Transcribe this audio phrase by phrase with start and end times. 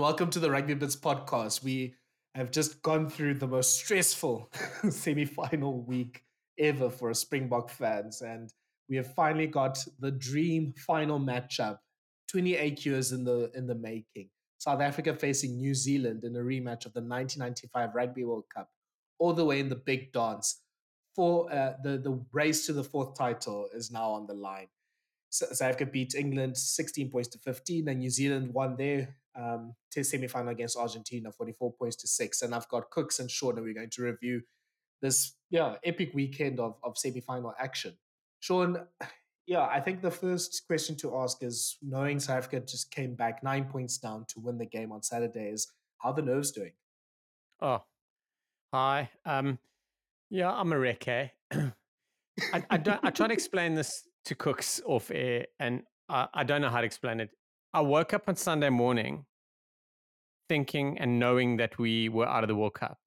[0.00, 1.62] and welcome to the Rugby Bits podcast.
[1.62, 1.94] We
[2.34, 4.50] have just gone through the most stressful
[4.88, 6.22] semi final week
[6.58, 8.50] ever for Springbok fans, and
[8.88, 11.80] we have finally got the dream final matchup
[12.30, 14.30] 28 years in the in the making.
[14.56, 18.70] South Africa facing New Zealand in a rematch of the 1995 Rugby World Cup,
[19.18, 20.62] all the way in the big dance.
[21.14, 24.68] For uh, the the race to the fourth title is now on the line.
[25.28, 30.04] South Africa beat England 16 points to 15, and New Zealand won their um, to
[30.04, 32.42] semi final against Argentina 44 points to six.
[32.42, 34.42] And I've got Kooks and Shaun, and we're going to review
[35.02, 37.96] this yeah epic weekend of of semi final action.
[38.40, 38.86] Shaun,
[39.46, 43.42] yeah, I think the first question to ask is knowing South Africa just came back
[43.42, 45.66] nine points down to win the game on Saturday is
[45.98, 46.72] how the nerves doing?
[47.60, 47.82] Oh,
[48.72, 49.10] hi.
[49.26, 49.58] Um,
[50.30, 51.28] yeah, I'm a wreck, eh?
[51.52, 56.44] I, I, don't, I try to explain this to Kooks off air, and I, I
[56.44, 57.30] don't know how to explain it.
[57.72, 59.26] I woke up on Sunday morning
[60.48, 62.98] thinking and knowing that we were out of the World Cup.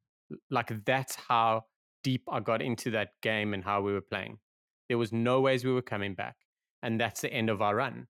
[0.50, 1.66] Like that's how
[2.02, 4.39] deep I got into that game and how we were playing.
[4.88, 6.38] There was no ways we were coming back.
[6.81, 8.08] And that's the end of our run.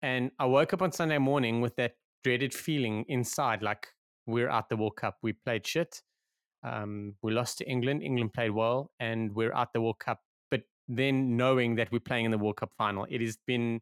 [0.00, 3.88] And I woke up on Sunday morning with that dreaded feeling inside like
[4.26, 5.18] we're out the World Cup.
[5.22, 6.02] We played shit.
[6.62, 8.02] Um, we lost to England.
[8.02, 10.20] England played well, and we're out the World Cup.
[10.50, 13.80] But then knowing that we're playing in the World Cup final, it has been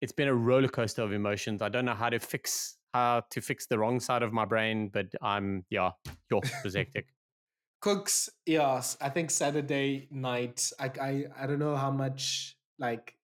[0.00, 1.62] it's been a roller coaster of emotions.
[1.62, 4.88] I don't know how to fix how to fix the wrong side of my brain,
[4.88, 5.90] but I'm yeah,
[6.30, 7.06] you're hectic.
[7.84, 8.98] Kooks, yes.
[9.00, 10.70] I think Saturday night.
[10.78, 13.14] I, I I don't know how much like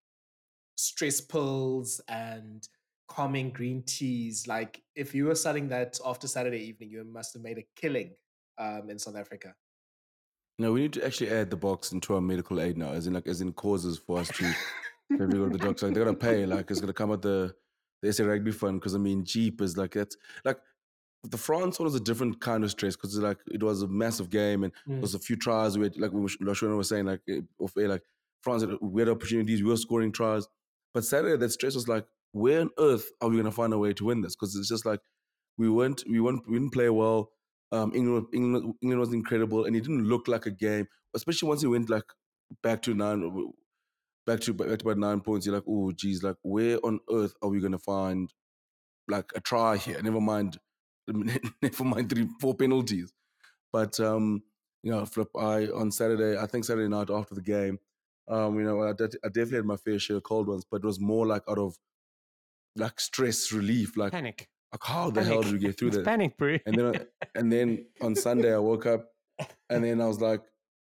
[0.77, 2.67] stress pills and
[3.07, 4.47] calming green teas.
[4.47, 8.15] Like if you were selling that after Saturday evening, you must have made a killing
[8.57, 9.53] um, in South Africa.
[10.59, 13.13] No, we need to actually add the Boks into our medical aid now, as in
[13.13, 14.51] like as in causes for us to
[15.09, 15.67] maybe go to the.
[15.67, 17.53] Like, they're gonna pay, like it's gonna come out the
[18.01, 20.59] the SA rugby fund because I mean, cheap is like that's like
[21.23, 24.29] the France one was a different kind of stress because like it was a massive
[24.29, 24.93] game and mm.
[24.93, 25.77] there was a few tries.
[25.77, 28.03] We had, like Lashona was saying, like eh, off air, like
[28.41, 29.63] France we had weird opportunities.
[29.63, 30.47] We were scoring tries,
[30.93, 33.77] but Saturday that stress was like, where on earth are we going to find a
[33.77, 34.35] way to win this?
[34.35, 34.99] Because it's just like
[35.57, 37.31] we weren't, we weren't, we didn't play well.
[37.71, 40.87] Um, England, England, England was incredible, and it didn't look like a game.
[41.13, 42.03] Especially once he went like
[42.61, 43.51] back to nine,
[44.27, 45.47] back to back to about nine points.
[45.47, 48.31] You're like, oh, geez, like where on earth are we going to find
[49.07, 49.99] like a try here?
[50.03, 50.59] Never mind
[51.07, 53.13] never mind three, four penalties.
[53.71, 54.43] But um,
[54.83, 55.29] you know, flip.
[55.35, 57.79] I on Saturday, I think Saturday night after the game,
[58.27, 60.83] um, you know, I, de- I definitely had my fair share of cold ones, but
[60.83, 61.77] it was more like out of
[62.75, 64.49] like stress relief, like panic.
[64.73, 66.05] Like how the hell did we get through that?
[66.05, 66.57] Panic, bro.
[66.65, 69.07] And then, and then on Sunday, I woke up,
[69.69, 70.41] and then I was like,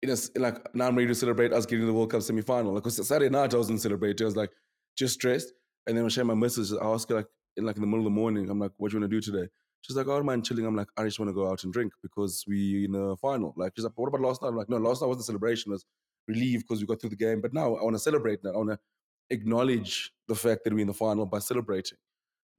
[0.03, 2.75] you know, like now I'm ready to celebrate us getting the World Cup semi final.
[2.75, 4.25] Like, Saturday night I wasn't celebrating.
[4.25, 4.51] I was like
[4.97, 5.53] just stressed.
[5.87, 6.71] And then I share my message.
[6.81, 7.27] I ask her like
[7.57, 9.17] in like in the middle of the morning, I'm like, "What do you want to
[9.17, 9.49] do today?"
[9.83, 10.67] She's like, oh, man, chilling.
[10.67, 13.55] I'm like, I just want to go out and drink because we in the final.
[13.57, 14.49] Like, she's like, what about last night?
[14.49, 15.71] I'm like, no, last night wasn't celebration.
[15.71, 15.87] It was
[16.27, 17.41] relief because we got through the game.
[17.41, 18.53] But now I want to celebrate now.
[18.53, 18.79] I want to
[19.31, 21.99] acknowledge the fact that we're in the final by celebrating.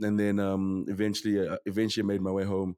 [0.02, 2.76] And then um, eventually, uh, eventually, I made my way home.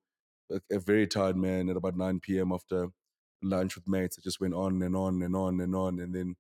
[0.52, 2.52] A, a, very tired man at about 9 p.m.
[2.52, 2.90] after
[3.42, 4.18] lunch with mates.
[4.18, 6.00] It just went on and on and on and on.
[6.00, 6.36] And then,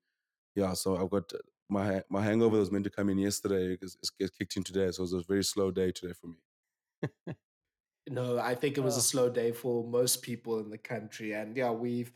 [0.55, 1.31] yeah, so I've got
[1.69, 3.77] my my hangover was meant to come in yesterday.
[3.81, 4.91] It's, it's kicked in today.
[4.91, 7.35] So it was a very slow day today for me.
[8.09, 8.99] No, I think it was oh.
[8.99, 11.33] a slow day for most people in the country.
[11.33, 12.11] And yeah, we've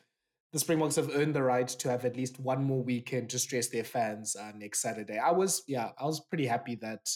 [0.51, 3.67] the Springboks have earned the right to have at least one more weekend to stress
[3.67, 5.17] their fans uh, next Saturday.
[5.17, 7.09] I was, yeah, I was pretty happy that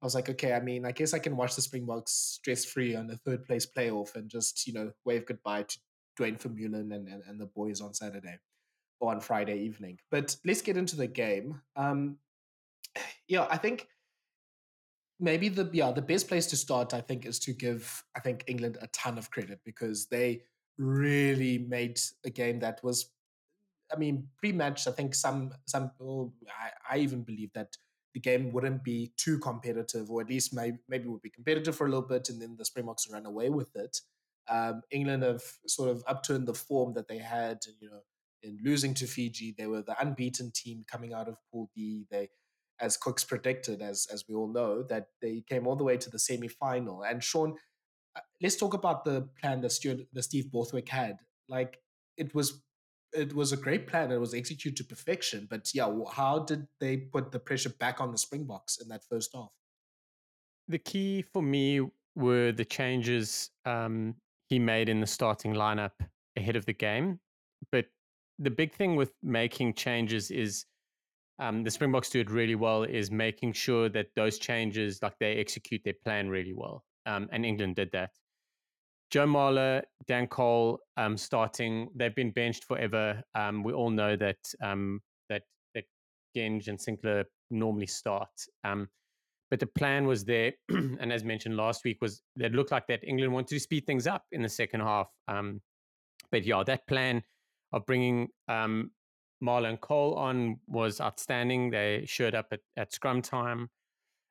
[0.00, 2.94] I was like, okay, I mean, I guess I can watch the Springboks stress free
[2.94, 5.78] on the third place playoff and just, you know, wave goodbye to
[6.16, 8.38] Duane Vermeulen and, and, and the boys on Saturday
[9.00, 9.98] or on Friday evening.
[10.10, 11.60] But let's get into the game.
[11.76, 12.16] Um,
[13.28, 13.88] yeah, I think
[15.18, 18.44] maybe the yeah the best place to start i think is to give i think
[18.46, 20.42] england a ton of credit because they
[20.78, 23.12] really made a game that was
[23.92, 27.74] i mean pre-match i think some some I, I, even believe that
[28.12, 31.86] the game wouldn't be too competitive or at least maybe maybe would be competitive for
[31.86, 34.00] a little bit and then the springboks run away with it
[34.48, 38.00] um, england have sort of upturned the form that they had you know
[38.42, 42.28] in losing to fiji they were the unbeaten team coming out of pool d they
[42.80, 46.10] as Kooks predicted, as as we all know, that they came all the way to
[46.10, 47.02] the semi final.
[47.02, 47.54] And Shaun,
[48.14, 51.18] uh, let's talk about the plan that Stuart, the Steve Borthwick had.
[51.48, 51.78] Like
[52.16, 52.62] it was,
[53.12, 54.10] it was a great plan.
[54.10, 55.46] It was executed to perfection.
[55.48, 59.30] But yeah, how did they put the pressure back on the Springboks in that first
[59.34, 59.50] half?
[60.68, 61.80] The key for me
[62.16, 64.16] were the changes um,
[64.48, 65.92] he made in the starting lineup
[66.36, 67.18] ahead of the game.
[67.72, 67.86] But
[68.38, 70.66] the big thing with making changes is
[71.38, 75.36] um, the Springboks do it really well is making sure that those changes, like they
[75.36, 76.84] execute their plan really well.
[77.06, 78.10] um, and England did that.
[79.10, 81.88] Joe Marler, Dan Cole um, starting.
[81.94, 83.22] They've been benched forever.
[83.34, 85.42] Um, we all know that um, that
[85.74, 85.84] that
[86.36, 88.28] Genge and Sinckler normally start.
[88.64, 88.88] Um,
[89.50, 93.04] but the plan was there, and as mentioned last week, was that looked like that
[93.04, 95.08] England wanted to speed things up in the second half.
[95.28, 95.60] Um,
[96.30, 97.22] but yeah, that plan
[97.72, 98.90] of bringing um,
[99.42, 101.70] Marler and Cole on was outstanding.
[101.70, 103.70] They showed up at, at scrum time.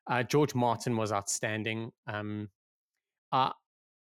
[0.08, 1.92] Uh, George Martin was outstanding.
[2.08, 2.50] Um,
[3.32, 3.52] uh,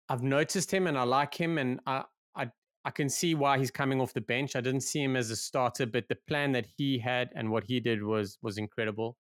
[0.08, 2.04] I've noticed him and I like him, and I,
[2.34, 2.50] I
[2.84, 4.56] I can see why he's coming off the bench.
[4.56, 7.64] I didn't see him as a starter, but the plan that he had and what
[7.64, 9.16] he did was was incredible.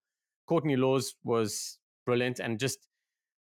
[0.46, 2.78] Courtney Lawes was brilliant, and just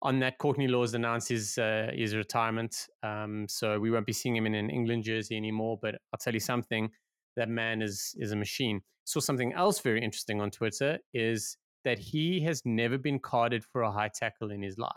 [0.03, 2.87] on that, Courtney Lawes announced his uh, his retirement.
[3.03, 5.79] Um, so we won't be seeing him in an England jersey anymore.
[5.81, 6.91] But I'll tell you something:
[7.37, 8.81] that man is is a machine.
[9.05, 13.83] Saw something else very interesting on Twitter is that he has never been carded for
[13.83, 14.91] a high tackle in his life.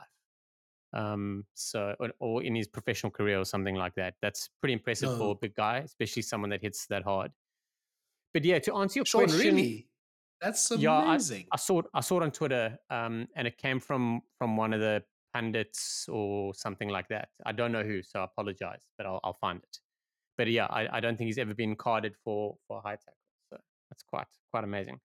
[0.92, 4.16] Um, so or, or in his professional career or something like that.
[4.24, 5.18] That's pretty impressive no.
[5.18, 7.32] for a big guy, especially someone that hits that hard.
[8.34, 9.89] But yeah, to answer your Shaun, question, really?
[10.42, 10.84] That's amazing.
[10.84, 11.16] Yeah, I,
[11.54, 11.86] I, saw it.
[11.94, 15.04] I saw it on Twitter, um, and it came from from one of the
[15.34, 17.30] pundits or something like that.
[17.46, 19.78] I don't know who, so I apologize, but I'll, I'll find it.
[20.38, 23.18] But yeah, I, I, don't think he's ever been carded for for high tackle,
[23.52, 23.58] so
[23.90, 25.00] that's quite quite amazing.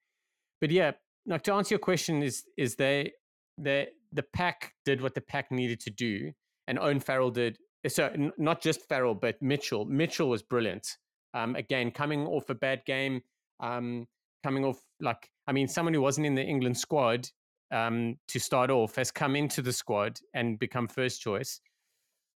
[0.61, 0.93] But yeah,
[1.27, 3.13] now to answer your question, is is they
[3.59, 6.33] the the pack did what the pack needed to do,
[6.69, 7.59] and Owen Farrell did.
[7.89, 9.85] So n- not just Farrell, but Mitchell.
[9.85, 10.97] Mitchell was brilliant.
[11.35, 13.21] Um, again, coming off a bad game,
[13.61, 14.07] um,
[14.45, 17.29] coming off like I mean, someone who wasn't in the England squad
[17.73, 21.61] um, to start off has come into the squad and become first choice.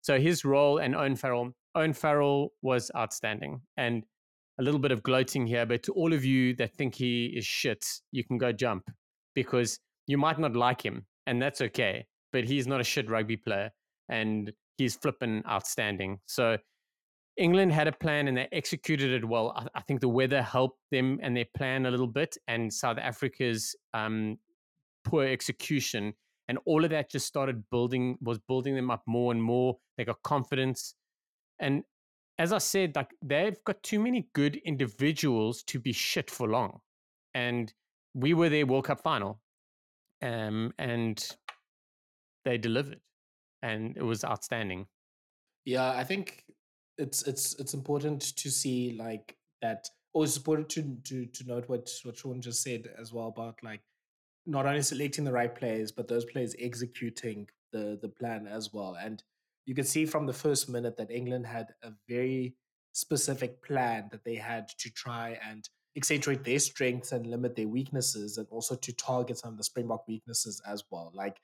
[0.02, 3.60] So his role and Owen Farrell, Owen Farrell was outstanding.
[3.76, 4.04] And
[4.58, 7.46] a little bit of gloating here, but to all of you that think he is
[7.46, 8.90] shit, you can go jump
[9.34, 12.06] because you might not like him, and that's okay.
[12.32, 13.70] But he's not a shit rugby player,
[14.08, 16.18] and he's flipping outstanding.
[16.26, 16.58] So
[17.38, 19.52] England had a plan and they executed it well.
[19.56, 22.98] I, I, think the weather helped them and their plan a little bit, and South
[22.98, 24.38] Africa's um,
[25.04, 26.14] poor execution
[26.48, 29.76] and all of that just started building was building them up more and more.
[29.96, 30.94] They got confidence,
[31.60, 31.84] and
[32.38, 36.80] as I said, like they've got too many good individuals to be shit for long,
[37.34, 37.72] and
[38.14, 39.40] we were their World Cup final,
[40.22, 41.24] um, and
[42.44, 43.00] they delivered,
[43.62, 44.86] and it was outstanding.
[45.66, 46.44] Yeah, I think
[46.98, 51.68] it's it's it's important to see like that or it's important to to to note
[51.68, 53.80] what what Shaun just said as well about like
[54.46, 58.96] not only selecting the right players but those players executing the the plan as well.
[59.00, 59.22] And
[59.66, 62.54] you can see from the first minute that England had a very
[62.92, 68.38] specific plan that they had to try and accentuate their strengths and limit their weaknesses
[68.38, 71.10] and also to target some of the Springbok weaknesses as well.
[71.14, 71.38] Like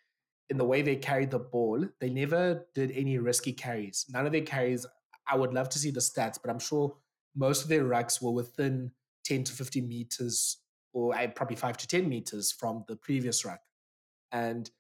[0.51, 4.06] in the way they carried the ball they never did any risky carries.
[4.09, 4.87] None of their carries
[5.29, 6.97] I would love to see the stats, but I'm sure
[7.37, 8.91] most of their rucks were within
[9.25, 10.59] 10 to 15 meters
[10.93, 13.61] or eh, probably 5 to 10 meters from the previous ruck.
[14.32, 14.70] And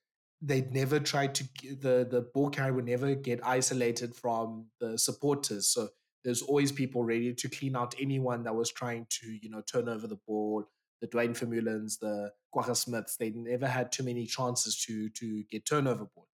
[0.40, 1.44] they'd never tried to,
[1.80, 5.68] the, the ball carrier would never get isolated from the supporters.
[5.68, 5.88] So
[6.24, 9.88] there's always people ready to clean out anyone that was trying to, you know, turn
[9.88, 10.64] over the ball.
[11.00, 15.66] The Duane Vermeulens, the Kwagga Smiths, they never had too many chances to to get
[15.66, 16.28] turnover ball.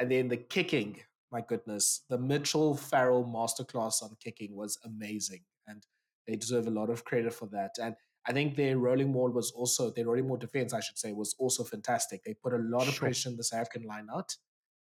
[0.00, 1.00] And then the kicking,
[1.32, 5.86] my goodness, the Mitchell Farrell masterclass on kicking was amazing, and
[6.26, 7.76] they deserve a lot of credit for that.
[7.80, 7.94] And
[8.26, 11.34] I think their rolling wall was also their rolling maul defense, I should say, was
[11.38, 12.22] also fantastic.
[12.24, 14.36] They put a lot of pressure in the South African lineout.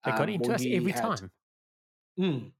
[0.03, 1.31] They got um, into us every had, time.
[2.19, 2.51] Mm,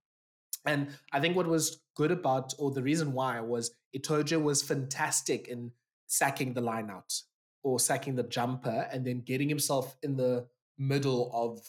[0.66, 5.48] and I think what was good about, or the reason why, was Itoje was fantastic
[5.48, 5.72] in
[6.08, 7.22] sacking the lineout
[7.64, 10.48] or sacking the jumper and then getting himself in the
[10.78, 11.60] middle of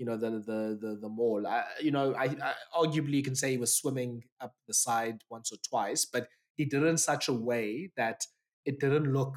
[0.00, 1.46] you know the the the, the maul.
[1.46, 5.18] I, you know, I, I, arguably you can say he was swimming up the side
[5.30, 6.26] once or twice, but
[6.56, 8.24] he did it in such a way that
[8.64, 9.36] it didn't look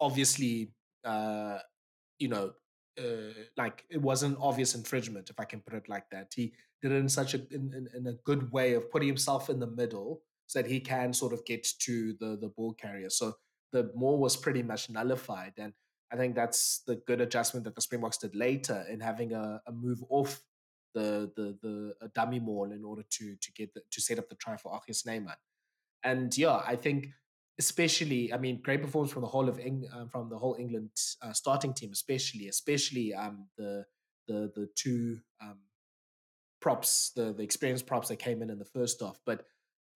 [0.00, 0.72] obviously,
[1.04, 1.58] uh,
[2.18, 2.52] you know,
[2.98, 6.32] uh, like it wasn't obvious infringement, if I can put it like that.
[6.34, 9.50] He did it in such a in, in, in a good way of putting himself
[9.50, 13.10] in the middle so that he can sort of get to the the ball carrier.
[13.10, 13.34] So
[13.70, 15.74] the maul was pretty much nullified and
[16.12, 19.72] I think that's the good adjustment that the Springboks did later in having a, a
[19.72, 20.42] move off
[20.94, 24.34] the the the dummy maul in order to to get the, to set up the
[24.36, 25.36] try for RG Snyman.
[26.02, 27.08] And yeah, I think
[27.58, 30.90] especially, I mean, great performance from the whole of Eng, uh, from the whole England
[31.20, 33.84] uh, starting team, especially, especially um, the
[34.26, 35.58] the the two um,
[36.60, 39.20] props, the the experienced props that came in in the first half.
[39.26, 39.44] But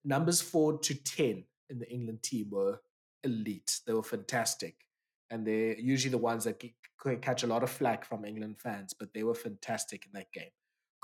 [0.04, 2.80] numbers four to ten in the England team were
[3.24, 3.80] elite.
[3.86, 4.76] They were fantastic
[5.30, 6.62] and they're usually the ones that
[7.22, 10.50] catch a lot of flack from England fans, but they were fantastic in that game.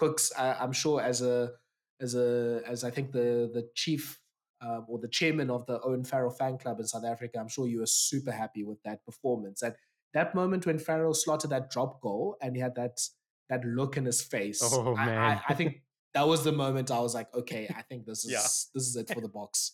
[0.00, 1.52] Kooks, I, I'm sure as a
[2.00, 4.18] as a as I think the the chief
[4.62, 7.66] uh, or the chairman of the Owen Farrell fan club in South Africa, I'm sure
[7.66, 9.62] you were super happy with that performance.
[9.62, 9.74] And
[10.14, 13.00] that moment when Farrell slotted that drop goal and he had that
[13.48, 15.18] that look in his face, Oh I, man.
[15.18, 15.82] I, I think
[16.14, 18.38] that was the moment I was like, okay, I think this is Yeah.
[18.74, 19.72] this is it for the Boks.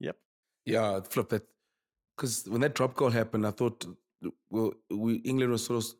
[0.00, 0.16] Yep.
[0.64, 1.42] Yeah, flip that.
[2.20, 3.82] Because when that drop goal happened, I thought,
[4.50, 5.90] well, we England was sort of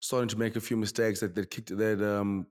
[0.00, 2.46] starting to make a few mistakes that they kicked, they'd um,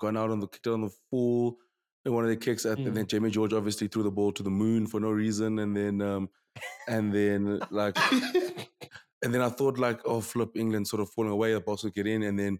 [0.00, 1.58] gone out on the kicked on the full.
[2.04, 4.42] And one of the kicks, at, and then Jamie George obviously threw the ball to
[4.42, 6.28] the moon for no reason, and then um,
[6.88, 7.96] and then like,
[9.22, 11.94] and then I thought like, oh, flip, England sort of falling away, the boss would
[11.94, 12.58] get in, and then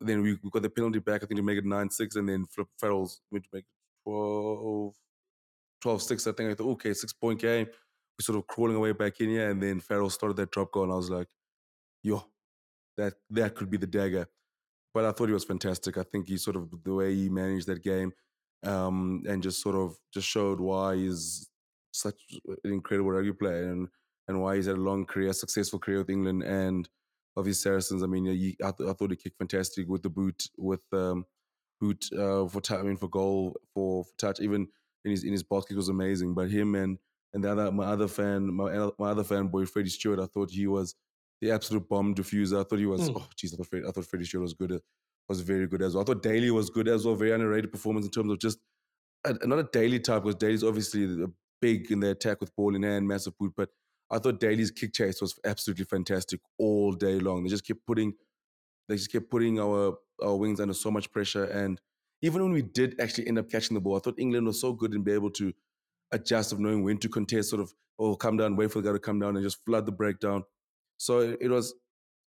[0.00, 1.24] then we, we got the penalty back.
[1.24, 4.08] I think to make it nine six, and then flip Farrell's went to make it
[4.08, 4.94] 12,
[5.82, 6.26] 12 6.
[6.28, 7.66] I think I thought, okay, six point game.
[8.20, 10.92] Sort of crawling away back in here, and then Farrell started that drop goal, and
[10.92, 11.28] I was like,
[12.02, 12.24] yo,
[12.96, 14.26] that that could be the dagger.
[14.92, 15.96] But I thought he was fantastic.
[15.96, 18.12] I think he sort of the way he managed that game,
[18.64, 21.48] um, and just sort of just showed why he's
[21.92, 22.20] such
[22.64, 23.88] an incredible rugby player and
[24.26, 26.88] and why he's had a long career, successful career with England and
[27.36, 28.02] of his Saracens.
[28.02, 31.24] I mean, he, I, th- I thought he kicked fantastic with the boot, with um,
[31.80, 34.66] boot uh, for touch, I mean, for goal, for, for touch, even
[35.04, 36.34] in his in his box kick was amazing.
[36.34, 36.98] But him and
[37.34, 40.50] and the other my other fan, my my other fan boy, Freddie Steward, I thought
[40.50, 40.94] he was
[41.40, 42.60] the absolute bomb diffuser.
[42.60, 43.10] I thought he was.
[43.10, 43.16] Mm.
[43.16, 44.72] Oh, jeez, I thought Freddie, I thought Freddie Steward was good.
[44.72, 44.78] uh,
[45.28, 46.02] Was very good as well.
[46.02, 47.14] I thought Daly was good as well.
[47.14, 48.58] Very underrated performance in terms of just
[49.24, 51.26] uh, not a Daly type because Daly's obviously
[51.60, 53.52] big in the attack with ball in hand, massive boot.
[53.56, 53.68] But
[54.10, 57.42] I thought Daly's kick chase was absolutely fantastic all day long.
[57.44, 58.14] They just kept putting,
[58.88, 61.44] they just kept putting our our wings under so much pressure.
[61.44, 61.80] And
[62.22, 64.72] even when we did actually end up catching the ball, I thought England was so
[64.72, 65.52] good in being able to
[66.12, 68.92] adjust of knowing when to contest, sort of, oh, come down, wait for the guy
[68.92, 70.44] to come down and just flood the breakdown.
[70.96, 71.74] So it, was,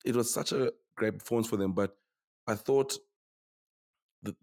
[0.06, 1.74] it was such a great performance for them.
[1.74, 1.96] But
[2.48, 2.98] I thought
[4.24, 4.36] that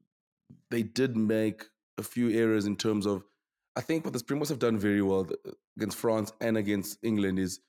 [0.71, 1.65] they did make
[1.99, 3.25] a few errors in terms of,
[3.77, 7.39] I think what the Springboks have done very well uh, against France and against England
[7.39, 7.61] is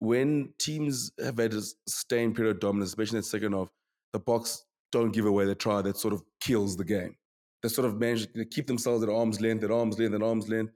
[0.00, 3.68] when teams have had a sustained period of dominance, especially in the second half,
[4.12, 7.16] the Boks don't give away the try that sort of kills the game.
[7.62, 10.48] They sort of manage to keep themselves at arm's length, at arm's length, at arm's
[10.48, 10.72] length.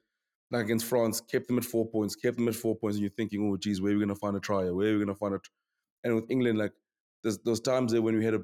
[0.51, 3.11] Like against France, kept them at four points, kept them at four points, and you're
[3.11, 4.69] thinking, oh, geez, where are we going to find a try?
[4.71, 5.39] Where are we going to find a?
[5.39, 5.51] Tr-?
[6.03, 6.73] And with England, like
[7.23, 8.43] there's those times there when we had a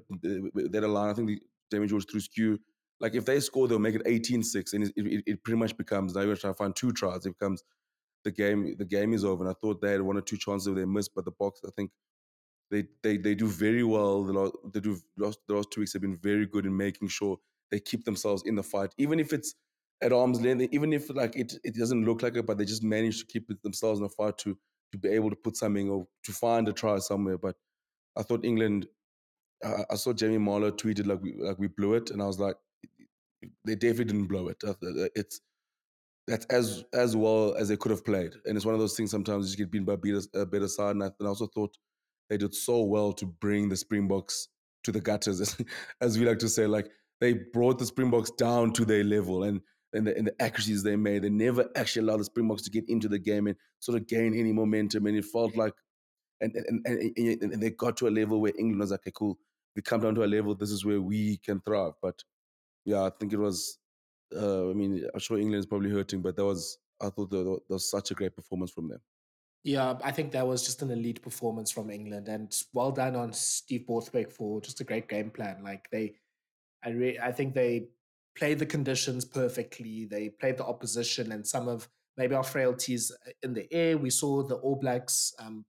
[0.73, 1.11] had a line.
[1.11, 1.41] I think the
[1.73, 2.59] Jamie George threw skew.
[3.01, 6.15] Like if they score, they'll make it 18-6, and it, it, it pretty much becomes
[6.15, 7.27] now you're trying to find two tries.
[7.27, 7.63] It becomes
[8.25, 8.77] the game.
[8.79, 9.45] The game is over.
[9.45, 11.59] And I thought they had one or two chances they missed, but the Boks.
[11.67, 11.91] I think
[12.71, 14.25] they they they do very well.
[14.25, 17.09] The last, they do last, the last two weeks have been very good in making
[17.09, 17.39] sure
[17.71, 19.55] they keep themselves in the fight, even if it's
[20.03, 22.83] at arm's length, even if like it it doesn't look like it, but they just
[22.83, 24.59] manage to keep it themselves in the fight to
[24.93, 27.39] to be able to put something or to find a try somewhere.
[27.39, 27.57] But
[28.17, 28.87] I thought England.
[29.65, 32.39] I, I saw Jamie Marlowe tweeted like we like we blew it, and I was
[32.39, 32.57] like,
[33.65, 34.63] they definitely didn't blow it.
[35.15, 35.41] It's
[36.27, 39.11] that's as as well as they could have played, and it's one of those things.
[39.11, 41.29] Sometimes you just get beaten by a better, a better side, and I, and I
[41.29, 41.77] also thought
[42.29, 44.49] they did so well to bring the Springboks
[44.85, 45.57] to the gutters, as,
[46.01, 46.67] as we like to say.
[46.67, 46.89] Like
[47.21, 49.61] they brought the Springboks down to their level, and
[49.97, 51.23] and the, and the accuracies they made.
[51.23, 54.39] They never actually allowed the Springboks to get into the game and sort of gain
[54.39, 55.07] any momentum.
[55.07, 55.75] And it felt like,
[56.41, 59.39] and and and, and, they got to a level where England was like, okay, cool.
[59.75, 60.55] We come down to a level.
[60.55, 61.93] This is where we can thrive.
[62.03, 62.23] But
[62.85, 63.79] yeah, I think it was.
[64.35, 66.79] Uh, I mean, I'm sure England is probably hurting, but that was.
[67.01, 69.01] I thought that, that was such a great performance from them.
[69.65, 73.33] Yeah, I think that was just an elite performance from England, and well done on
[73.33, 75.63] Steve Borthwick for just a great game plan.
[75.65, 76.15] Like they,
[76.85, 77.89] I re- I think they
[78.37, 80.05] played the conditions perfectly.
[80.05, 83.99] They played the opposition and some of maybe our frailties uh, in the air.
[83.99, 85.65] We saw the All Blacks um,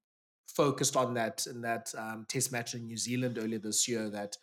[0.47, 4.09] focused on that in that um, Test match in New Zealand earlier this year.
[4.09, 4.35] That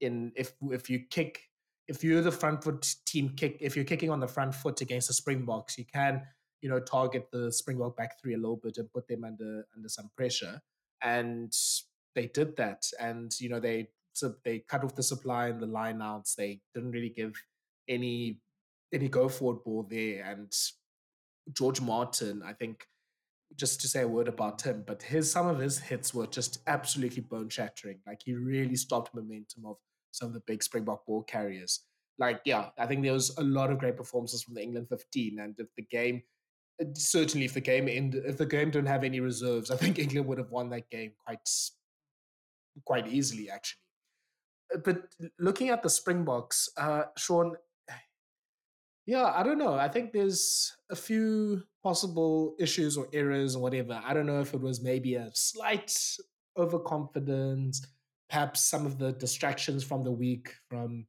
[0.00, 1.48] in if if you kick
[1.88, 5.08] if you're the front foot team kick if you're kicking on the front foot against
[5.08, 6.22] the Springboks, you can
[6.60, 9.88] you know target the Springbok back three a little bit and put them under under
[9.88, 10.60] some pressure.
[11.02, 11.52] And
[12.14, 15.66] they did that, and you know they so they cut off the supply and the
[15.66, 16.34] line outs.
[16.34, 17.32] They didn't really give
[17.92, 18.40] any
[18.92, 20.24] any go forward ball there.
[20.24, 20.52] And
[21.52, 22.84] George Martin, I think,
[23.56, 26.58] just to say a word about him, but his some of his hits were just
[26.66, 28.00] absolutely bone shattering.
[28.06, 29.76] Like he really stopped momentum of
[30.12, 31.80] some of the big Springbok ball carriers.
[32.18, 35.38] Like, yeah, I think there was a lot of great performances from the England 15.
[35.40, 36.22] And if the game
[36.94, 40.26] certainly if the game ended if the game didn't have any reserves, I think England
[40.26, 41.48] would have won that game quite
[42.84, 43.80] quite easily actually.
[44.74, 45.02] Uh, But
[45.38, 47.56] looking at the Springboks, uh, Shaun,
[49.06, 49.74] yeah, I don't know.
[49.74, 54.00] I think there's a few possible issues or errors or whatever.
[54.04, 55.92] I don't know if it was maybe a slight
[56.56, 57.86] overconfidence,
[58.28, 61.06] perhaps some of the distractions from the week from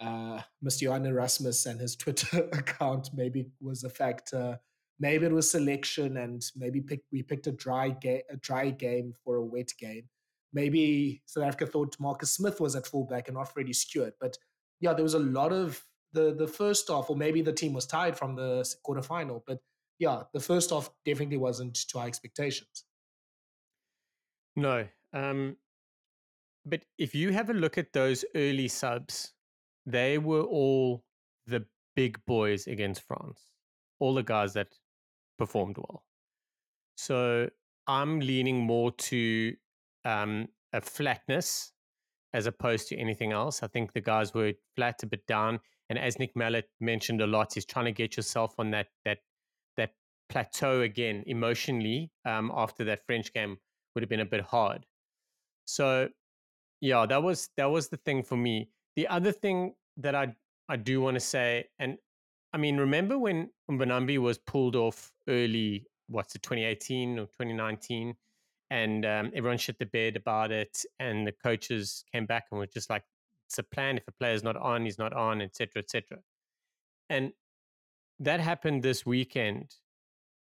[0.00, 0.82] uh, Mr.
[0.82, 4.58] Johan Erasmus and his Twitter account maybe was a factor.
[4.98, 9.14] Maybe it was selection, and maybe pick, we picked a dry game, a dry game
[9.24, 10.04] for a wet game.
[10.52, 14.12] Maybe South Africa thought Marcus Smith was at fullback and not Freddie Steward.
[14.20, 14.36] But
[14.78, 17.86] yeah, there was a lot of the the first off, or maybe the team was
[17.86, 19.42] tied from the quarterfinal.
[19.46, 19.58] But
[19.98, 22.84] yeah, the first off definitely wasn't to our expectations.
[24.56, 24.86] No.
[25.12, 25.56] Um,
[26.64, 29.32] but if you have a look at those early subs,
[29.86, 31.04] they were all
[31.46, 31.64] the
[31.96, 33.40] big boys against France,
[33.98, 34.68] all the guys that
[35.38, 36.04] performed well.
[36.96, 37.48] So
[37.86, 39.54] I'm leaning more to
[40.04, 41.72] um, a flatness
[42.32, 43.62] as opposed to anything else.
[43.62, 45.60] I think the guys were flat, a bit down,
[45.90, 49.18] and as Nick Mallett mentioned a lot, is trying to get yourself on that that
[49.76, 49.90] that
[50.30, 53.58] plateau again emotionally um, after that French game
[53.94, 54.86] would have been a bit hard.
[55.66, 56.08] So
[56.80, 58.70] yeah, that was that was the thing for me.
[58.94, 60.34] The other thing that I
[60.68, 61.98] I do want to say, and
[62.52, 65.86] I mean, remember when Mbonambi was pulled off early?
[66.06, 68.14] What's it, 2018 or 2019?
[68.70, 72.66] And um, everyone shit the bed about it, and the coaches came back and were
[72.66, 73.02] just like,
[73.50, 73.96] "It's a plan.
[73.96, 76.18] If a player's not on, he's not on, etc., etc."
[77.08, 77.32] And
[78.20, 79.74] that happened this weekend,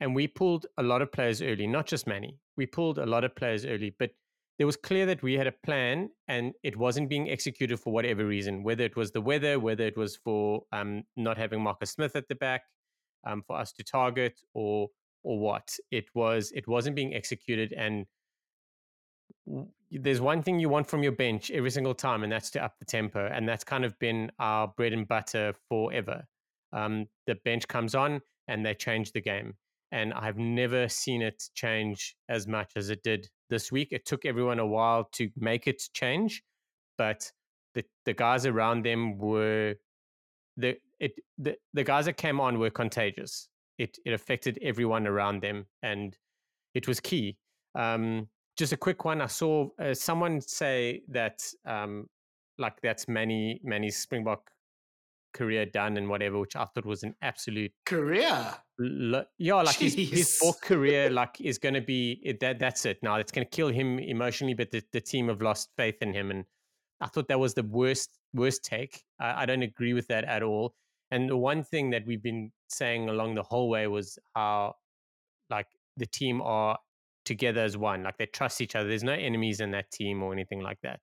[0.01, 2.39] and we pulled a lot of players early, not just Manie.
[2.59, 4.11] We pulled a lot of players early, but
[4.59, 8.27] there was clear that we had a plan and it wasn't being executed for whatever
[8.27, 12.15] reason, whether it was the weather, whether it was for um, not having Marcus Smith
[12.15, 12.65] at the back
[13.27, 14.89] um, for us to target or
[15.23, 15.75] or what.
[15.91, 18.05] It was it wasn't being executed and
[19.91, 22.79] there's one thing you want from your bench every single time, and that's to up
[22.79, 23.29] the tempo.
[23.33, 26.25] And that's kind of been our bread and butter forever.
[26.73, 29.55] Um, the bench comes on and they change the game
[29.93, 33.89] and I've never seen it change as much as it did this week.
[33.91, 36.43] It took everyone a while to make it change,
[36.97, 37.31] but
[37.75, 39.75] the the guys around them were
[40.57, 43.49] the it the, the guys that came on were contagious.
[43.79, 46.17] It it affected everyone around them, and
[46.75, 47.37] it was key.
[47.75, 48.29] Um,
[48.61, 49.21] just a quick one.
[49.21, 52.07] I saw uh, someone say that um,
[52.59, 54.51] like that's many many Springbok
[55.33, 58.55] career done and whatever, which I thought was an absolute career.
[58.79, 62.59] Lo- yeah, like his, his full career, like is going to be that.
[62.59, 62.99] That's it.
[63.03, 66.13] Now it's going to kill him emotionally, but the, the team have lost faith in
[66.13, 66.45] him, and
[67.01, 69.03] I thought that was the worst worst take.
[69.19, 70.75] I, I don't agree with that at all.
[71.11, 74.77] And the one thing that we've been saying along the whole way was how,
[75.49, 76.79] like, the team are
[77.31, 78.03] together as one.
[78.03, 78.89] Like they trust each other.
[78.89, 80.99] There's no enemies in that team or anything like that.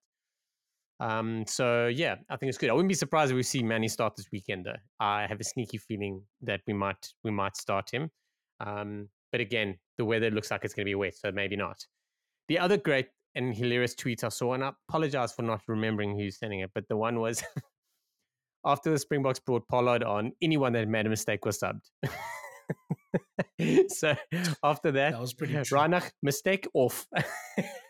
[1.00, 2.68] Um, so yeah, I think it's good.
[2.68, 4.66] I wouldn't be surprised if we see Manie start this weekend.
[4.66, 4.76] Though.
[5.00, 8.10] I have a sneaky feeling that we might we might start him.
[8.60, 11.78] Um, but again, the weather looks like it's going to be wet, so maybe not.
[12.48, 16.38] The other great and hilarious tweet I saw, and I apologize for not remembering who's
[16.38, 17.42] sending it, but the one was
[18.66, 21.88] after the Springboks brought Pollard on, anyone that made a mistake was subbed.
[23.88, 24.14] so
[24.62, 27.06] after that, that was pretty Reinach, mistake off.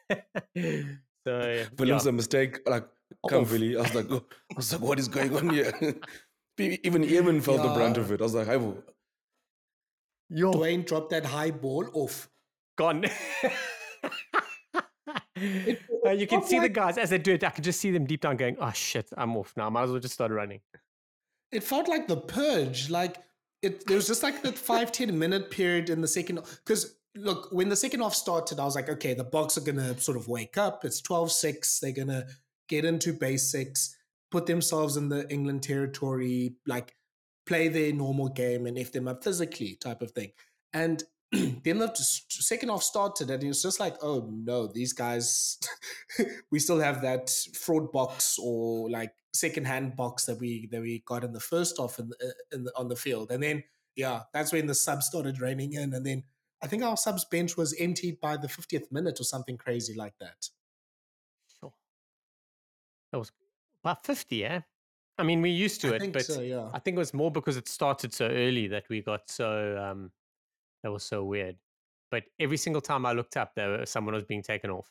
[0.07, 2.09] so Willem's yeah.
[2.09, 2.61] a mistake.
[2.67, 2.87] Like
[3.29, 3.51] can't oh.
[3.51, 3.77] really.
[3.77, 4.25] I was like, oh.
[4.53, 5.73] I was like, what is going on here?
[6.59, 7.69] Even Eben felt yeah.
[7.69, 8.21] the brunt of it.
[8.21, 8.59] I was like, hi,
[10.31, 10.53] Yo.
[10.53, 12.29] Duane dropped that high ball off.
[12.77, 13.05] Gone.
[15.37, 17.45] it, uh, you can see like, the guys as they do it.
[17.45, 19.67] I can just see them deep down going, "Oh shit, I'm off now.
[19.67, 20.61] I might as well just start running."
[21.51, 22.91] It felt like the purge.
[22.91, 23.17] Like
[23.63, 26.41] it, there was just like that five ten minute period in the second.
[26.65, 29.99] Because look, when the second half started, I was like, okay, the Boks are gonna
[29.99, 30.85] sort of wake up.
[30.85, 31.81] It's 12-6.
[31.81, 32.27] They're gonna
[32.69, 33.97] get into basics,
[34.31, 36.95] put themselves in the England territory, like
[37.47, 40.31] play their normal game and if them up physically type of thing.
[40.73, 45.59] And then the second half started and it was just like, oh no, these guys,
[46.53, 51.03] we still have that fraud box or like second hand box that we that we
[51.07, 53.31] got in the first off in, the, in the, on the field.
[53.31, 53.63] And then
[53.97, 55.93] yeah, that's when the subs started raining in.
[55.93, 56.23] And then
[56.63, 60.15] I think our subs bench was emptied by the 50th minute or something crazy like
[60.21, 60.49] that.
[61.61, 61.73] Sure,
[63.13, 63.33] that was
[63.83, 64.61] about 50, yeah?
[65.19, 66.69] I mean, we're used to I it, but so, yeah.
[66.73, 70.13] I think it was more because it started so early that we got so, um,
[70.85, 71.57] that was so weird.
[72.11, 74.89] But every single time I looked up, there someone was being taken off.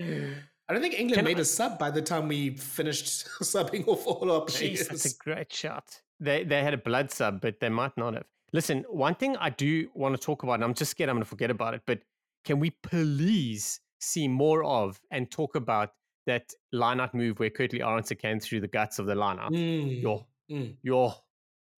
[0.70, 1.40] I don't think England Can made I...
[1.40, 4.82] a sub by the time we finished subbing off all our players.
[4.82, 6.00] Jeez, that's a great shot.
[6.20, 8.26] They they had a blood sub, but they might not have.
[8.52, 11.24] Listen, one thing I do want to talk about, and I'm just scared I'm going
[11.24, 12.00] to forget about it, but
[12.44, 15.90] can we please see more of and talk about
[16.26, 19.50] that lineout move where Kurt-Lee Arendse came through the guts of the lineup.
[19.50, 20.02] Mm.
[20.02, 20.76] Yo, mm.
[20.82, 21.12] yo.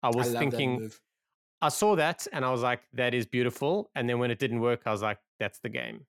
[0.02, 0.90] I was I thinking,
[1.60, 3.90] I saw that and I was like, that is beautiful.
[3.94, 6.06] And then when it didn't work, I was like, that's the game.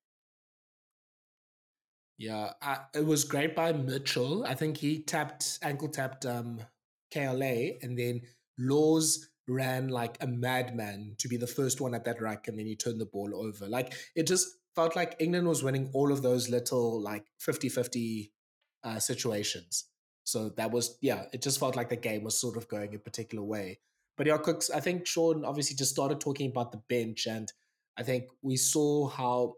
[2.23, 2.51] Yeah,
[2.93, 4.45] it was great by Mitchell.
[4.45, 6.61] I think he tapped ankle tapped um,
[7.13, 8.21] KLA, and then
[8.57, 12.65] Lawes ran like a madman to be the first one at that ruck, and then
[12.65, 13.67] he turned the ball over.
[13.67, 18.31] Like it just felt like England was winning all of those little like 50-50
[18.85, 19.89] uh, situations.
[20.23, 22.99] So that was yeah, it just felt like the game was sort of going a
[22.99, 23.79] particular way.
[24.15, 27.51] But yeah, Kooks, I think Shaun obviously just started talking about the bench, and
[27.97, 29.55] I think we saw how.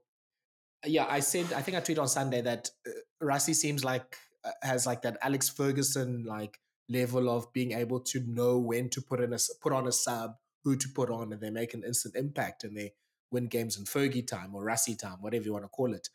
[0.85, 2.91] Yeah, I said I think I tweeted on Sunday that uh,
[3.23, 8.19] Rassie seems like uh, has like that Alex Ferguson like level of being able to
[8.27, 11.41] know when to put in a put on a sub, who to put on, and
[11.41, 12.93] they make an instant impact and they
[13.31, 16.09] win games in Fergie time or Rassie time, whatever you want to call it.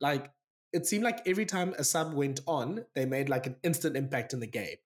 [0.00, 0.30] Like
[0.72, 4.32] it seemed like every time a sub went on, they made like an instant impact
[4.32, 4.76] in the game.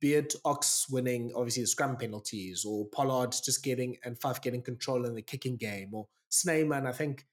[0.00, 4.62] Be it Ox winning, obviously the scrum penalties, or Pollard just getting and Fife getting
[4.62, 7.26] control in the kicking game, or Snyman, I think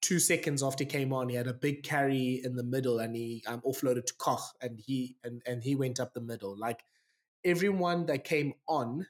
[0.00, 3.16] two seconds after he came on, he had a big carry in the middle and
[3.16, 6.56] he um, offloaded to Koch and he and, and he went up the middle.
[6.56, 6.84] Like
[7.44, 9.06] everyone that came on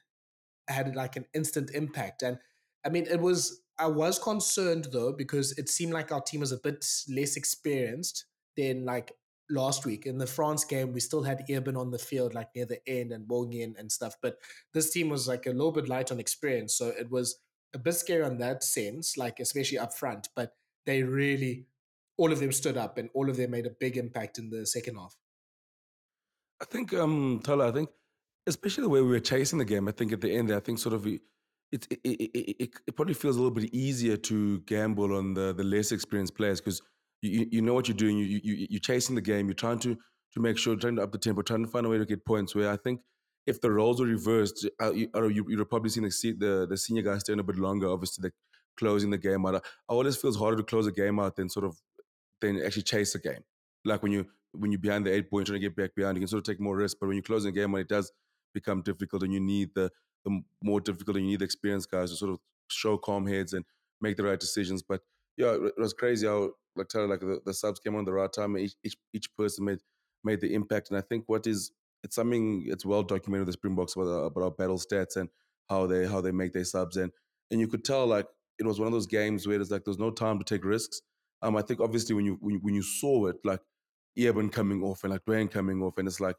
[0.67, 2.23] had like an instant impact.
[2.23, 2.37] And
[2.85, 6.51] I mean, it was I was concerned though because it seemed like our team was
[6.51, 9.11] a bit less experienced than like
[9.49, 10.93] last week in the France game.
[10.93, 14.15] We still had Eben on the field like near the end and Morgan and stuff,
[14.21, 14.37] but
[14.73, 17.39] this team was like a little bit light on experience, so it was
[17.73, 20.29] a bit scary on that sense, like especially up front.
[20.35, 20.53] But
[20.87, 21.67] they really,
[22.17, 24.65] all of them stood up and all of them made a big impact in the
[24.65, 25.15] second half.
[26.59, 27.89] I think, um, I think,
[28.47, 30.61] especially the way we were chasing the game, I think at the end, there, I
[30.61, 31.21] think sort of it,
[31.71, 32.09] it, it,
[32.63, 36.35] it, it probably feels a little bit easier to gamble on the, the less experienced
[36.35, 36.81] players because
[37.21, 38.17] you, you know what you're doing.
[38.17, 39.47] You, you, you're chasing the game.
[39.47, 39.95] You're trying to,
[40.33, 42.25] to make sure, trying to up the tempo, trying to find a way to get
[42.25, 42.55] points.
[42.55, 43.01] Where I think
[43.45, 47.03] if the roles were reversed, uh, you, you'd have probably seen the, the, the senior
[47.03, 48.31] guys staying a bit longer, obviously, the
[48.77, 49.55] closing the game out.
[49.55, 49.59] Uh,
[49.89, 51.81] oh, I always feels harder to close a game out than sort of
[52.41, 53.43] than actually chase a game.
[53.85, 56.21] Like when you when you're behind the eight point trying to get back behind, you
[56.21, 56.97] can sort of take more risk.
[56.99, 58.11] But when you're closing a game, when it does
[58.53, 59.91] become difficult, and you need the
[60.25, 63.53] the more difficult, and you need the experienced guys to sort of show calm heads
[63.53, 63.65] and
[64.01, 64.83] make the right decisions.
[64.83, 65.01] But
[65.37, 68.31] yeah, it was crazy how like tell like the, the subs came on the right
[68.31, 68.57] time.
[68.57, 69.79] Each, each each person made
[70.23, 71.71] made the impact, and I think what is
[72.03, 75.29] it's something it's well documented the Springboks about, about our battle stats and
[75.69, 77.11] how they how they make their subs and
[77.51, 78.27] and you could tell like
[78.59, 81.01] it was one of those games where it's like there's no time to take risks.
[81.41, 83.61] Um, I think obviously when you when you, when you saw it, like
[84.17, 86.35] Eben coming off and like Duane coming off, and it's like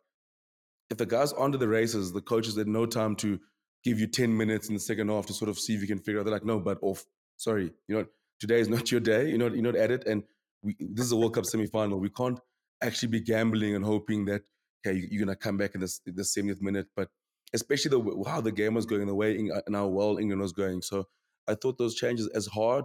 [0.90, 3.38] if the guys onto the races, the coaches had no time to
[3.85, 5.98] give you 10 minutes in the second half to sort of see if you can
[5.98, 6.24] figure out.
[6.24, 7.04] They're like, no, but off.
[7.37, 8.07] Sorry, you know,
[8.40, 9.28] today is not your day.
[9.28, 10.24] You're not you're not at it, and
[10.62, 12.00] we, this is a World Cup semi final.
[12.00, 12.40] We can't
[12.83, 14.42] actually be gambling and hoping that
[14.87, 17.09] okay, you're gonna come back in the the 70th minute, but
[17.54, 20.83] especially the how the game was going, the way and how well England was going.
[20.83, 21.07] So
[21.49, 22.85] I thought those changes, as hard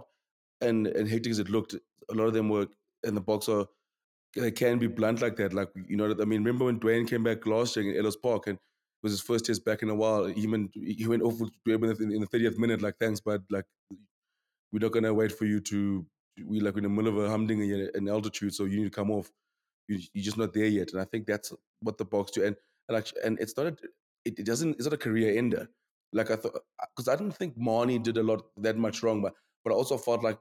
[0.60, 2.66] and, and hectic as it looked, a lot of them were
[3.02, 3.66] in the box are
[4.36, 5.52] they can be blunt like that.
[5.52, 8.46] Like you know, I mean, remember when Duane came back last year in Ellis Park
[8.48, 10.24] and it was his first test back in a while.
[10.24, 12.82] He went he went off with in the thirtieth minute.
[12.82, 13.66] Like thanks, but like
[14.72, 16.06] we're not gonna wait for you to.
[16.44, 19.10] We like in the middle of a humdinger in altitude, so you need to come
[19.12, 19.30] off.
[19.86, 22.44] You, are just not there yet, and I think that's what the Boks do.
[22.44, 22.56] And
[22.88, 23.76] and actually, and it's not a,
[24.24, 25.68] it, it doesn't it's not a career ender
[26.14, 26.58] like I thought,
[26.96, 29.76] because uh, I didn't think Manie did a lot that much wrong, but but I
[29.76, 30.40] also felt like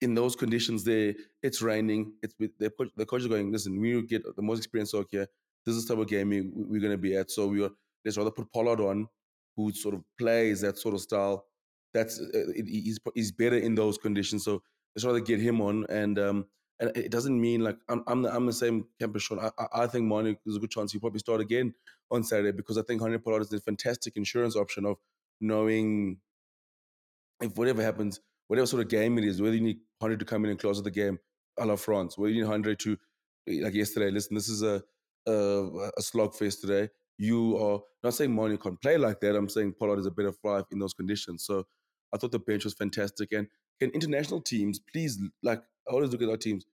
[0.00, 2.14] in those conditions, there it's raining.
[2.22, 3.52] It's the coach, the coach is going.
[3.52, 5.26] Listen, we get the most experienced soccer.
[5.66, 7.30] This is the type of game we, we're going to be at.
[7.30, 7.70] So we are
[8.04, 9.08] let's rather put Pollard on,
[9.56, 11.46] who sort of plays that sort of style.
[11.94, 14.44] That's uh, he's he's better in those conditions.
[14.44, 14.62] So
[14.96, 16.18] let's rather get him on and.
[16.18, 16.46] um
[16.80, 19.38] and it doesn't mean like I'm I'm the, I'm the same camp as Shaun.
[19.38, 21.74] I, I think Manie is a good chance he'll probably start again
[22.10, 24.96] on Saturday because I think Handré Pollard is a fantastic insurance option of
[25.40, 26.18] knowing
[27.40, 30.44] if whatever happens, whatever sort of game it is, whether you need Handré to come
[30.44, 31.18] in and close the game,
[31.58, 32.96] a la France, whether you need Handré to,
[33.48, 34.82] eh, like yesterday, listen, this is a
[35.26, 35.32] a,
[35.96, 36.88] a slogfest today.
[37.18, 39.36] You are not saying Manie can't play like that.
[39.36, 41.44] I'm saying Pollard is a better five in those conditions.
[41.44, 41.64] So
[42.12, 43.32] I thought the bench was fantastic.
[43.32, 43.46] And
[43.80, 46.64] can international teams please, like, I always look at our teams,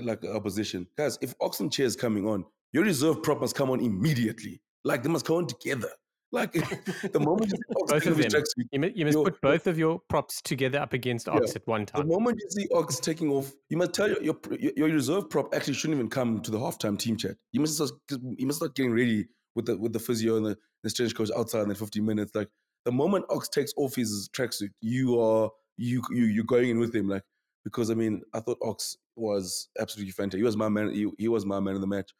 [0.00, 0.86] like opposition.
[0.96, 4.60] Guys, if Ox Nché is coming on, your reserve prop must come on immediately.
[4.84, 5.90] Like they must come on together.
[6.32, 6.52] Like
[7.12, 8.30] the moment you see Ox both of them.
[8.30, 11.56] Tracks, you, must, you must put both of your props together up against Ox yeah,
[11.56, 12.02] at one time.
[12.06, 15.54] The moment you see Ox taking off, you must tell your, your, your reserve prop
[15.54, 17.36] actually shouldn't even come to the halftime team chat.
[17.52, 20.58] You must start, you must start getting ready with the with the physio and the,
[20.82, 22.34] the strength coach outside in the 15 minutes.
[22.34, 22.48] Like
[22.84, 26.94] the moment Ox takes off his tracksuit, you are you you you're going in with
[26.94, 27.08] him.
[27.08, 27.22] Like
[27.66, 30.38] because I mean, I thought Ox was absolutely fantastic.
[30.38, 30.92] He was my man.
[30.92, 32.12] He, he was my man in the match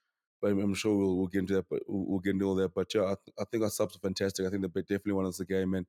[0.42, 1.66] but I'm sure we'll, we'll get into that.
[1.68, 2.74] But we'll, get into all that.
[2.74, 4.46] But yeah, I, I think our subs are fantastic.
[4.46, 5.86] I think they definitely won us the game, and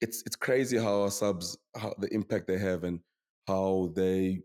[0.00, 3.00] it's it's crazy how our subs, how the impact they have, and
[3.46, 4.40] how they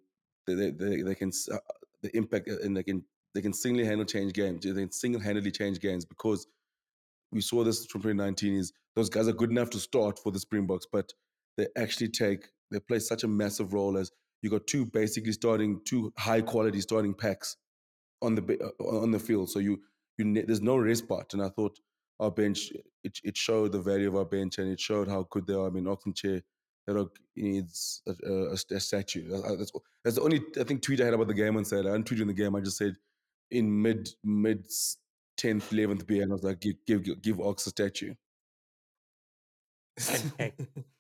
[0.46, 1.32] they they, they can.
[1.52, 1.58] Uh,
[2.04, 4.64] the impact uh, and they can they can single handedly change games.
[4.64, 6.48] They can single handedly change games because
[7.32, 10.40] we saw this from 2019 is those guys are good enough to start for the
[10.40, 11.12] Springboks, but
[11.58, 15.82] they actually take they play such a massive role as you got two basically starting
[15.86, 17.58] two high quality starting packs
[18.22, 19.50] on the uh, on the field.
[19.50, 19.82] So you
[20.18, 21.80] you there's no respite, and I thought
[22.20, 22.72] our bench
[23.04, 25.68] it it showed the value of our bench and it showed how good they are.
[25.68, 26.42] I mean, Ox Nché
[26.88, 29.28] that needs a, a, a statue.
[29.30, 29.72] That's,
[30.04, 31.90] that's the only I think tweet I had about the game on Saturday.
[31.90, 32.56] I didn't tweet in the game.
[32.56, 32.96] I just said
[33.52, 34.66] in mid mid
[35.36, 38.14] tenth, eleventh BA, and I was like, give give give Ox a statue.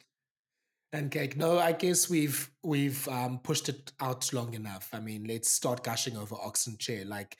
[0.93, 1.35] And cake.
[1.35, 4.89] No, I guess we've we've um, pushed it out long enough.
[4.93, 7.05] I mean, let's start gushing over Ox Nché.
[7.05, 7.35] Like,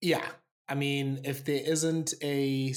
[0.00, 0.26] yeah.
[0.68, 2.72] I mean, if there isn't a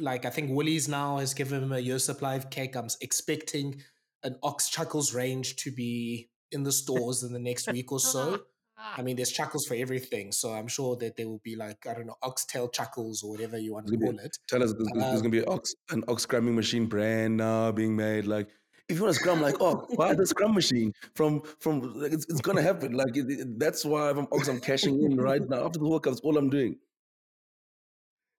[0.00, 2.76] like I think Woolies now has given him a year supply of cake.
[2.76, 3.82] I'm expecting
[4.22, 8.40] an Ox Chuckles range to be in the stores in the next week or so.
[8.76, 11.94] I mean, there's chuckles for everything, so I'm sure that there will be like I
[11.94, 14.36] don't know oxtail chuckles or whatever you want to call it.
[14.48, 17.70] Tell us, there's, there's going to be an ox, an ox scrumming machine brand now
[17.72, 18.26] being made.
[18.26, 18.48] Like,
[18.88, 22.00] if you want to scrum, like, oh, buy the scrum machine from from.
[22.00, 22.92] Like, it's, it's going to happen.
[22.92, 24.48] Like, it, it, that's why I'm ox.
[24.48, 26.12] I'm cashing in right now after the World Cup.
[26.12, 26.76] That's all I'm doing.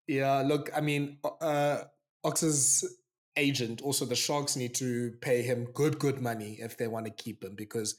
[0.08, 1.80] Yeah, look, I mean, uh,
[2.24, 2.86] Ox's
[3.38, 7.12] agent, also the Sharks need to pay him good, good money if they want to
[7.12, 7.96] keep him because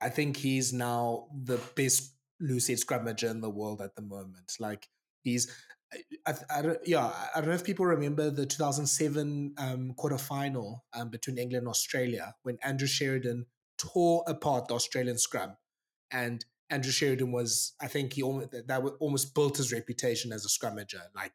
[0.00, 4.56] I think he's now the best loosehead scrummager in the world at the moment.
[4.60, 4.88] Like
[5.22, 5.50] he's,
[5.92, 10.80] I, I, I don't, yeah, I don't know if people remember the 2007 um, quarterfinal
[10.94, 13.46] um, between England and Australia when Andrew Sheridan
[13.78, 15.56] tore apart the Australian scrum,
[16.10, 20.48] and Andrew Sheridan was, I think he almost that almost built his reputation as a
[20.48, 21.02] scrummager.
[21.14, 21.32] Like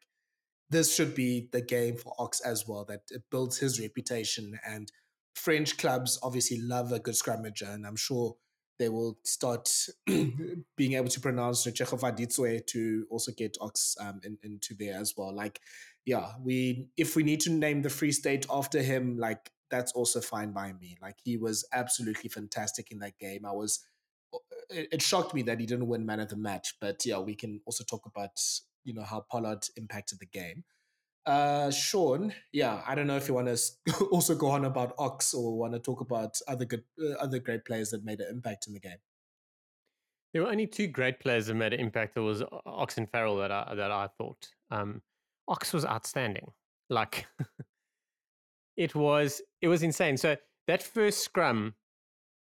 [0.70, 2.84] this should be the game for Ox as well.
[2.84, 4.90] That it builds his reputation, and
[5.34, 8.36] French clubs obviously love a good scrummager, and I'm sure
[8.78, 9.70] they will start
[10.06, 15.34] being able to pronounce Chekhovaditswe to also get Ox um, in, into there as well.
[15.34, 15.60] Like,
[16.04, 20.20] yeah, we if we need to name the Free State after him, like that's also
[20.20, 20.96] fine by me.
[21.00, 23.46] Like he was absolutely fantastic in that game.
[23.46, 23.84] I was
[24.70, 26.74] it, it shocked me that he didn't win man of the match.
[26.80, 28.40] But yeah, we can also talk about
[28.84, 30.64] you know how Pollard impacted the game.
[31.24, 35.34] Uh, Shaun, yeah, I don't know if you want to also go on about Ox
[35.34, 38.66] or want to talk about other good, uh, other great players that made an impact
[38.66, 38.98] in the game.
[40.32, 42.16] There were only two great players that made an impact.
[42.16, 44.48] It was Ox and Farrell that I that I thought.
[44.70, 45.02] Um,
[45.46, 46.50] Ox was outstanding.
[46.88, 47.26] Like
[48.76, 50.16] it was, it was insane.
[50.16, 51.74] So that first scrum,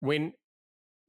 [0.00, 0.32] when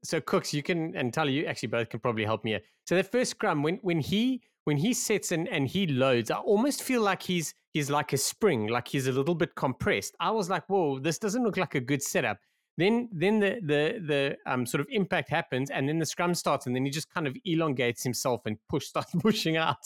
[0.04, 2.62] so Kooks, you can and Tully, you actually both can probably help me here.
[2.86, 6.40] So the first scrum, when when he when he sets and, and he loads, I
[6.40, 10.14] almost feel like he's he's like a spring, like he's a little bit compressed.
[10.20, 12.38] I was like, whoa, this doesn't look like a good setup.
[12.78, 16.66] Then then the the the um sort of impact happens and then the scrum starts
[16.66, 19.78] and then he just kind of elongates himself and push starts pushing out.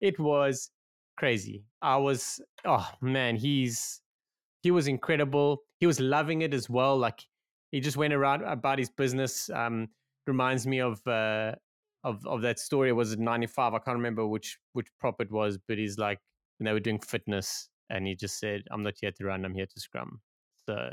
[0.00, 0.70] It was
[1.18, 1.66] crazy.
[1.82, 4.00] I was oh man, he's
[4.62, 5.64] he was incredible.
[5.80, 6.96] He was loving it as well.
[6.96, 7.20] Like
[7.72, 9.50] he just went around about his business.
[9.50, 9.88] Um,
[10.26, 11.52] reminds me of uh,
[12.04, 12.92] of of that story.
[12.92, 13.74] Was it ninety five?
[13.74, 16.20] I can't remember which which prop it was, but he's like
[16.58, 19.44] when they were doing fitness, and he just said, "I'm not here to run.
[19.44, 20.20] I'm here to scrum."
[20.66, 20.90] So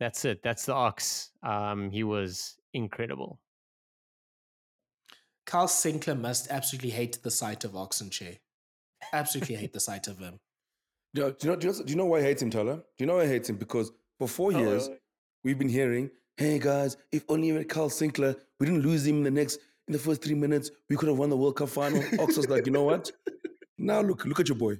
[0.00, 0.42] that's it.
[0.42, 1.30] That's the ox.
[1.42, 3.40] Um, he was incredible.
[5.46, 8.38] Carl Sinckler must absolutely hate the sight of Ox Nché.
[9.12, 10.38] Absolutely hate the sight of him.
[11.14, 12.76] Do you, know, do, you know, do you know why I hate him, Tyler?
[12.76, 13.56] Do you know why I hate him?
[13.56, 14.96] Because for four years, oh,
[15.44, 19.18] we've been hearing, hey guys, if only we had Carl Sinckler, we didn't lose him
[19.18, 19.58] in the next
[19.92, 22.02] in the first three minutes, we could have won the World Cup final.
[22.18, 23.12] Ox was like, you know what?
[23.76, 24.78] Now look, look at your boy.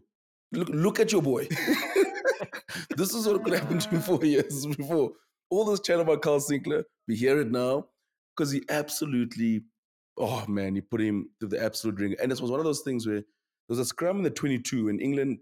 [0.53, 1.49] Look, look at your boy.
[2.97, 5.13] this is what could happen to me four years before.
[5.51, 7.89] All this chat about Carl Sinckler, we hear it now
[8.35, 9.65] because he absolutely,
[10.17, 12.17] oh man, he put him to the absolute ring.
[12.23, 13.25] And this was one of those things where there
[13.69, 15.41] was a scrum in the 22 in England.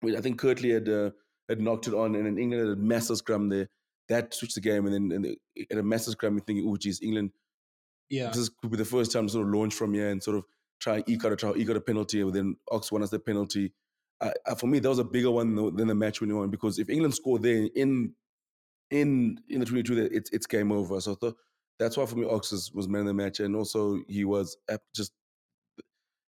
[0.00, 1.10] Which I think Kurt-Lee had uh,
[1.48, 3.68] had knocked it on, and in England had a massive scrum there
[4.08, 5.36] that switched the game, and then
[5.70, 7.30] and a massive scrum, you're thinking, oh, geez, England.
[8.08, 10.36] Yeah, this could be the first time to sort of launch from here and sort
[10.36, 10.44] of
[10.80, 13.18] try eke out a try, eke out a penalty, and then Ox won us the
[13.18, 13.72] penalty.
[14.20, 16.88] Uh, for me, that was a bigger one than the match winning one because if
[16.88, 18.14] England scored there in
[18.90, 21.00] in in the 22, it's it's game over.
[21.00, 21.34] So th-
[21.78, 24.56] that's why for me, Ox was, was man of the match, and also he was
[24.94, 25.12] just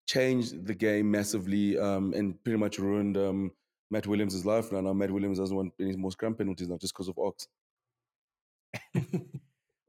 [0.07, 3.51] changed the game massively um, and pretty much ruined um,
[3.91, 4.81] Matt Williams' life now.
[4.81, 7.49] Now Matt Williams doesn't want any more scrum penalties now just because of Ox.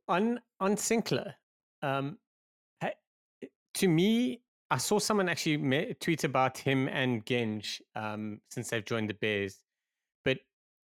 [0.07, 1.33] on on Sinckler,
[1.81, 2.17] um,
[3.75, 9.09] to me, I saw someone actually tweet about him and Genge um, since they've joined
[9.09, 9.59] the Bears,
[10.25, 10.39] but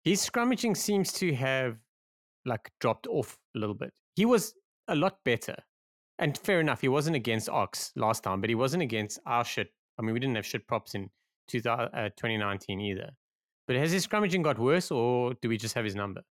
[0.05, 1.77] his scrummaging seems to have
[2.45, 3.93] like dropped off a little bit.
[4.15, 4.55] He was
[4.89, 5.57] a lot better
[6.19, 9.69] and fair enough, he wasn't against Ox last time, but he wasn't against our shit.
[9.99, 11.11] I mean, we didn't have shit props in
[11.49, 13.11] 2000, uh, 2019 either.
[13.67, 16.23] But has his scrummaging got worse, or do we just have his number?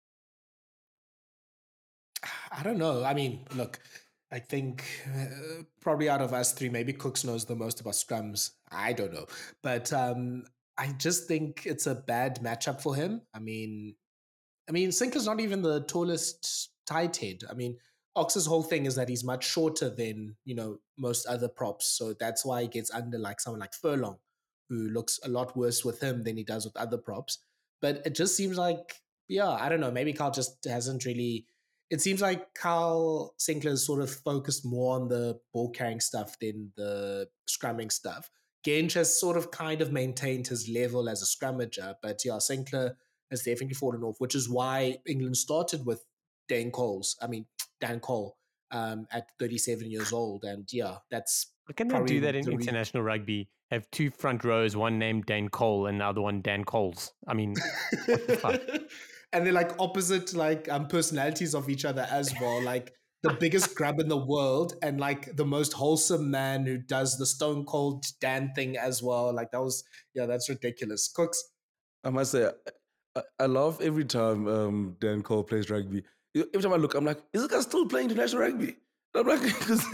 [2.53, 3.05] I don't know.
[3.05, 3.79] I mean, look,
[4.35, 4.85] I think
[5.17, 8.51] uh, probably out of us three, maybe Kooks knows the most about scrums.
[8.69, 9.27] I don't know,
[9.63, 10.43] but um,
[10.77, 13.23] I just think it's a bad matchup for him.
[13.33, 13.95] I mean,
[14.69, 17.43] I mean, Sinckler's not even the tallest tight head.
[17.49, 17.77] I mean,
[18.17, 22.13] Ox's whole thing is that he's much shorter than you know most other props, so
[22.19, 24.19] that's why he gets under like someone like Furlong,
[24.69, 27.39] who looks a lot worse with him than he does with other props.
[27.81, 28.97] But it just seems like,
[29.29, 29.93] yeah, I don't know.
[29.93, 31.47] Maybe Carl just hasn't really.
[31.95, 36.37] It seems like Carl Sinckler is sort of focused more on the ball carrying stuff
[36.41, 38.29] than the scrumming stuff.
[38.67, 42.97] Genge has sort of kind of maintained his level as a scrummager, but yeah, Sinckler
[43.31, 46.05] has definitely fallen off, which is why England started with
[46.49, 47.17] Dan Coles.
[47.23, 47.47] I mean,
[47.81, 48.39] Dan Cole
[48.73, 50.43] um, at 37 years old.
[50.43, 51.53] And yeah, that's.
[51.77, 53.49] Can they do that in international re- rugby?
[53.71, 57.13] Have two front rows, one named Dan Cole and the other one Dan Coles.
[57.29, 57.55] I mean,
[59.35, 62.63] and they're like opposite like um, personalities of each other as well.
[62.63, 62.93] Like
[63.23, 67.27] the biggest grab in the world and like the most wholesome man who does the
[67.27, 69.35] stone cold Dan thing as well.
[69.35, 71.13] Like that was yeah, that's ridiculous.
[71.15, 71.39] Kooks.
[72.03, 72.51] I must say,
[73.17, 76.05] I, I love every time um, Dan Cole plays rugby
[76.37, 78.77] every time I look, I'm like, is this guy still playing international rugby?
[79.15, 79.85] I'm like, because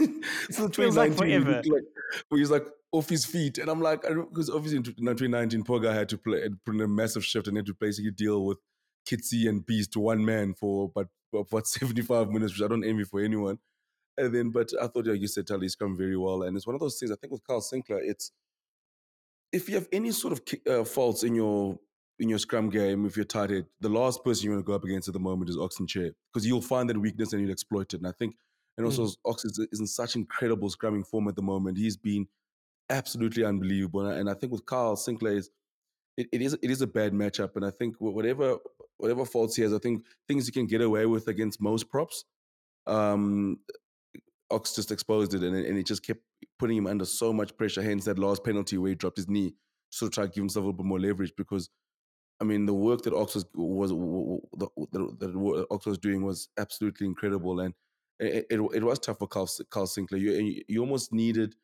[0.49, 1.83] it's the 2019 like,
[2.29, 5.93] where he's like off his feet, and I'm like, because obviously in 2019, poor guy
[5.93, 8.57] had to play and put in a massive shift and had to basically deal with
[9.07, 13.03] Kitsy and Beast to one man for but what 75 minutes, which I don't envy
[13.03, 13.59] for anyone.
[14.17, 16.75] And then, but I thought, yeah, you said Tali's come very well, and it's one
[16.75, 17.11] of those things.
[17.11, 18.31] I think with Carl Sinckler, it's
[19.51, 21.79] if you have any sort of uh, faults in your
[22.19, 24.75] in your scrum game, if you're tight head, the last person you want to go
[24.75, 27.51] up against at the moment is Ox Nché because you'll find that weakness and you'll
[27.51, 27.97] exploit it.
[27.97, 28.35] And I think,
[28.77, 29.15] and also mm.
[29.25, 31.79] Ox is, is, in such incredible scrumming form at the moment.
[31.79, 32.27] He's been
[32.91, 34.05] absolutely unbelievable.
[34.05, 35.49] And I think with Carl Sinckler, is,
[36.17, 37.55] it, it is it is a bad matchup.
[37.55, 38.57] And I think whatever
[38.97, 42.25] whatever faults he has, I think things you can get away with against most props.
[42.87, 43.59] Um,
[44.49, 46.21] Ox just exposed it, and, and it just kept
[46.59, 47.81] putting him under so much pressure.
[47.81, 49.53] Hence that last penalty where he dropped his knee,
[49.89, 51.69] sort of try to give himself a little bit more leverage because
[52.41, 57.05] I mean, the work that Ox was, was the, the, Ox was doing was absolutely
[57.05, 57.75] incredible, and
[58.19, 60.19] it, it, it was tough for Carl, Carl Sinckler.
[60.19, 61.55] You you almost needed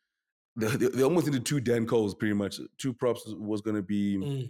[0.58, 2.60] they, they almost needed two Dan Coles, pretty much.
[2.78, 4.18] Two props was going to be.
[4.18, 4.50] Mm.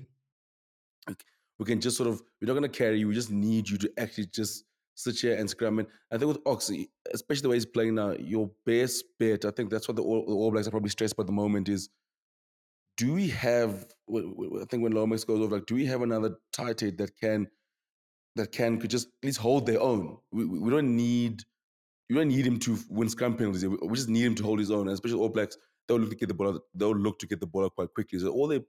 [1.08, 1.24] Like,
[1.60, 3.08] we can just sort of we're not going to carry you.
[3.08, 4.64] We just need you to actually just
[4.96, 5.80] sit here and scrum.
[5.80, 6.72] And I think with Ox,
[7.14, 9.46] especially the way he's playing now, your best bet.
[9.46, 11.70] I think that's what the All, the All Blacks are probably stressed by the moment
[11.70, 11.90] is
[12.98, 13.86] do we have?
[14.12, 17.48] I think when Lomax goes over, like, do we have another tight head that can
[18.36, 20.18] that can could just at least hold their own?
[20.32, 21.44] We, we don't need
[22.10, 23.66] you don't need him to win scrum penalties.
[23.66, 24.88] We just need him to hold his own.
[24.88, 26.60] And especially All Blacks, they'll look to get the ball.
[26.74, 28.20] They'll look to get the ball quite quickly.
[28.20, 28.62] So all they're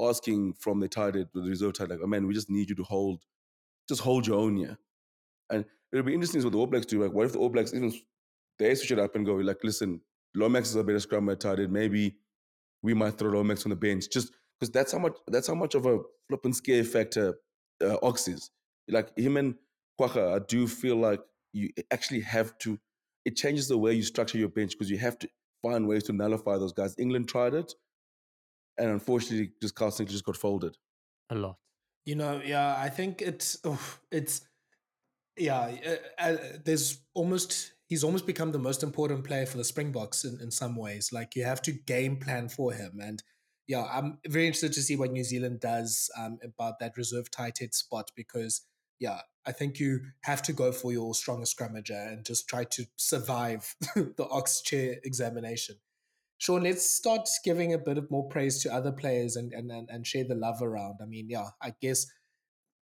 [0.00, 2.84] asking from the head, the reserve tight, like, oh man, we just need you to
[2.84, 3.24] hold,
[3.88, 4.78] just hold your own here.
[5.50, 7.02] And it'll be interesting what the All Blacks do.
[7.02, 7.92] Like, what if the All Blacks even
[8.58, 10.00] they switch it up and go like, listen,
[10.34, 11.44] Lomax is a better scrum at.
[11.70, 12.16] Maybe
[12.82, 15.74] we might throw Lomax on the bench just because that's how much that's how much
[15.74, 17.34] of a flipping scare factor
[17.82, 18.50] uh, Ox is.
[18.88, 19.54] Like him and
[20.00, 21.20] Kwagga, I do feel like
[21.52, 22.78] you actually have to.
[23.24, 25.28] It changes the way you structure your bench because you have to
[25.62, 26.94] find ways to nullify those guys.
[26.98, 27.74] England tried it,
[28.78, 30.76] and unfortunately, just Carl Sinckler just got folded
[31.30, 31.56] a lot.
[32.04, 34.42] You know, yeah, I think it's oh, it's
[35.36, 35.76] yeah.
[35.86, 40.40] Uh, uh, there's almost he's almost become the most important player for the Springboks in,
[40.40, 41.10] in some ways.
[41.12, 43.00] Like you have to game plan for him.
[43.02, 43.22] And
[43.66, 47.58] yeah, I'm very interested to see what New Zealand does um, about that reserve tight
[47.58, 48.62] head spot because
[48.98, 52.84] yeah, I think you have to go for your strongest scrummager and just try to
[52.96, 55.76] survive the Ox Nché examination.
[56.38, 59.88] Shaun, let's start giving a bit of more praise to other players and, and, and,
[59.90, 60.98] and share the love around.
[61.02, 62.06] I mean, yeah, I guess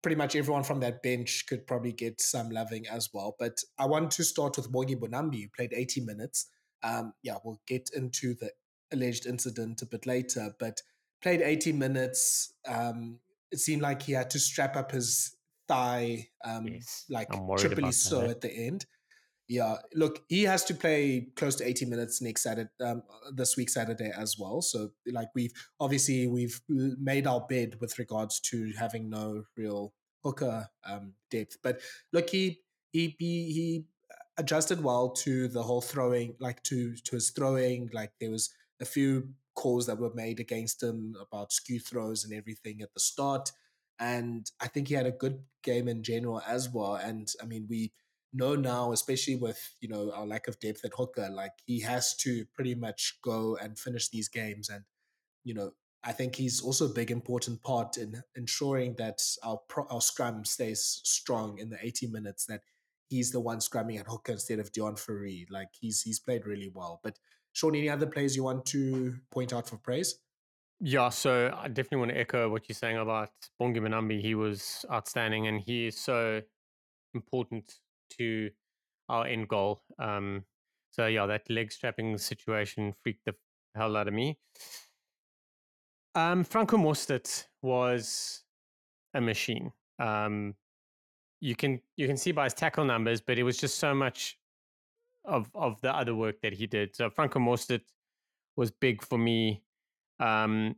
[0.02, 3.34] pretty much everyone from that bench could probably get some loving as well.
[3.38, 6.46] But I want to start with Bongi Mbonambi, who played 80 minutes.
[6.82, 8.50] Um, yeah, we'll get into the
[8.92, 10.80] alleged incident a bit later, but
[11.22, 12.54] played 80 minutes.
[12.66, 13.18] Um,
[13.50, 15.36] it seemed like he had to strap up his
[15.70, 18.86] thigh, um, yes, like triply so at the end.
[19.48, 23.02] Yeah, look, he has to play close to 80 minutes next Saturday, um,
[23.34, 24.62] this week Saturday as well.
[24.62, 29.92] So, like, we've obviously we've made our bed with regards to having no real
[30.22, 31.56] hooker um, depth.
[31.62, 31.80] But
[32.12, 32.60] look, he
[32.92, 33.84] he he, he
[34.38, 37.90] adjusted well to the whole throwing, like to to his throwing.
[37.92, 38.50] Like there was
[38.80, 43.00] a few calls that were made against him about skew throws and everything at the
[43.00, 43.50] start.
[44.00, 46.94] And I think he had a good game in general as well.
[46.96, 47.92] And I mean, we
[48.32, 52.16] know now, especially with you know our lack of depth at hooker, like he has
[52.18, 54.68] to pretty much go and finish these games.
[54.70, 54.84] And
[55.44, 55.72] you know,
[56.04, 60.44] I think he's also a big important part in ensuring that our pro- our scrum
[60.44, 62.46] stays strong in the 80 minutes.
[62.46, 62.62] That
[63.08, 65.46] he's the one scrumming at hooker instead of Deon Fourie.
[65.50, 67.00] Like he's he's played really well.
[67.02, 67.18] But
[67.52, 70.16] Shaun, any other players you want to point out for praise?
[70.82, 74.22] Yeah, so I definitely want to echo what you're saying about Bongi Mbonambi.
[74.22, 76.40] He was outstanding and he is so
[77.14, 77.74] important
[78.18, 78.50] to
[79.08, 79.82] our end goal.
[79.98, 80.44] Um,
[80.90, 83.34] so yeah, that leg strapping situation freaked the
[83.74, 84.38] hell out of me.
[86.14, 88.42] Um, Franco Mostert was
[89.14, 89.72] a machine.
[89.98, 90.54] Um,
[91.40, 94.38] you can you can see by his tackle numbers, but it was just so much
[95.24, 96.96] of of the other work that he did.
[96.96, 97.82] So Franco Mostert
[98.56, 99.62] was big for me.
[100.20, 100.76] Um,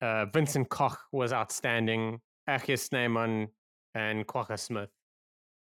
[0.00, 2.20] uh, Vincent Koch was outstanding.
[2.48, 3.48] RG Snyman
[3.94, 4.90] and Kwagga Smith.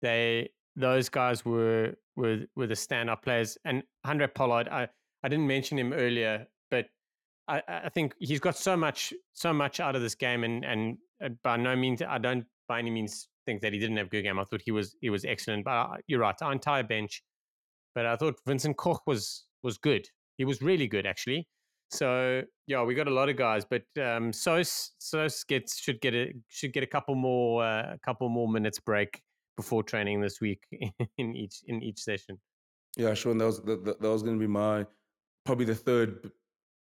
[0.01, 3.57] They those guys were were were the standout players.
[3.65, 4.87] And Handré Pollard, I,
[5.23, 6.87] I didn't mention him earlier, but
[7.47, 10.97] I, I think he's got so much so much out of this game and and
[11.23, 14.09] uh, by no means I don't by any means think that he didn't have a
[14.09, 14.39] good game.
[14.39, 15.65] I thought he was he was excellent.
[15.65, 17.21] But uh, you're right, our entire bench.
[17.93, 20.07] But I thought Vincent Koch was was good.
[20.37, 21.47] He was really good actually.
[21.93, 26.15] So yeah, we got a lot of guys, but um, Sos Sos gets should get
[26.15, 29.21] a should get a couple more uh, a couple more minutes break
[29.55, 30.63] before training this week
[31.19, 32.39] in each in each session.
[32.97, 34.87] Yeah, Shaun, that was that, that was going to be my
[35.45, 36.31] probably the third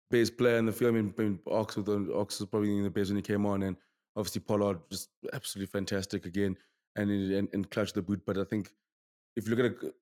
[0.09, 0.95] best player in the field.
[0.95, 3.77] I mean, Ox, Ox was probably the best when he came on, and
[4.15, 6.57] obviously Pollard just absolutely fantastic again,
[6.95, 8.23] and and, and clutch the boot.
[8.25, 8.71] But I think
[9.35, 9.95] if you look at it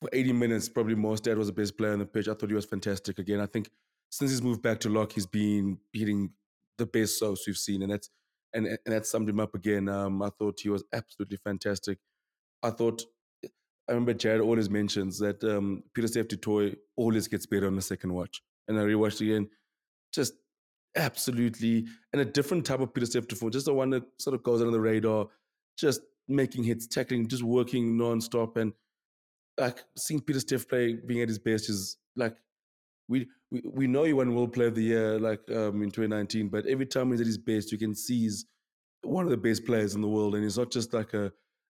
[0.00, 2.26] for 80 minutes, probably Mostert was the best player on the pitch.
[2.26, 3.40] I thought he was fantastic again.
[3.40, 3.70] I think
[4.10, 6.30] since he's moved back to lock, he's been hitting
[6.78, 8.10] the best shots we've seen, and that's
[8.52, 9.88] and and that summed him up again.
[9.88, 11.98] Um, I thought he was absolutely fantastic.
[12.62, 13.02] I thought
[13.44, 17.82] I remember Jared always mentions that um, Pieter-Steph du Toit always gets better on the
[17.82, 19.48] second watch, and I rewatched again,
[20.12, 20.34] just
[20.96, 24.42] absolutely and a different type of Pieter-Steph du Toit, just the one that sort of
[24.42, 25.26] goes under the radar,
[25.78, 28.72] just making hits, tackling, just working non-stop, and
[29.58, 32.36] like seeing Pieter-Steph play being at his best is like
[33.10, 36.48] we, we we know he won World Player of the Year like um, in 2019,
[36.48, 38.46] but every time he's at his best, you can see he's
[39.02, 41.32] one of the best players in the world, and he's not just like a.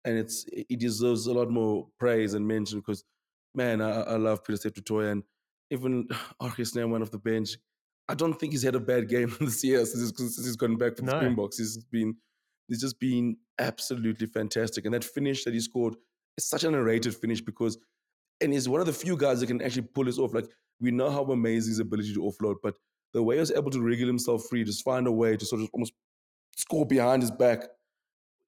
[0.05, 3.05] And it's he deserves a lot more praise and mention because,
[3.55, 5.23] man, I, I love Pieter-Steph du Toit and
[5.71, 6.09] even
[6.43, 7.57] RG Snyman off the bench.
[8.09, 10.77] I don't think he's had a bad game this year since he's, since he's gone
[10.77, 11.19] back for the no.
[11.19, 11.59] Springboks.
[11.59, 12.17] He's been
[12.69, 15.95] he's just been absolutely fantastic, and that finish that he scored
[16.37, 17.79] is such an underrated finish because,
[18.41, 20.35] and he's one of the few guys that can actually pull this off.
[20.35, 20.49] Like
[20.81, 22.75] we know how amazing his ability to offload, but
[23.13, 25.63] the way he was able to wriggle himself free, just find a way to sort
[25.63, 25.93] of almost
[26.57, 27.65] score behind his back.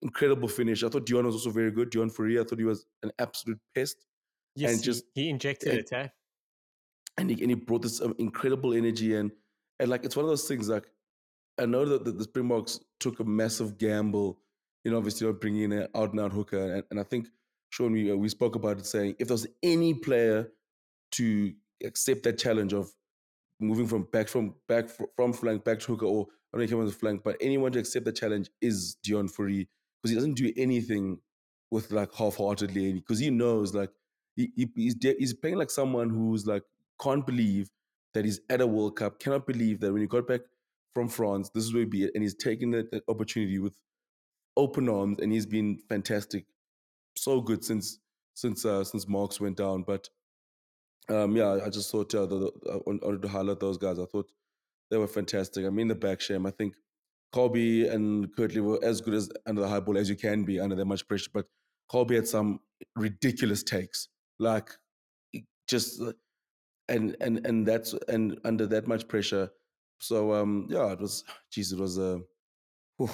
[0.02, 0.82] Incredible finish.
[0.82, 1.90] I thought Deon was also very good.
[1.90, 3.96] Deon Fourie, I thought he was an absolute pest.
[4.56, 6.08] Yes, and just he, injected and, it, eh?
[7.18, 9.30] And he, and he brought this um, incredible energy and
[9.80, 10.84] and like it's one of those things like
[11.58, 14.38] I know that the, the Springboks took a massive gamble,
[14.84, 17.28] you know, obviously bringing in an out and out hooker, and, and I think
[17.70, 20.48] Shaun, we uh, we spoke about it saying if there's any player
[21.12, 21.52] to
[21.84, 22.90] accept that challenge of
[23.60, 26.92] moving from back from back from flank back to hooker or I don't know if
[26.92, 29.68] he flank, but anyone to accept the challenge is Deon Fourie
[30.02, 31.18] because he doesn't do anything
[31.70, 33.90] with like half-heartedly because he knows like
[34.36, 36.62] he, he he's de- he's playing like someone who's like
[37.00, 37.70] can't believe
[38.14, 40.42] that he's at a World Cup, cannot believe that when he got back
[40.94, 43.76] from France, this is where he be, and he's taken that, that opportunity with
[44.56, 46.46] open arms, and he's been fantastic,
[47.16, 47.98] so good since
[48.34, 49.82] since uh, since Marx went down.
[49.82, 50.08] But
[51.08, 53.98] um, yeah, I just thought uh, the, the, I wanted to highlight those guys.
[53.98, 54.30] I thought
[54.90, 55.66] they were fantastic.
[55.66, 56.46] I mean, the back shame.
[56.46, 56.74] I think
[57.34, 60.60] Kolbe and Kurt-Lee were as good as under the high ball as you can be
[60.60, 61.30] under that much pressure.
[61.32, 61.46] But
[61.90, 62.60] Kolbe had some
[62.96, 64.70] ridiculous takes, like
[65.68, 66.12] just uh,
[66.88, 69.50] and and and that's and under that much pressure.
[70.00, 71.24] So um, yeah, it was.
[71.52, 71.98] Jeez, it was.
[71.98, 72.18] Uh,
[72.96, 73.10] whew,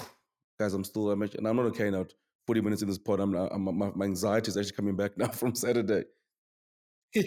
[0.59, 1.11] guys, I'm still.
[1.11, 2.05] I'm and I'm not okay now.
[2.47, 5.27] Forty minutes in this pod, I'm, I'm my, my anxiety is actually coming back now
[5.27, 6.03] from Saturday.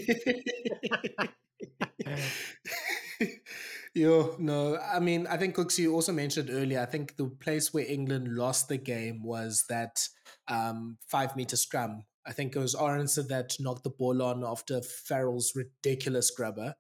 [3.95, 7.73] Yo, no, I mean, I think Kooks, you also mentioned earlier, I think the place
[7.73, 10.09] where England lost the game was that
[10.49, 12.05] um, five meter scrum.
[12.27, 16.75] I think it was Arendse that knocked the ball on after Farrell's ridiculous grubber.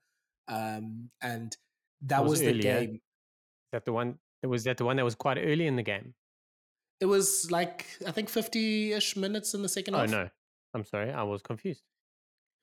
[0.49, 1.57] Um, and
[2.03, 3.01] that was, was the game.
[3.73, 4.19] That the one?
[4.43, 6.15] that Was that the one that was quite early in the game?
[7.01, 10.09] It was like, I think 50 ish minutes in the second oh, half.
[10.09, 10.29] Oh, no.
[10.75, 11.13] I'm sorry.
[11.13, 11.83] I was confused.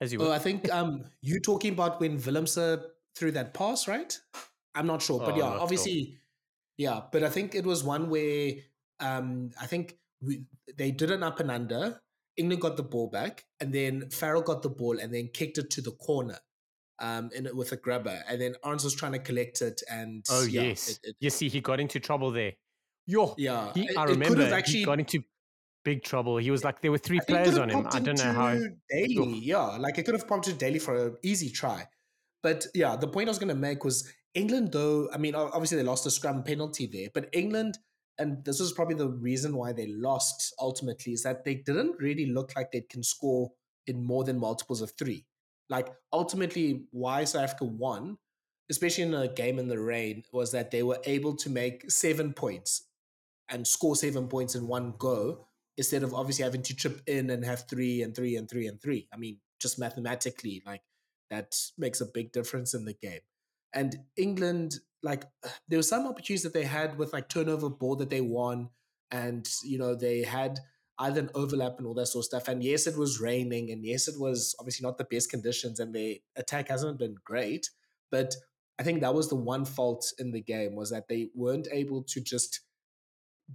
[0.01, 2.83] As you oh, I think um, you talking about when Willemse
[3.15, 4.19] threw that pass, right?
[4.73, 6.15] I'm not sure, but oh, yeah, obviously, sure.
[6.77, 7.01] yeah.
[7.11, 8.53] But I think it was one where
[8.99, 10.45] um, I think we,
[10.75, 12.01] they did an up and under,
[12.35, 15.69] England got the ball back, and then Farrell got the ball and then kicked it
[15.71, 16.39] to the corner
[16.99, 20.45] um, in, with a grubber, and then Arns was trying to collect it, and oh
[20.45, 22.53] yeah, yes, it, it, you see, he got into trouble there.
[23.05, 25.23] Yo, yeah, he, I remember actually he got into
[25.83, 26.37] big trouble.
[26.37, 27.87] He was like there were three I players on him.
[27.91, 28.57] I don't know how.
[28.89, 31.87] Daly, yeah, like it could have prompted Daly for an easy try.
[32.43, 35.09] But yeah, the point I was going to make was England, though.
[35.13, 37.77] I mean, obviously they lost a scrum penalty there, but England,
[38.17, 42.27] and this was probably the reason why they lost ultimately, is that they didn't really
[42.27, 43.51] look like they can score
[43.87, 45.25] in more than multiples of three.
[45.69, 48.17] Like ultimately, why South Africa won,
[48.69, 52.33] especially in a game in the rain, was that they were able to make seven
[52.33, 52.87] points
[53.49, 55.45] and score seven points in one go
[55.77, 58.81] instead of obviously having to chip in and have three and three and three and
[58.81, 59.07] three.
[59.13, 60.81] I mean, just mathematically, like
[61.29, 63.21] that makes a big difference in the game.
[63.73, 65.25] And England, like
[65.67, 68.69] there were some opportunities that they had with like turnover ball that they won,
[69.11, 70.59] and you know they had
[70.99, 72.47] either an overlap and all that sort of stuff.
[72.47, 75.93] And yes, it was raining, and yes, it was obviously not the best conditions, and
[75.93, 77.69] the attack hasn't been great.
[78.11, 78.35] But
[78.77, 82.03] I think that was the one fault in the game was that they weren't able
[82.03, 82.61] to just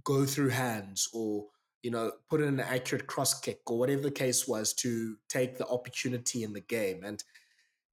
[0.03, 1.47] go through hands or
[1.83, 5.57] you know put in an accurate cross kick or whatever the case was to take
[5.57, 7.03] the opportunity in the game.
[7.03, 7.23] And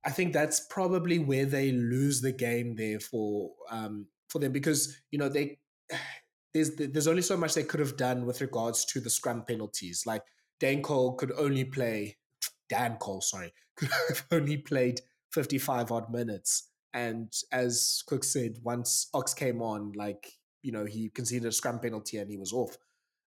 [0.07, 4.99] i think that's probably where they lose the game there for um for them because
[5.11, 5.59] you know they
[6.55, 10.05] there's there's only so much they could have done with regards to the scrum penalties.
[10.07, 10.22] Like
[10.61, 12.16] Dan Cole could only play
[12.68, 15.01] Dan Cole sorry could have only played
[15.32, 16.70] 55 odd minutes.
[16.93, 20.32] And as Cook said once Ox came on like
[20.62, 22.76] you know he conceded a scrum penalty and he was off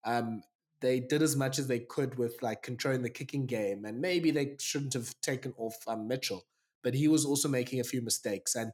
[0.05, 0.43] um
[0.81, 4.31] they did as much as they could with like controlling the kicking game and maybe
[4.31, 6.45] they shouldn't have taken off um, Mitchell
[6.83, 8.73] but he was also making a few mistakes and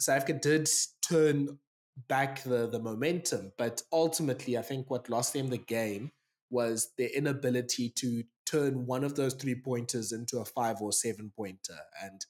[0.00, 0.68] South Africa did
[1.06, 1.58] turn
[2.06, 6.12] back the the momentum but ultimately I think what lost them the game
[6.50, 11.32] was their inability to turn one of those three pointers into a five or seven
[11.36, 12.24] pointer and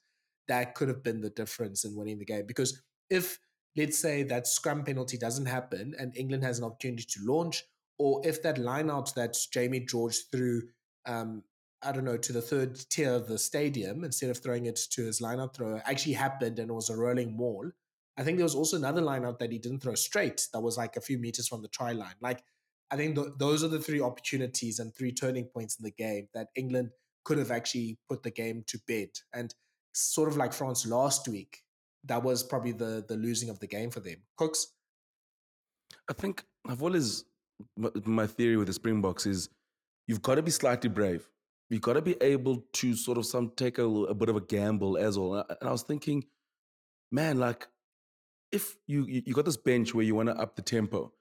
[0.48, 3.38] that could have been the difference in winning the game because if
[3.76, 7.64] let's say that scrum penalty doesn't happen and England has an opportunity to launch,
[7.98, 10.62] or if that line out that Jamie George threw,
[11.06, 11.42] um,
[11.82, 15.06] I don't know, to the third tier of the stadium instead of throwing it to
[15.06, 17.70] his line out thrower actually happened and it was a rolling maul.
[18.16, 20.76] I think there was also another line out that he didn't throw straight that was
[20.76, 22.16] like a few meters from the try line.
[22.20, 22.42] Like,
[22.90, 26.28] I think th- those are the three opportunities and three turning points in the game
[26.34, 26.90] that England
[27.24, 29.10] could have actually put the game to bed.
[29.32, 29.54] And
[29.92, 31.58] sort of like France last week,
[32.04, 34.22] that was probably the the losing of the game for them.
[34.40, 34.66] Kooks.
[36.08, 37.24] I think I've always
[37.76, 39.48] my- theory with the Springboks is
[40.06, 41.28] you've got to be slightly brave.
[41.70, 44.40] You've got to be able to sort of some take a, a bit of a
[44.40, 45.44] gamble as well.
[45.48, 46.24] And I was thinking,
[47.12, 47.66] man, like
[48.52, 51.12] if you you got this bench where you want to up the tempo,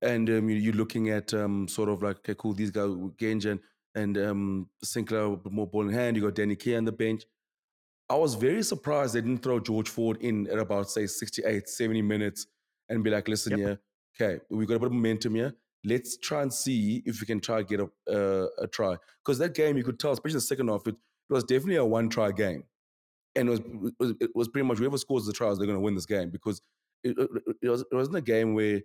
[0.00, 3.46] and um, you, you're looking at um, sort of like okay, cool, these guys Genge
[3.46, 3.60] and,
[3.94, 6.16] and um, Sinckler more ball in hand.
[6.16, 7.24] You got Danny Care on the bench.
[8.08, 12.02] I was very surprised they didn't throw George Ford in at about say 68, 70
[12.02, 12.46] minutes
[12.88, 13.58] and be like, listen Yep.
[13.58, 13.80] here,
[14.20, 15.54] okay, we've got a bit of momentum here.
[15.84, 18.96] Let's try and see if we can try get a, uh, a try.
[19.24, 21.84] Because that game, you could tell, especially the second half, it, it was definitely a
[21.84, 22.64] one try game.
[23.34, 25.78] And it was, it was, it was pretty much whoever scores the tries, they're going
[25.78, 26.60] to win this game because
[27.02, 27.16] it,
[27.62, 28.82] it, was, it wasn't a game where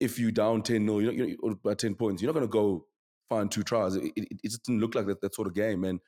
[0.00, 2.52] if you down 10 0, you're not, you're, by 10 points, you're not going to
[2.52, 2.86] go
[3.28, 3.96] find two tries.
[3.96, 5.84] It, it, it just didn't look like that, that sort of game.
[5.84, 6.00] And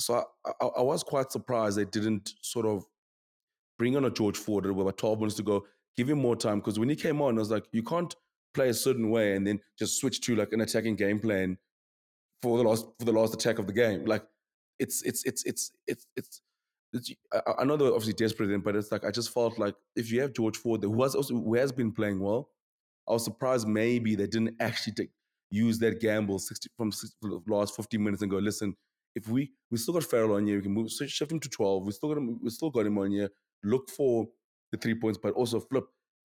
[0.00, 2.84] so I, I, I was quite surprised they didn't sort of
[3.78, 5.66] bring on a George Ford with about 12 minutes to go,
[5.96, 6.58] give him more time.
[6.58, 8.14] Because when he came on, I was like, you can't
[8.56, 11.58] play a certain way and then just switch to like an attacking game plan
[12.42, 14.04] for the last for the last attack of the game.
[14.04, 14.24] Like
[14.78, 16.40] it's it's it's it's it's it's.
[16.92, 19.74] it's I, I know they're obviously desperate, then, but it's like I just felt like
[19.94, 22.50] if you have George Ford, who has also who has been playing well,
[23.08, 25.10] I was surprised maybe they didn't actually take,
[25.50, 28.74] use that gamble 60 from 60, for the last 15 minutes and go, listen,
[29.14, 31.86] if we we still got Farrell on here, we can move shift him to 12.
[31.86, 33.30] We still got him, we still got him on here.
[33.62, 34.26] Look for
[34.72, 35.84] the three points, but also flip.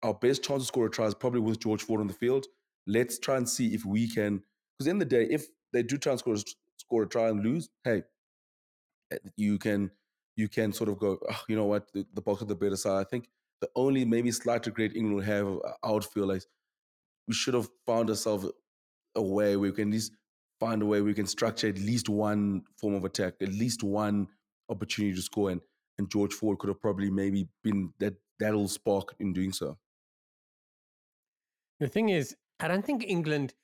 [0.03, 2.47] Our best chance to score a try is probably with George Ford on the field.
[2.87, 4.43] Let's try and see if we can.
[4.79, 6.43] Because in the day, if they do try and score a,
[6.79, 8.03] score a try and lose, hey,
[9.13, 9.91] eh, you can
[10.37, 12.77] you can sort of go, oh, you know what, the, the bulk of the better
[12.77, 13.01] side.
[13.01, 13.29] I think
[13.61, 16.43] the only maybe slight regret England would have, uh, I would feel like
[17.27, 18.47] we should have found ourselves
[19.15, 20.13] a way where we can at least
[20.61, 24.29] find a way we can structure at least one form of attack, at least one
[24.69, 25.51] opportunity to score.
[25.51, 25.61] And,
[25.99, 29.79] and George Ford could have probably maybe been that that little spark in doing so.
[31.81, 33.55] The thing is, I don't think England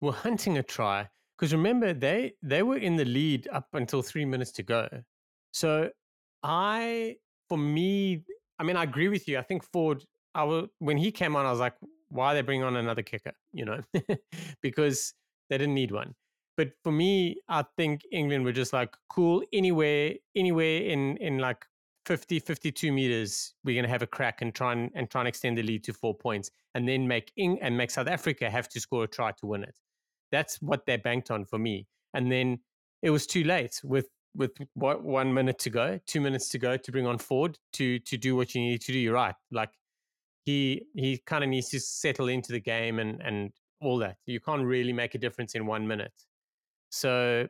[0.00, 4.24] were hunting a try because remember they they were in the lead up until three
[4.24, 4.88] minutes to go.
[5.52, 5.90] So
[6.42, 7.16] I,
[7.48, 8.24] for me,
[8.58, 9.38] I mean, I agree with you.
[9.38, 10.04] I think Ford.
[10.34, 11.74] I will, when he came on, I was like,
[12.08, 13.32] why are they bringing on another kicker?
[13.52, 13.80] You know,
[14.62, 15.12] because
[15.48, 16.14] they didn't need one.
[16.56, 21.64] But for me, I think England were just like cool anywhere, anywhere in in like
[22.06, 25.28] 50, 52 meters, we're going to have a crack and try and, and try and
[25.28, 28.68] extend the lead to four points, and then make Eng- and make South Africa have
[28.70, 29.74] to score a try to win it.
[30.32, 31.86] That's what they banked on for me.
[32.14, 32.58] And then
[33.02, 36.76] it was too late with with what one minute to go, two minutes to go
[36.76, 38.98] to bring on Ford to to do what you need to do.
[38.98, 39.34] You're right.
[39.50, 39.70] Like
[40.44, 44.16] he he kind of needs to settle into the game and and all that.
[44.26, 46.12] You can't really make a difference in one minute.
[46.90, 47.46] So,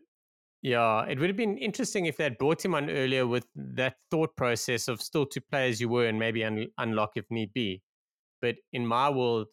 [0.62, 3.94] yeah, it would have been interesting if they had brought him on earlier with that
[4.10, 7.52] thought process of still to play as you were and maybe un- unlock if need
[7.54, 7.82] be.
[8.42, 9.46] But in my world,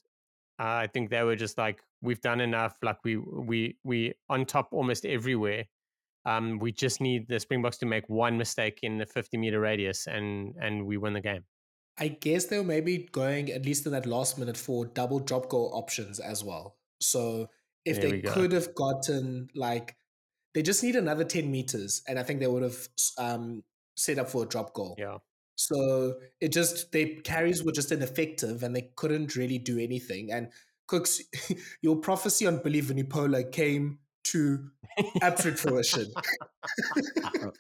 [0.60, 2.78] uh, I think they were just like, we've done enough.
[2.82, 5.66] Like we we we on top almost everywhere.
[6.26, 10.08] Um, we just need the Springboks to make one mistake in the 50 meter radius,
[10.08, 11.46] and and we win the game.
[11.98, 15.50] I guess they were maybe going at least in that last minute for double drop
[15.50, 16.76] goal options as well.
[17.00, 17.48] So
[17.86, 19.96] if there they could have gotten like
[20.58, 22.88] they just need another 10 meters and i think they would have
[23.20, 23.62] um,
[23.98, 24.96] set up for a drop goal.
[24.98, 25.18] Yeah.
[25.56, 30.32] So it just they carries were just ineffective and they couldn't really do anything.
[30.32, 30.50] And
[30.90, 31.20] Kooks
[31.82, 34.70] your prophecy on billy vunipola came to
[35.22, 36.06] absolute fruition.
[37.24, 37.52] I'm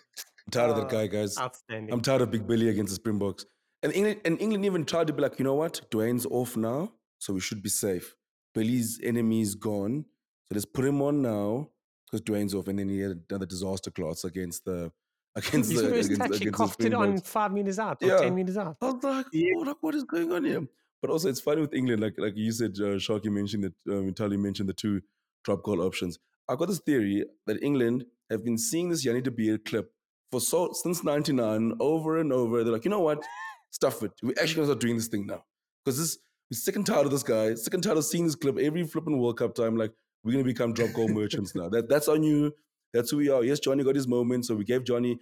[0.51, 1.37] tired of that guy guys.
[1.37, 1.91] Outstanding.
[1.91, 3.45] i'm tired of big billy against the springboks.
[3.81, 5.81] And england and england even tried to be like you know what?
[5.89, 8.15] Duane's off now so we should be safe.
[8.53, 10.05] Billy's enemy is gone
[10.47, 11.69] so let's put him on now
[12.09, 14.91] because Duane's off, and then he had another disaster class against the
[15.35, 18.17] against His the first against, touch, he coughed it on five meters out or yeah.
[18.17, 18.77] ten meters out.
[18.81, 20.65] I was like, oh, like, what is going on here?
[21.01, 24.13] But also, it's funny with England, like like you said, uh, Sharky mentioned that um,
[24.13, 25.01] Thala mentioned the two
[25.43, 26.17] drop goal options.
[26.49, 29.91] I've got this theory that England have been seeing this Jannie de Beer clip
[30.31, 32.63] for so since '99 over and over.
[32.63, 33.23] They're like, you know what,
[33.69, 34.11] stuff it.
[34.23, 35.43] We're actually gonna start doing this thing now
[35.83, 36.17] because this
[36.49, 37.53] we're sick and tired of this guy.
[37.55, 39.75] Sick and tired of seeing this clip every flipping World Cup time.
[39.75, 39.91] Like
[40.23, 41.69] we're gonna become drop goal merchants now.
[41.69, 42.53] That that's on you.
[42.93, 43.43] That's who we are.
[43.43, 45.19] Yes, Johnny got his moment, so we gave Johnny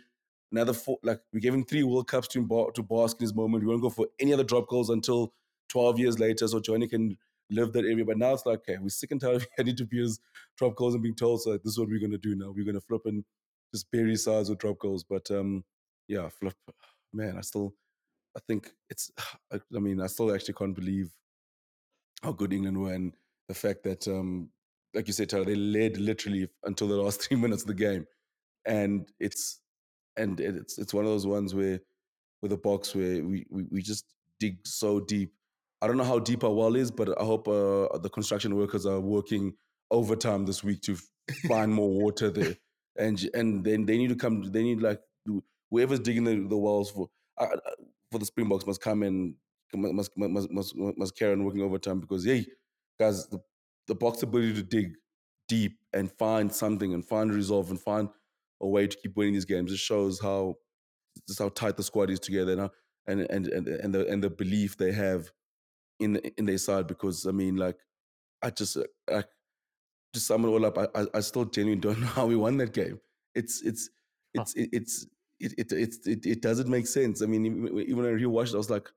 [0.52, 0.98] another four.
[1.04, 3.64] Like we gave him three World Cups to to bask in his moment.
[3.64, 5.34] We won't go for any other drop goals until
[5.70, 7.18] 12 years later, so Johnny can
[7.50, 8.06] live that area.
[8.06, 10.20] But now it's like, okay, we're sick and tired of heading to Piers
[10.58, 12.52] drop goals and being told, so this is what we're gonna do now.
[12.56, 13.24] We're gonna flip and
[13.74, 15.04] just bury sides with drop goals.
[15.04, 15.64] But um,
[16.08, 16.56] yeah, flip.
[17.14, 17.74] Man, I still,
[18.36, 19.12] I think it's.
[19.52, 21.12] I, I mean, I still actually can't believe
[22.24, 23.14] how good England were and
[23.48, 24.50] the fact that um,
[24.96, 28.06] like you said, Thala, they led literally until the last three minutes of the game,
[28.66, 29.62] and it's
[30.18, 31.80] and it's it's one of those ones where
[32.42, 34.06] with a box where we, we we just
[34.40, 35.34] dig so deep.
[35.82, 38.86] I don't know how deep our well is, but I hope uh, the construction workers
[38.86, 39.54] are working
[39.92, 40.98] overtime this week to
[41.48, 42.56] find more water there,
[42.98, 44.44] and and then they need to come.
[44.52, 45.02] They need like
[45.70, 47.48] whoever's digging the, the wells for uh,
[48.12, 49.36] for the Springboks must come and
[49.74, 52.46] must must must must carry on working overtime because hey,
[53.00, 53.40] guys, the
[53.88, 54.94] the Boks' ability to dig
[55.48, 58.10] deep and find something and find resolve and find
[58.62, 59.72] a way to keep winning these games.
[59.72, 60.56] It shows how
[61.28, 62.72] just how tight the squad is together now
[63.08, 65.32] and and and and the and the belief they have
[66.00, 66.88] in the, in their side.
[66.88, 67.78] Because I mean, like,
[68.42, 68.78] I just
[69.10, 69.24] I
[70.14, 70.78] just sum it all up.
[70.78, 73.00] I I, still genuinely don't know how we won that game.
[73.34, 73.90] It's it's
[74.34, 74.64] it's huh.
[74.64, 75.08] it, it's
[75.40, 77.22] it, it, it, it, it doesn't make sense.
[77.22, 78.90] I mean, even when I rewatched it, I was like,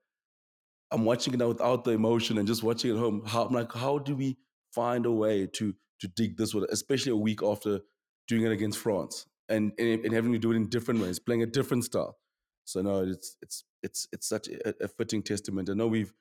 [0.89, 3.23] I'm watching it now without the emotion and just watching it at home.
[3.25, 4.37] How I'm like, how do we
[4.73, 7.81] find a way to to dig this one, especially a week after
[8.27, 11.43] doing it against France and, and, and having to do it in different ways, playing
[11.43, 12.17] a different style.
[12.63, 15.69] So no, it's it's it's it's such a, a fitting testament.
[15.69, 16.13] I know we've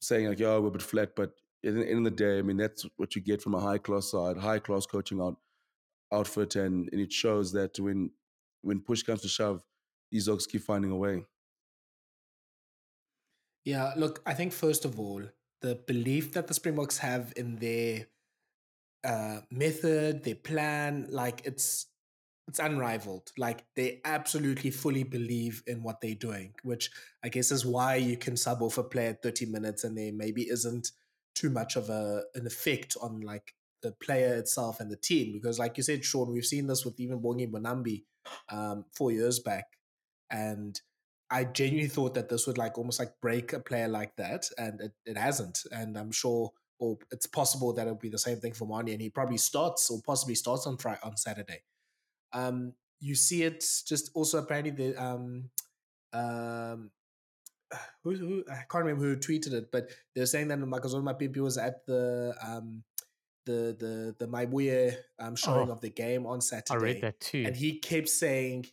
[0.00, 2.42] saying like, yeah, we're a bit flat, but in the end of the day, I
[2.42, 5.36] mean, that's what you get from a high class side, high class coaching out,
[6.12, 8.10] outfit, and, and it shows that when
[8.62, 9.62] when push comes to shove,
[10.24, 11.24] dogs keep finding a way.
[13.64, 15.22] Yeah, look, I think first of all,
[15.60, 18.06] the belief that the Springboks have in their
[19.04, 21.86] uh, method, their plan, like it's
[22.48, 23.32] it's unrivaled.
[23.38, 26.90] Like they absolutely fully believe in what they're doing, which
[27.22, 30.12] I guess is why you can sub off a player at 30 minutes and there
[30.12, 30.90] maybe isn't
[31.34, 35.32] too much of a an effect on like the player itself and the team.
[35.32, 38.04] Because like you said, Shaun, we've seen this with even Bongi Mbonambi
[38.50, 39.64] um, four years back.
[40.30, 40.80] And
[41.30, 44.80] I genuinely thought that this would like almost like break a player like that, and
[44.80, 45.60] it, it hasn't.
[45.72, 49.00] And I'm sure, or it's possible that it'll be the same thing for Manie, and
[49.00, 51.62] he probably starts or possibly starts on Friday on Saturday.
[52.32, 55.50] Um, you see it just also apparently the um,
[56.12, 56.90] um,
[58.04, 61.56] who, who I can't remember who tweeted it, but they're saying that Makazole Mapimpi was
[61.58, 62.84] at the um
[63.46, 66.78] the the the Maibuye um showing oh, of the game on Saturday.
[66.78, 68.66] I read that too, and he kept saying,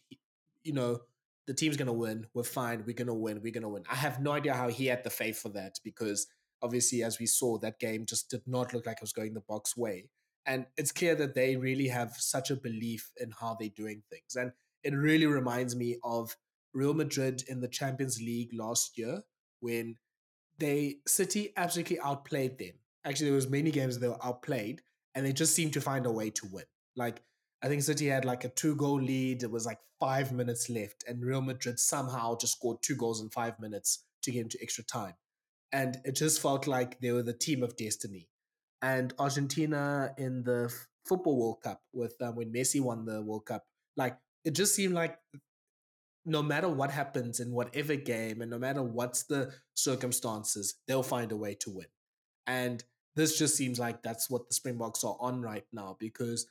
[0.63, 1.01] you know
[1.47, 2.27] the team's to win.
[2.33, 2.83] We're fine.
[2.85, 3.41] We're to win.
[3.41, 3.83] We're to win.
[3.91, 6.27] I have no idea how he had the faith for that because
[6.61, 9.41] obviously, as we saw, that game just did not look like it was going the
[9.41, 10.09] Boks way.
[10.45, 14.35] And it's clear that they really have such a belief in how they're doing things.
[14.35, 14.51] And
[14.83, 16.35] it really reminds me of
[16.73, 19.21] Real Madrid in the Champions League last year
[19.59, 19.97] when
[20.57, 22.73] they City absolutely outplayed them.
[23.05, 24.81] Actually, there was many games they were outplayed,
[25.15, 26.65] and they just seemed to find a way to win.
[26.95, 27.21] Like
[27.63, 29.43] I think City had like a two goal lead.
[29.43, 33.29] It was like five minutes left, and Real Madrid somehow just scored two goals in
[33.29, 35.13] five minutes to get into extra time.
[35.71, 38.27] And it just felt like they were the team of destiny.
[38.81, 40.73] And Argentina in the
[41.05, 44.93] football World Cup with um, when Messi won the World Cup, like it just seemed
[44.93, 45.17] like
[46.25, 51.31] no matter what happens in whatever game and no matter what's the circumstances, they'll find
[51.31, 51.87] a way to win.
[52.47, 52.83] And
[53.15, 56.47] this just seems like that's what the Springboks are on right now because,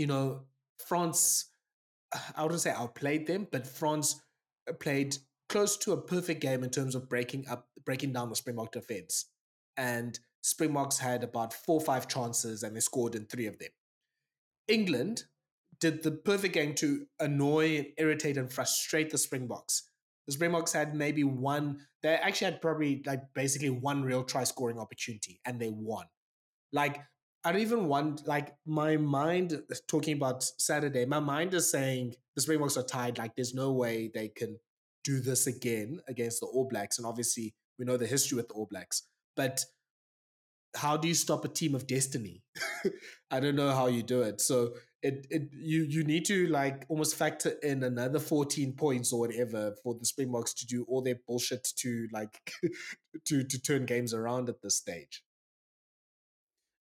[0.00, 0.44] you know,
[0.86, 1.50] France,
[2.34, 4.18] I wouldn't say outplayed them, but France
[4.66, 5.14] uh, played
[5.50, 9.26] close to a perfect game in terms of breaking up, breaking down the Springbok defense.
[9.76, 13.68] And Springboks had about four or five chances and they scored in three of them.
[14.68, 15.24] England
[15.80, 19.82] did the perfect game to annoy and irritate and frustrate the Springboks.
[20.26, 24.78] The Springboks had maybe one, they actually had probably like basically one real try scoring
[24.78, 26.06] opportunity and they won.
[26.72, 27.02] Like,
[27.44, 32.42] I don't even want, like, my mind, talking about Saturday, my mind is saying the
[32.42, 33.18] Springboks are tied.
[33.18, 34.58] Like, there's no way they can
[35.04, 36.98] do this again against the All Blacks.
[36.98, 39.04] And obviously, we know the history with the All Blacks.
[39.36, 39.64] But
[40.76, 42.42] how do you stop a team of destiny?
[43.30, 44.40] I don't know how you do it.
[44.40, 49.20] So it it you you need to like almost factor in another 14 points or
[49.20, 52.38] whatever for the Springboks to do all their bullshit to like
[53.26, 55.22] to to turn games around at this stage.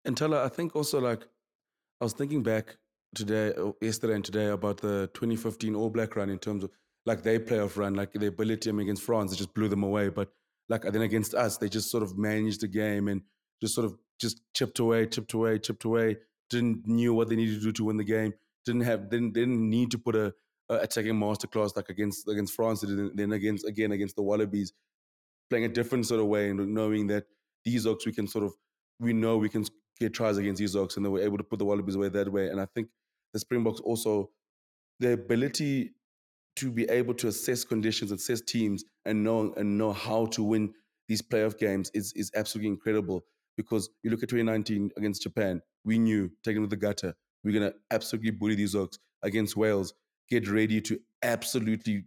[0.10, 1.22] And Thala, I think also like
[2.02, 2.78] I was thinking back
[3.14, 6.72] today, uh, yesterday and today about the 2015 All Black run in terms of
[7.06, 9.84] like their playoff run, like their ability I mean, against France, it just blew them
[9.84, 10.10] away.
[10.10, 10.32] But
[10.68, 13.22] like then against us, they just sort of managed the game and
[13.62, 16.18] just sort of just chipped away, chipped away, chipped away
[16.50, 18.34] didn't knew what they needed to do to win the game.
[18.66, 20.34] Didn't have didn't didn't need to put a,
[20.70, 22.84] a attacking masterclass like against against France.
[23.14, 24.74] Then against again against the Wallabies,
[25.52, 27.26] playing a different sort of way and knowing that
[27.64, 28.54] these Oaks we can sort of
[29.00, 29.66] we know we can
[30.00, 32.48] get tries against Oaks and they were able to put the Wallabies away that way.
[32.48, 32.90] And I think
[33.34, 34.30] the Springboks also
[35.00, 35.94] the ability
[36.58, 40.74] to be able to assess conditions, assess teams, and know and know how to win
[41.08, 43.24] these playoff games is is absolutely incredible
[43.58, 47.72] because you look at 2019 against Japan, we knew taking with the gutter, we're going
[47.72, 49.94] to absolutely bully these Oaks against Wales.
[50.30, 52.06] Get ready to absolutely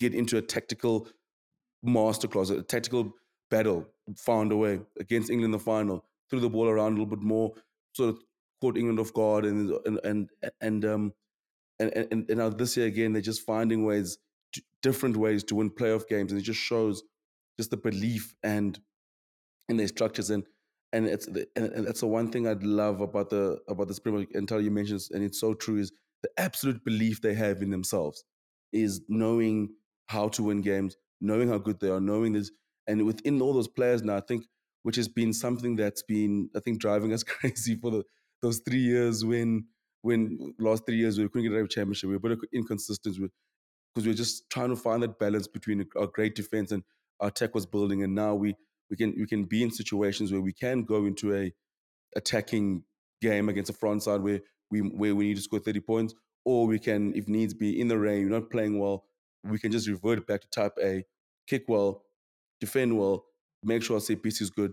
[0.00, 1.08] get into a tactical
[1.84, 3.12] masterclass, a tactical
[3.50, 3.86] battle,
[4.16, 7.22] found a way against England in the final, threw the ball around a little bit
[7.22, 7.52] more,
[7.94, 8.22] sort of
[8.62, 10.30] caught England off guard, and and and
[10.62, 11.12] and um
[11.78, 14.16] and and, and now this year again they're just finding ways,
[14.80, 17.02] different ways to win playoff games, and it just shows
[17.58, 18.80] just the belief and
[19.68, 20.44] in their structures and
[20.94, 24.34] and it's the, and that's the one thing I'd love about the about the Springbok
[24.34, 28.24] until you mentioned, and it's so true, is the absolute belief they have in themselves,
[28.72, 29.74] is knowing
[30.06, 32.50] how to win games, knowing how good they are, knowing this,
[32.86, 34.46] and within all those players now, I think,
[34.82, 38.04] which has been something that's been, I think, driving us crazy for the
[38.40, 39.66] those three years when
[40.02, 43.16] when last three years we couldn't get a championship, we were a bit inconsistent.
[43.94, 46.82] Because we were just trying to find that balance between our great defense and
[47.20, 48.56] our tech was building, and now we
[48.90, 51.52] we can we can be in situations where we can go into a
[52.16, 52.82] attacking
[53.20, 56.14] game against a front side where we where we need to score 30 points,
[56.44, 59.04] or we can, if needs be, in the rain, you're not playing well,
[59.44, 61.04] we can just revert back to type A,
[61.46, 62.04] kick well,
[62.60, 63.24] defend well,
[63.62, 64.72] make sure CPC is good.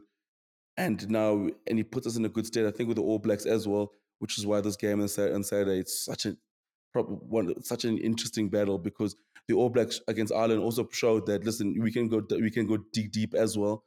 [0.77, 3.19] And now, and he puts us in a good state, I think, with the All
[3.19, 6.35] Blacks as well, which is why this game on Saturday, it's such a
[6.93, 9.15] one such an interesting battle because
[9.47, 12.77] the All Blacks against Ireland also showed that listen, we can go we can go
[12.93, 13.83] deep deep as well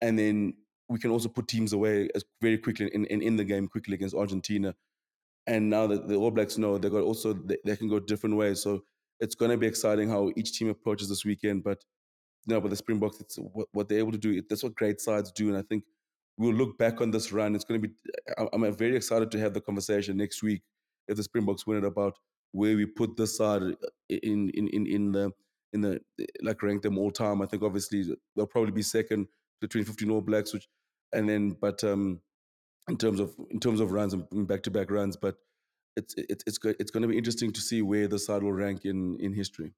[0.00, 0.54] and then
[0.88, 3.94] we can also put teams away as very quickly in, in, in the game quickly
[3.94, 4.74] against Argentina.
[5.46, 8.36] And now that the All Blacks know they got also they, they can go different
[8.36, 8.62] ways.
[8.62, 8.84] So
[9.20, 11.64] it's going to be exciting how each team approaches this weekend.
[11.64, 11.84] But
[12.46, 14.42] know, but the Springboks, it's what, what they're able to do.
[14.48, 15.84] That's what great sides do, and I think
[16.36, 17.54] we'll look back on this run.
[17.54, 17.94] It's going to be.
[18.52, 20.62] I'm very excited to have the conversation next week
[21.08, 22.18] if the Springboks win it about
[22.52, 23.62] where we put this side
[24.08, 25.32] in in in in the
[25.72, 26.00] in the
[26.42, 27.42] like rank them all time.
[27.42, 28.04] I think obviously
[28.36, 29.26] they'll probably be second
[29.60, 30.68] the 2015 All Blacks, which
[31.12, 32.20] and then but um
[32.88, 35.36] in terms of in terms of runs and back to back runs, but
[35.96, 38.84] it's it's it's it's going to be interesting to see where the side will rank
[38.84, 39.72] in in history.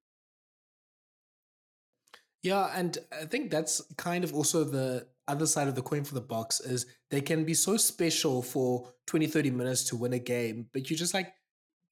[2.46, 6.14] Yeah, and I think that's kind of also the other side of the coin for
[6.14, 10.18] the Boks is they can be so special for 20, 30 minutes to win a
[10.18, 11.32] game, but you just like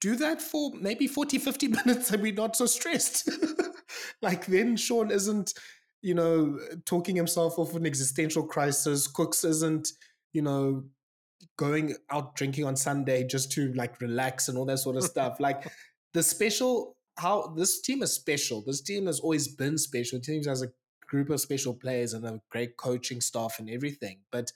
[0.00, 3.28] do that for maybe 40, 50 minutes and we're not so stressed.
[4.22, 5.52] like then Shaun isn't
[6.04, 9.06] you know, talking himself off an existential crisis.
[9.06, 9.88] Cooks isn't,
[10.34, 10.84] you know,
[11.56, 15.40] going out drinking on Sunday just to like relax and all that sort of stuff.
[15.40, 15.66] Like
[16.12, 18.62] the special, how this team is special.
[18.62, 20.20] This team has always been special.
[20.20, 20.72] Teams has a
[21.06, 24.18] group of special players and a great coaching staff and everything.
[24.32, 24.52] But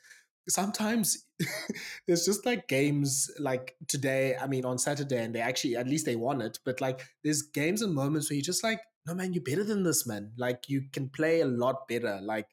[0.49, 1.25] sometimes
[2.07, 6.07] there's just like games like today, I mean, on Saturday, and they actually, at least
[6.07, 6.59] they won it.
[6.65, 9.85] But like there's games and moments where you're just like, no, man, you're better than
[9.85, 10.33] this, man.
[10.37, 12.21] Like you can play a lot better.
[12.23, 12.49] Like,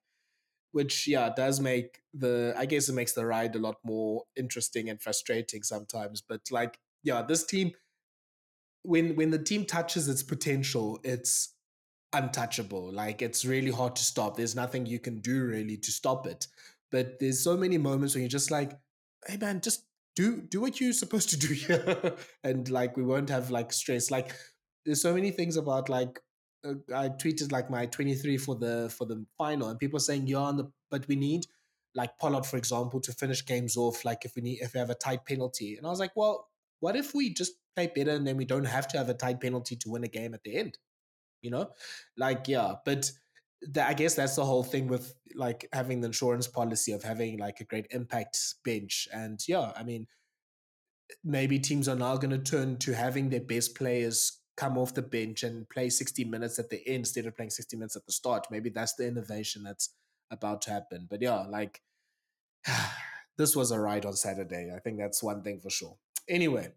[0.76, 4.90] which yeah does make the i guess it makes the ride a lot more interesting
[4.90, 7.72] and frustrating sometimes but like yeah this team
[8.88, 11.54] when when the team touches its potential it's
[12.14, 16.26] untouchable like it's really hard to stop there's nothing you can do really to stop
[16.26, 16.48] it
[16.92, 18.72] but there's so many moments when you're just like
[19.28, 22.14] hey man just do do what you're supposed to do here
[22.44, 24.34] and like we won't have like stress like
[24.86, 26.20] there's so many things about like
[26.66, 30.52] uh, I tweeted like my 23 for the for the final, and people saying, "Yeah,
[30.56, 31.46] the, but we need
[31.94, 34.04] like Pollard, for example, to finish games off.
[34.04, 36.48] Like if we need if we have a tight penalty." And I was like, "Well,
[36.80, 39.42] what if we just play better and then we don't have to have a tight
[39.42, 40.78] penalty to win a game at the end?"
[41.42, 41.70] You know,
[42.18, 43.12] like yeah, but.
[43.82, 47.62] I guess that's the whole thing with like having the insurance policy of having like
[47.62, 49.08] a great impact bench.
[49.12, 50.06] And yeah, I mean,
[51.24, 55.02] maybe teams are now going to turn to having their best players come off the
[55.02, 58.14] bench and play 60 minutes at the end instead of playing 60 minutes at the
[58.14, 58.48] start.
[58.50, 59.94] Maybe that's the innovation that's
[60.32, 61.08] about to happen.
[61.10, 61.82] But yeah, like
[63.38, 64.72] this was a ride on Saturday.
[64.76, 65.98] I think that's one thing for sure.
[66.30, 66.70] Anyway,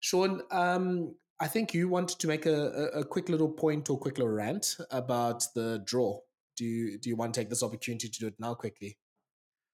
[0.00, 4.18] Shaun, um, I think you wanted to make a, a, quick little point or quick
[4.18, 6.18] little rant about the draw.
[6.56, 8.98] Do you do you want to take this opportunity to do it now quickly?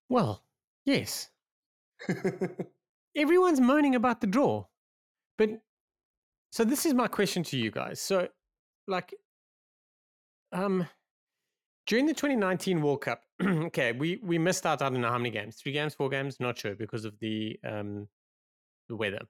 [0.08, 0.44] Well,
[0.84, 1.28] yes.
[3.16, 4.66] Everyone's moaning about the draw,
[5.38, 5.50] but
[6.50, 8.00] so this is my question to you guys.
[8.00, 8.28] So,
[8.86, 9.14] like,
[10.52, 10.86] um,
[11.86, 14.82] during the 2019 World Cup, okay, we we missed out.
[14.82, 17.58] I don't know how many games, three games, four games, not sure because of the
[17.66, 18.08] um
[18.88, 19.20] the weather.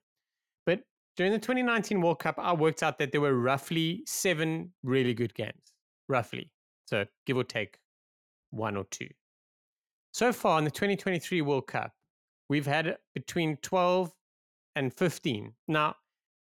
[0.65, 0.81] But
[1.17, 5.33] during the 2019 World Cup, I worked out that there were roughly seven really good
[5.33, 5.73] games,
[6.07, 6.51] roughly.
[6.85, 7.77] So give or take
[8.51, 9.07] one or two.
[10.11, 11.91] So far in the 2023 World Cup,
[12.49, 14.11] we've had between 12
[14.75, 15.53] and 15.
[15.67, 15.95] Now,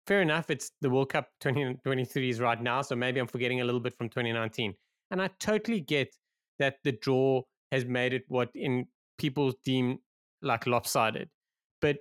[0.07, 0.49] fair enough.
[0.49, 3.97] It's the World Cup 2023 is right now, so maybe I'm forgetting a little bit
[3.97, 4.73] from 2019.
[5.11, 6.15] And I totally get
[6.59, 7.41] that the draw
[7.71, 8.85] has made it what in
[9.17, 9.99] people deem
[10.41, 11.29] like lopsided.
[11.81, 11.97] But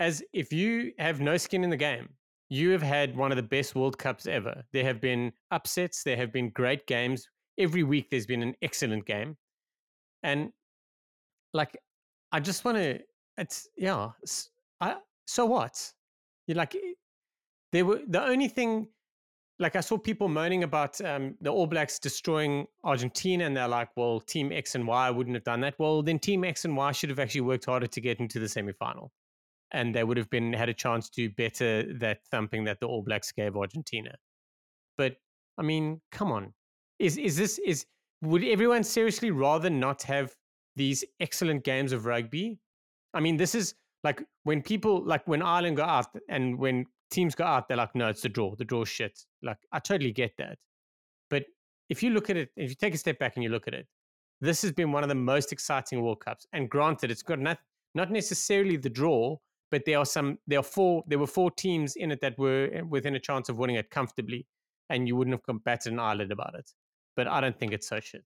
[0.00, 2.08] as if you have no skin in the game,
[2.50, 4.62] you have had one of the best World Cups ever.
[4.72, 7.28] There have been upsets, there have been great games.
[7.58, 9.36] Every week there's been an excellent game.
[10.22, 10.52] And
[11.52, 11.76] like
[12.32, 13.00] I just want to
[13.36, 14.10] it's yeah,
[14.80, 14.96] I
[15.26, 15.92] so what?
[16.46, 16.76] You're like
[17.72, 18.88] they were the only thing
[19.58, 23.90] like I saw people moaning about um, the All Blacks destroying Argentina, and they're like,
[23.96, 26.92] "Well, Team X and Y wouldn't have done that." Well, then Team X and Y
[26.92, 29.10] should have actually worked harder to get into the semifinal,
[29.72, 33.02] and they would have been had a chance to better that thumping that the All
[33.02, 34.14] Blacks gave Argentina.
[34.96, 35.16] But
[35.58, 36.54] I mean, come on,
[36.98, 37.86] is is this is
[38.22, 40.34] would everyone seriously rather not have
[40.76, 42.58] these excellent games of rugby?
[43.14, 47.34] I mean, this is like when people like when Ireland go out and when teams
[47.34, 48.54] go out, they're like, no, it's the draw.
[48.54, 49.18] The draw shit.
[49.42, 50.58] Like, I totally get that.
[51.30, 51.44] But
[51.88, 53.74] if you look at it, if you take a step back and you look at
[53.74, 53.86] it,
[54.40, 56.46] this has been one of the most exciting World Cups.
[56.52, 57.58] And granted, it's got not
[57.94, 59.36] not necessarily the draw,
[59.70, 62.68] but there are some there are four there were four teams in it that were
[62.72, 64.46] eh, within a chance of winning it comfortably,
[64.90, 66.70] and you wouldn't have combated an eyelid about it.
[67.16, 68.24] But I don't think it's so shit.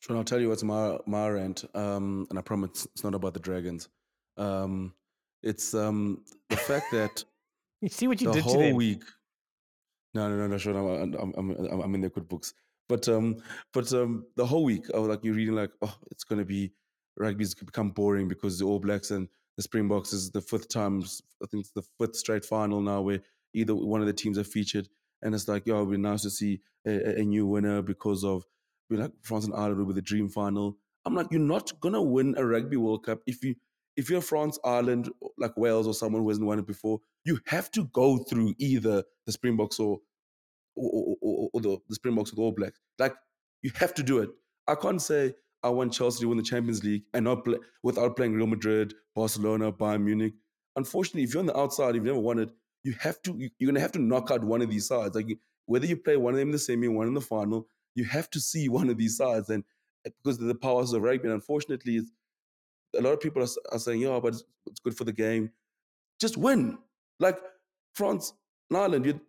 [0.00, 3.34] Shaun, I'll tell you what's my my rant, um, and I promise it's not about
[3.34, 3.88] the dragons.
[4.36, 4.94] Um,
[5.42, 7.24] it's um, the fact that
[7.80, 9.02] You see what you the did to whole week.
[10.14, 10.76] No, no, no, no, Shaun.
[10.76, 12.54] I'm, I'm, I'm, I'm- I'm in their good books.
[12.88, 13.36] But um,
[13.72, 16.72] but um, the whole week, I was like, you're reading like, oh, it's gonna be
[17.18, 19.28] rugby's become boring because the All Blacks and
[19.58, 21.02] the Springboks is the fifth time.
[21.42, 23.20] I think it's the fifth straight final now where
[23.52, 24.88] either one of the teams are featured,
[25.20, 28.44] and it's like, yo, be nice to see a, a- new winner because of
[28.88, 30.78] we like France and Ireland with the dream final.
[31.04, 33.56] I'm like, you're not gonna win a rugby World Cup if you
[33.96, 37.00] if you're France, Ireland, like Wales or someone who hasn't won it before.
[37.24, 39.98] You have to go through either the Springboks or
[40.76, 42.78] or, or, or the, the Springboks with All Blacks.
[43.00, 43.16] Like
[43.62, 44.30] you have to do it.
[44.68, 48.16] I can't say I want Chelsea to win the Champions League and not play without
[48.16, 50.34] playing Real Madrid, Barcelona, Bayern Munich.
[50.76, 52.50] Unfortunately, if you're on the outside, you've never won it.
[52.84, 53.34] You have to.
[53.36, 55.14] you- You're gonna have to knock out one of these sides.
[55.16, 55.36] Like
[55.66, 58.30] whether you play one of them in the semi, one in the final, you have
[58.30, 59.48] to see one of these sides.
[59.50, 59.64] And
[60.06, 62.00] eh, because of the powers of rugby, and unfortunately,
[62.96, 65.50] a lot of people are, are saying, "Yeah, but it's, it's good for the game."
[66.20, 66.78] Just win.
[67.20, 67.38] Like
[67.94, 68.32] France
[68.70, 69.20] and Ireland, you're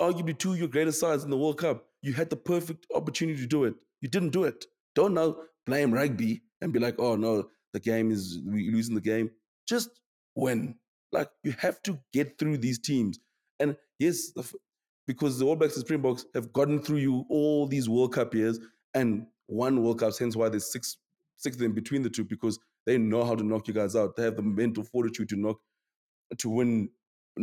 [0.00, 1.86] arguably two of your greatest sides in the World Cup.
[2.02, 3.74] You had the perfect opportunity to do it.
[4.00, 4.64] You didn't do it.
[4.94, 5.36] Don't now
[5.66, 9.30] blame rugby and be like, "Oh no, the game is we losing the game."
[9.66, 9.90] just
[10.34, 10.76] win.
[11.12, 13.18] Like you have to get through these teams.
[13.60, 14.32] And yes,
[15.06, 18.58] because the All Blacks and Springboks have gotten through you all these World Cup years
[18.94, 20.98] and one World Cup, hence why there's six
[21.36, 24.16] six of them between the two, because they know how to knock you guys out.
[24.16, 25.58] They have the mental fortitude to knock
[26.38, 26.90] to win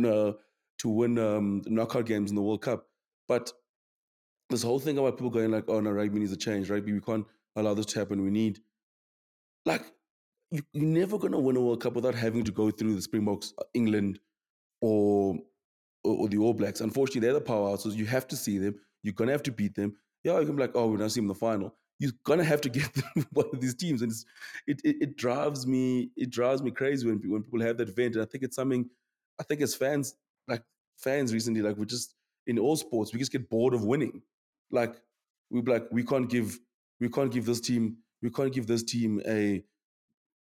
[0.04, 0.32] uh,
[0.78, 2.86] to win um, knockout games in the World Cup.
[3.28, 3.52] But
[4.50, 6.70] this whole thing about people going like, "Oh no, rugby needs a change.
[6.70, 8.22] Rugby, we can't allow this to happen.
[8.22, 8.60] We need
[9.64, 9.82] like
[10.50, 13.52] you, you're never gonna win a World Cup without having to go through the Springboks,
[13.58, 14.20] uh, England,
[14.80, 15.38] or,
[16.04, 16.80] or, or the All Blacks.
[16.80, 17.94] Unfortunately, they're the powerhouses.
[17.96, 18.76] You have to see them.
[19.02, 19.96] You're gonna have to beat them.
[20.22, 22.44] Yeah, you can be like, "Oh, we're gonna see them in the final." You're gonna
[22.44, 22.90] have to get
[23.32, 24.12] one of these teams, and
[24.66, 28.14] it, it it drives me it drives me crazy when when people have that vent.
[28.14, 28.88] And I think it's something
[29.38, 30.14] I think as fans
[30.48, 30.62] like
[30.98, 32.14] fans recently like we just
[32.46, 34.22] in all sports we just get bored of winning
[34.70, 34.94] like
[35.50, 36.58] we like we can't give
[37.00, 39.62] we can't give this team we can't give this team a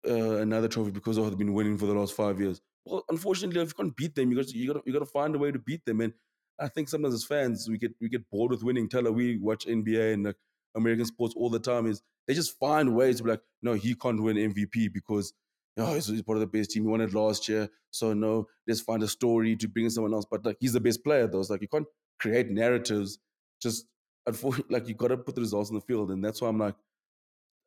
[0.08, 2.62] uh, another trophy because they've been winning for the last five years.
[2.86, 5.36] Well, unfortunately, if you can't beat them, you got you got you got to find
[5.36, 6.02] a way to beat them.
[6.02, 6.14] And
[6.60, 8.90] I think sometimes as fans, we get we get bored with winning.
[8.90, 10.38] Tell her we watch NBA and like
[10.76, 11.86] American sports all the time.
[11.86, 15.34] Is they just find ways to be like, no, he can't win MVP because
[15.78, 16.84] oh, he's, he's part of the best team.
[16.84, 20.14] He won it last year, so no, let's find a story to bring in someone
[20.14, 20.26] else.
[20.30, 21.42] But like, he's the best player, though.
[21.42, 21.88] It's like you can't
[22.20, 23.20] create narratives
[23.62, 23.86] just
[24.28, 26.60] unfortunately, like you got to put the results in the field, and that's why I'm
[26.60, 26.76] like,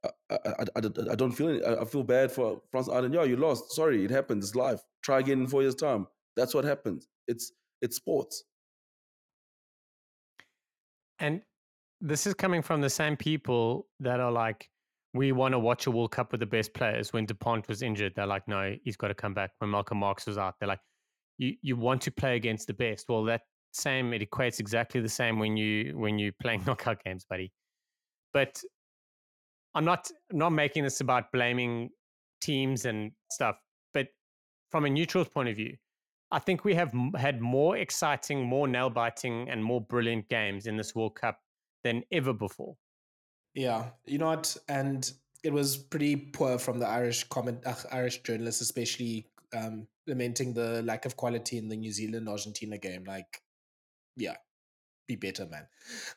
[0.05, 0.37] I, I,
[0.77, 0.81] I,
[1.11, 1.63] I don't feel it.
[1.65, 3.13] I feel bad for Frans Aarden.
[3.13, 3.73] Yeah, you lost.
[3.73, 4.47] Sorry, it happens.
[4.47, 4.81] It's life.
[5.03, 6.07] Try again in four years' time.
[6.37, 7.09] That's what happens.
[7.27, 7.53] It's
[7.83, 8.45] it's sports.
[11.19, 11.43] And
[12.01, 14.71] this is coming from the same people that are like,
[15.13, 17.13] we want to watch a World Cup with the best players.
[17.13, 19.51] When Dupont was injured, they're like, no, he's got to come back.
[19.59, 20.81] When Malcolm Marx was out, they're like,
[21.37, 23.07] you you want to play against the best.
[23.09, 23.43] Well, that
[23.73, 24.13] same.
[24.13, 27.53] It equates exactly the same when you when you playing knockout games, buddy.
[28.33, 28.63] But
[29.75, 31.91] I'm not not making this about blaming
[32.41, 33.57] teams and stuff.
[33.95, 34.09] But
[34.71, 35.77] from a neutral's point of view,
[36.31, 40.77] I think we have had more exciting, more nail biting, and more brilliant games in
[40.77, 41.41] this World Cup
[41.83, 42.77] than ever before.
[43.55, 45.11] Yeah, you know what, and
[45.43, 50.83] it was pretty poor from the Irish comment, uh, Irish journalists, especially um, lamenting the
[50.83, 53.05] lack of quality in the New Zealand Argentina game.
[53.05, 53.43] Like
[54.17, 54.37] yeah,
[55.09, 55.67] be better, man.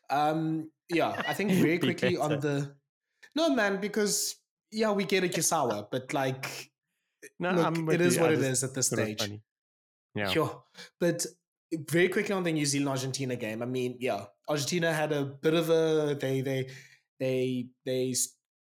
[0.10, 2.76] Um, yeah, I think very quickly on the
[3.36, 4.36] no, man, because
[4.72, 6.72] yeah, we get a Kisawa, but like,
[7.40, 8.22] no, look, it is you.
[8.22, 9.30] what I it is at this stage.
[10.16, 10.64] Yeah, sure,
[11.00, 11.26] but
[11.90, 13.62] very quickly on the New Zealand Argentina game.
[13.62, 16.68] I mean, yeah, Argentina had a bit of a they they
[17.20, 18.14] they they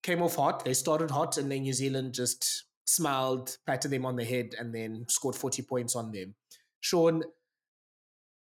[0.03, 0.64] came off hot.
[0.64, 4.74] They started hot, and then New Zealand just smiled, patted them on the head, and
[4.74, 6.35] then scored forty points on them.
[6.81, 7.22] Shaun,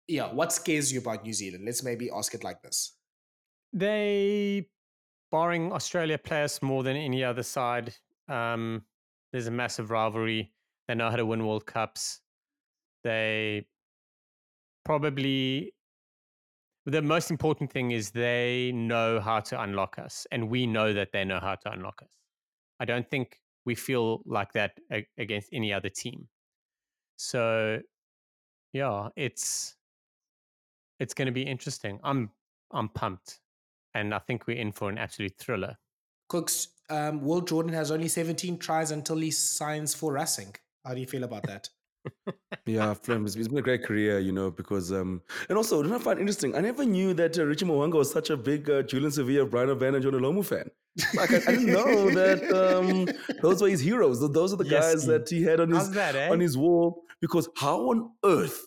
[0.07, 1.63] yeah, what scares you about New Zealand?
[1.65, 2.97] Let's maybe ask it like this.
[3.73, 4.69] They,
[5.31, 7.93] barring Australia, play us more than any other side.
[8.29, 8.83] Um,
[9.31, 10.53] there's a massive rivalry.
[10.87, 12.21] They know how to win World Cups.
[13.03, 13.67] They
[14.83, 15.73] probably
[16.85, 21.11] the most important thing is they know how to unlock us, and we know that
[21.11, 22.11] they know how to unlock us.
[22.79, 24.77] I don't think we feel like that
[25.17, 26.27] against any other team.
[27.17, 27.79] So,
[28.73, 29.75] yeah, it's
[30.99, 31.99] it's going to be interesting.
[32.03, 32.31] I'm
[32.71, 33.39] I'm pumped,
[33.93, 35.77] and I think we're in for an absolute thriller.
[36.29, 40.55] Kooks, um, Will Jordan has only 17 tries until he signs for Racing.
[40.85, 41.69] How do you feel about that?
[42.65, 45.93] yeah, Flem, it's, it's been a great career, you know, because um, and also, don't
[45.93, 46.55] I find interesting?
[46.55, 49.69] I never knew that uh, Richie Mo'unga was such a big uh, Julian Savea, Bryan
[49.69, 50.69] Habana, and Jonah Lomu fan.
[51.15, 53.07] Like I, I, didn't know that um,
[53.41, 54.19] those were his heroes.
[54.31, 56.31] Those are the yes, guys that he had on his that, eh?
[56.31, 57.03] on his wall.
[57.21, 58.65] Because how on earth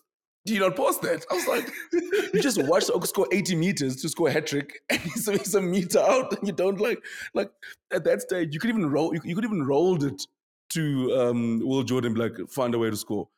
[0.48, 1.24] do you not post that?
[1.30, 1.70] I was like,
[2.32, 5.54] you just watch the score 80 meters to score a hat trick, and he's, he's
[5.54, 6.98] a meter out, and you don't like
[7.34, 7.50] like
[7.92, 10.22] at that stage you could even roll you, you could even rolled it
[10.70, 13.28] to um, Will Jordan like find a way to score.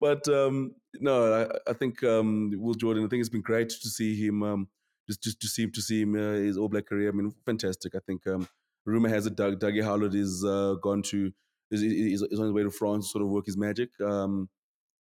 [0.00, 1.32] But um, no,
[1.66, 3.04] I, I think um, Will Jordan.
[3.04, 4.42] I think it's been great to see him.
[4.42, 4.68] Um,
[5.08, 7.10] just just to see him to see him uh, his All Black career.
[7.10, 7.94] I mean, fantastic.
[7.94, 8.48] I think um,
[8.84, 11.32] rumor has it Doug Dougie Howlett is uh, gone to
[11.70, 13.90] is, is, is on his way to France to sort of work his magic.
[14.00, 14.48] Um,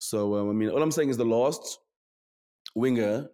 [0.03, 1.79] so um, I mean, all I'm saying is the last
[2.75, 3.29] winger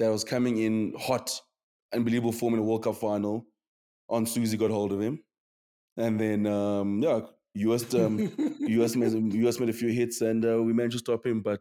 [0.00, 1.40] that was coming in hot,
[1.94, 3.46] unbelievable form in a World Cup final,
[4.10, 5.22] on Susie got hold of him,
[5.96, 7.20] and then um, yeah,
[7.54, 8.18] US um,
[8.58, 11.42] US made US made a few hits, and uh, we managed to stop him.
[11.42, 11.60] But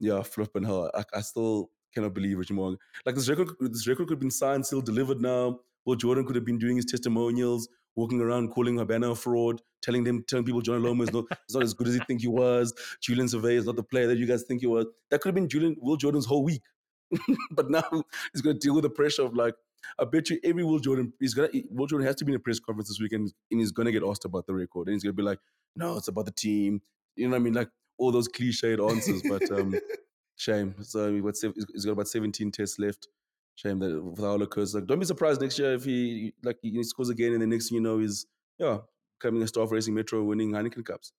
[0.00, 2.78] yeah, flipping hell, I, I still cannot believe Richie Mo'unga.
[3.06, 5.60] Like this record, this record could have been signed, still delivered now.
[5.84, 10.02] Well, Jordan could have been doing his testimonials walking around calling Habana a fraud, telling
[10.02, 12.28] them, telling people John Lomu is not, is not as good as he think he
[12.28, 12.72] was.
[13.02, 14.86] Julian Savea is not the player that you guys think he was.
[15.10, 16.62] That could have been Julian Will Jordan's whole week.
[17.50, 17.84] but now
[18.32, 19.54] he's going to deal with the pressure of like,
[19.98, 22.40] I bet you every Will Jordan he's gonna Will Jordan has to be in a
[22.40, 25.12] press conference this weekend and he's gonna get asked about the record and he's gonna
[25.12, 25.38] be like,
[25.76, 26.80] no, it's about the team.
[27.16, 27.52] You know what I mean?
[27.52, 27.68] Like
[27.98, 29.74] all those cliched answers, but um,
[30.36, 30.74] shame.
[30.80, 33.08] So what's he's got about 17 tests left.
[33.56, 34.74] Shame that without occurs.
[34.74, 37.68] Like, don't be surprised next year if he like he scores again, and the next
[37.68, 38.26] thing you know is
[38.58, 38.78] yeah,
[39.24, 41.12] coming a star for Racing Metro, winning Heineken Cups.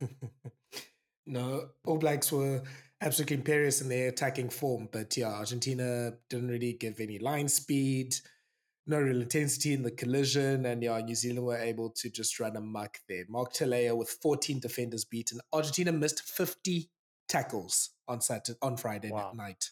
[1.26, 2.62] no, All Blacks were
[3.00, 8.14] absolutely imperious in their attacking form, but yeah, Argentina didn't really give any line speed,
[8.86, 12.54] no real intensity in the collision, and yeah, New Zealand were able to just run
[12.54, 13.24] amok there.
[13.30, 15.40] Mark Telea with 14 defenders beaten.
[15.54, 16.90] Argentina missed 50
[17.28, 19.32] tackles on Saturday on Friday wow.
[19.34, 19.70] night.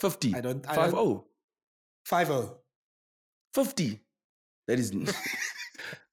[0.00, 0.34] 50.
[0.34, 1.26] I don't 5 0.
[2.06, 2.58] 5 0.
[3.54, 4.00] 50.
[4.68, 4.92] That is.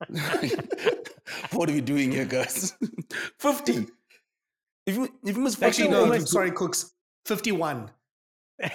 [1.51, 2.73] what are we doing here, guys?
[3.39, 3.87] 50.
[4.85, 6.91] If you, if you miss 50, Actually, no, sorry, Kooks.
[7.25, 7.89] 51.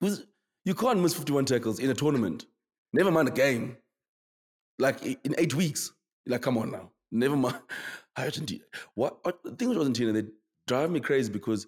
[0.00, 2.46] you can't miss 51 tackles in a tournament.
[2.92, 3.76] Never mind a game.
[4.78, 5.92] Like in eight weeks.
[6.26, 6.90] Like, come on now.
[7.10, 7.58] Never mind.
[8.16, 8.62] Argentina.
[8.94, 10.24] What, what the thing with Argentina, they
[10.66, 11.66] drive me crazy because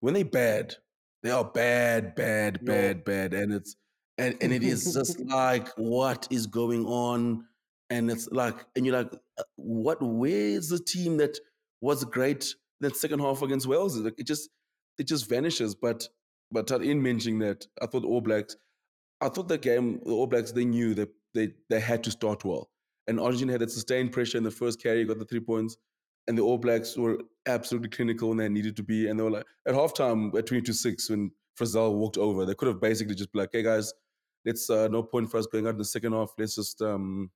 [0.00, 0.76] when they bad,
[1.22, 3.34] they are bad, bad, bad, bad.
[3.34, 3.76] And it's
[4.18, 7.46] and and it is just like what is going on?
[7.90, 11.38] And it's like and you're like uh, what where is the team that
[11.80, 14.50] was great that second half against wales like it just
[14.98, 15.74] it just vanishes.
[15.74, 16.08] But
[16.50, 18.56] but in mentioning that i thought all blacks
[19.20, 22.44] i thought the game the all blacks they knew that they they had to start
[22.44, 22.70] well.
[23.06, 25.76] And argentina had that sustained pressure in the first carry got the three points
[26.26, 29.06] and the all blacks were absolutely clinical when they needed to be.
[29.06, 32.68] And they were like at halftime at 22 6 when Frizell walked over they could
[32.68, 33.92] have basically just been like hey guys
[34.46, 36.30] let's uh, no point for us going out in the second half.
[36.38, 37.30] Let's just um,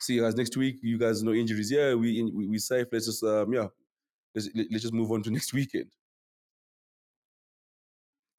[0.00, 0.78] see you guys next week.
[0.82, 1.70] You guys no injuries.
[1.70, 2.86] Yeah, we we we safe.
[2.90, 3.68] Let's just um, yeah,
[4.34, 5.92] let's let's just move on to next weekend.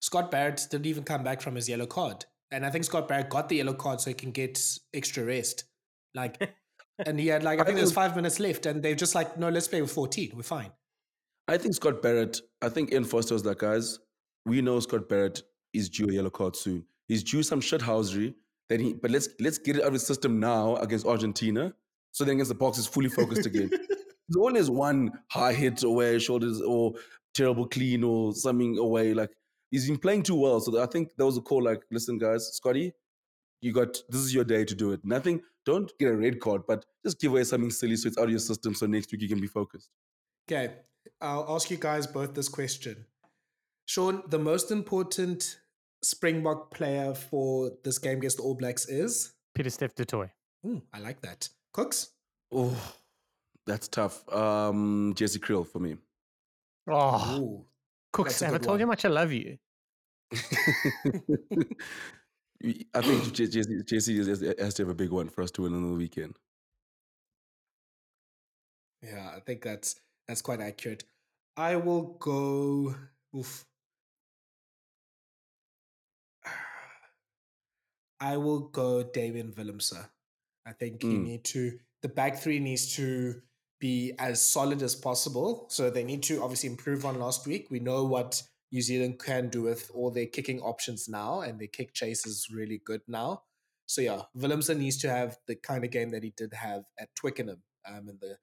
[0.02, 3.30] Scott Barrett didn't even come back from his yellow card, and I think Scott Barrett
[3.30, 4.60] got the yellow card so he can get
[4.94, 5.66] extra rest.
[6.14, 6.56] Like,
[7.06, 9.50] and he had like I think there's five minutes left, and they're just like, no,
[9.50, 10.32] let's play with 14.
[10.36, 10.72] We're fine.
[11.48, 12.42] I think Scott Barrett.
[12.62, 14.00] I think Ian Foster was like, guys,
[14.46, 15.44] we know Scott Barrett
[15.74, 16.86] is due a yellow card soon.
[17.08, 18.36] He's due some shithousery.
[18.70, 21.74] Then he, but let's let's get it out of his system now against Argentina.
[22.12, 23.70] So then against the Boks is fully focused again.
[24.30, 26.94] There's always one high hit away, shoulders or
[27.34, 29.14] terrible clean or something away.
[29.14, 29.32] Like
[29.72, 30.60] he's been playing too well.
[30.60, 31.64] So I think that was a call.
[31.64, 32.94] Like, listen, guys, Scotty,
[33.62, 35.02] you got this is your day to do it.
[35.04, 35.42] Nothing.
[35.66, 38.30] Don't get a red card, but just give away something silly so it's out of
[38.30, 38.74] your system.
[38.74, 39.90] So next week you can be focused.
[40.50, 40.74] Okay,
[41.22, 43.06] I'll ask you guys both this question.
[43.86, 45.60] Shaun, the most important
[46.04, 49.34] Springbok player for this game against the All Blacks is?
[49.56, 50.30] Pieter-Steph du Toit.
[50.66, 51.50] Ooh, I like that.
[51.76, 52.10] Kooks?
[52.52, 52.76] Oh,
[53.66, 54.28] that's tough.
[54.34, 55.98] Um, Jesse Kriel for me.
[56.90, 57.66] Oh, Ooh,
[58.14, 58.80] Kooks, have I told one.
[58.80, 59.58] you how much I love you?
[62.94, 65.92] I think Jesse, Jesse has to have a big one for us to win on
[65.92, 66.38] the weekend.
[69.04, 71.04] Yeah, I think that's that's quite accurate.
[71.56, 72.96] I will go.
[73.36, 73.66] Oof,
[78.20, 80.08] I will go Damian Willemse.
[80.66, 81.12] I think mm.
[81.12, 83.42] you need to the back three needs to
[83.80, 85.68] be as solid as possible.
[85.70, 87.68] So they need to obviously improve on last week.
[87.70, 88.42] We know what
[88.72, 92.48] New Zealand can do with all their kicking options now, and their kick chase is
[92.52, 93.44] really good now.
[93.86, 97.16] So yeah, Willemse needs to have the kind of game that he did have at
[97.16, 98.38] Twickenham um, in the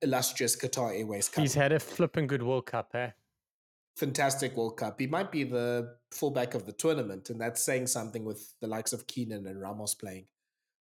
[0.00, 1.42] illustrious Qatar Airways Cup.
[1.42, 3.10] He's had a flipping good World Cup, eh?
[3.96, 5.00] Fantastic World Cup.
[5.00, 8.92] He might be the fullback of the tournament, and that's saying something with the likes
[8.92, 10.26] of Keenan and Ramos playing.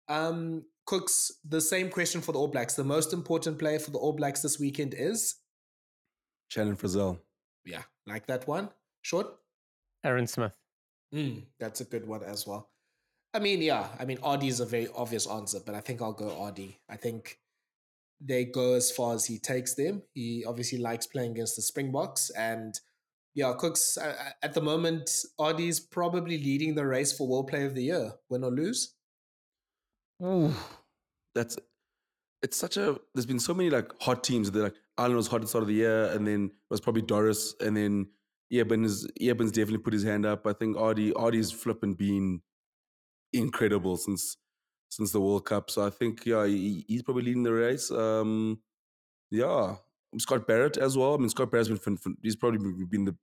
[0.07, 2.75] Um, Kooks, the same question for the All Blacks.
[2.75, 5.35] The most important player for the All Blacks this weekend is
[6.47, 7.19] Shannon Frizell.
[7.65, 8.69] Yeah, like that one.
[9.01, 9.27] Short.
[10.03, 10.53] Aaron Smith.
[11.13, 12.69] Mm, that's a good one as well.
[13.33, 16.13] I mean, yeah, I mean, Ardie is a very obvious answer, but I think I'll
[16.13, 16.77] go Ardie.
[16.89, 17.39] I think
[18.19, 20.03] they go as far as he takes them.
[20.13, 22.79] He obviously likes playing against the Springboks, and
[23.33, 25.09] yeah, Kooks uh, uh, at the moment,
[25.39, 28.95] Ardie's probably leading the race for World Player of the Year, win or lose.
[30.23, 30.53] Ooh,
[31.33, 31.57] that's
[32.41, 32.99] it's such a.
[33.13, 34.51] There's been so many like hot teams.
[34.51, 37.03] They're like Ireland was hot at start of the year, and then it was probably
[37.03, 38.07] Doris, and then
[38.51, 40.45] Eben's Eben's definitely put his hand up.
[40.45, 42.41] I think Ardie Ardie's flipping been
[43.33, 44.37] incredible since
[44.89, 45.69] since the World Cup.
[45.69, 47.89] So I think yeah, he, he's probably leading the race.
[47.91, 48.59] Um,
[49.29, 49.75] yeah,
[50.19, 51.13] Scott Barrett as well.
[51.13, 53.15] I mean, Scott Barrett's been he's probably been the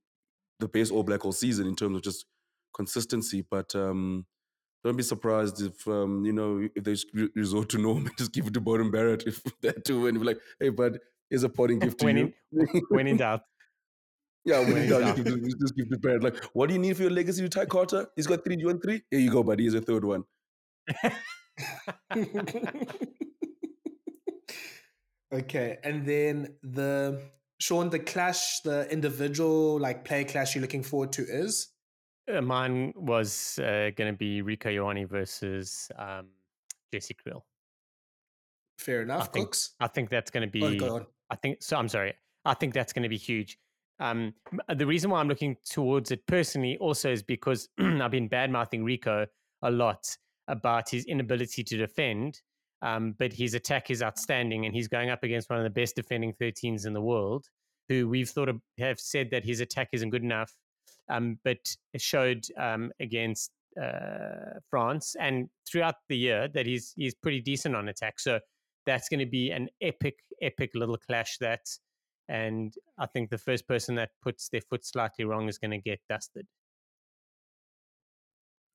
[0.60, 2.26] the best All Black all season in terms of just
[2.74, 3.44] consistency.
[3.48, 4.26] But um,
[4.84, 6.96] don't be surprised if um, you know if they
[7.34, 10.26] resort to Norm and just give it to Beauden Barrett if that too, and be
[10.26, 10.98] like, hey, bud,
[11.30, 12.32] here's a potting gift to when you.
[12.52, 13.42] In, when in doubt.
[14.44, 16.24] Yeah, when he does, just, just keep prepared.
[16.24, 18.06] Like, what do you need for your legacy to tie Carter?
[18.16, 18.56] He's got three.
[18.56, 19.02] Do you want three?
[19.10, 19.64] Here you go, buddy.
[19.64, 20.24] Here's a third one.
[25.32, 27.20] Okay, and then the
[27.60, 31.68] Shaun, the clash, the individual like player clash you're looking forward to is?
[32.32, 36.28] Uh, mine was uh, going to be Rieko Ioane versus um,
[36.92, 37.42] Jesse Kriel.
[38.78, 39.70] Fair enough, I think, Kooks.
[39.80, 40.78] I think that's going to Oh, be.
[40.78, 41.06] go on.
[41.30, 41.76] I think so.
[41.76, 42.14] I'm sorry.
[42.44, 43.58] I think that's going to be huge.
[44.00, 44.32] Um,
[44.74, 48.84] the reason why I'm looking towards it personally also is because I've been bad mouthing
[48.84, 49.26] Rico
[49.62, 52.40] a lot about his inability to defend,
[52.82, 55.96] um, but his attack is outstanding, and he's going up against one of the best
[55.96, 57.46] defending 13s in the world,
[57.88, 60.52] who we've thought of, have said that his attack isn't good enough,
[61.08, 61.58] um, but
[61.96, 63.50] showed um, against
[63.80, 68.18] uh, France and throughout the year that he's he's pretty decent on attack.
[68.18, 68.40] So
[68.86, 71.38] that's going to be an epic, epic little clash.
[71.38, 71.60] That,
[72.28, 75.78] and I think the first person that puts their foot slightly wrong is going to
[75.78, 76.46] get dusted.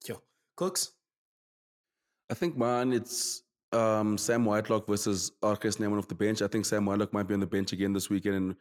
[0.08, 0.22] Yo,
[0.58, 0.92] Kooks.
[2.30, 3.44] I think mine it's
[3.74, 6.42] um, Sam Whitelock versus RG Snyman off the bench.
[6.42, 8.56] I think Sam Whitelock might be on the bench again this weekend, and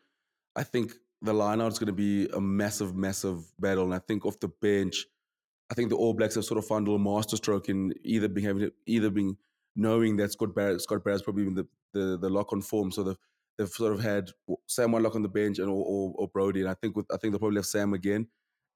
[0.56, 3.84] I think the lineout is going to be a massive, massive battle.
[3.84, 5.06] And I think off the bench,
[5.70, 8.46] I think the All Blacks have sort of found a little masterstroke in either being
[8.46, 9.36] having either being
[9.76, 13.02] knowing that Scott Barrett Scott Barrett's probably been the, the the lock on form, so
[13.02, 13.18] they've
[13.58, 14.30] they've sort of had
[14.66, 17.16] Sam Whitelock on the bench and or, or, or Brodie, and I think with I
[17.16, 18.28] think they'll probably have Sam again.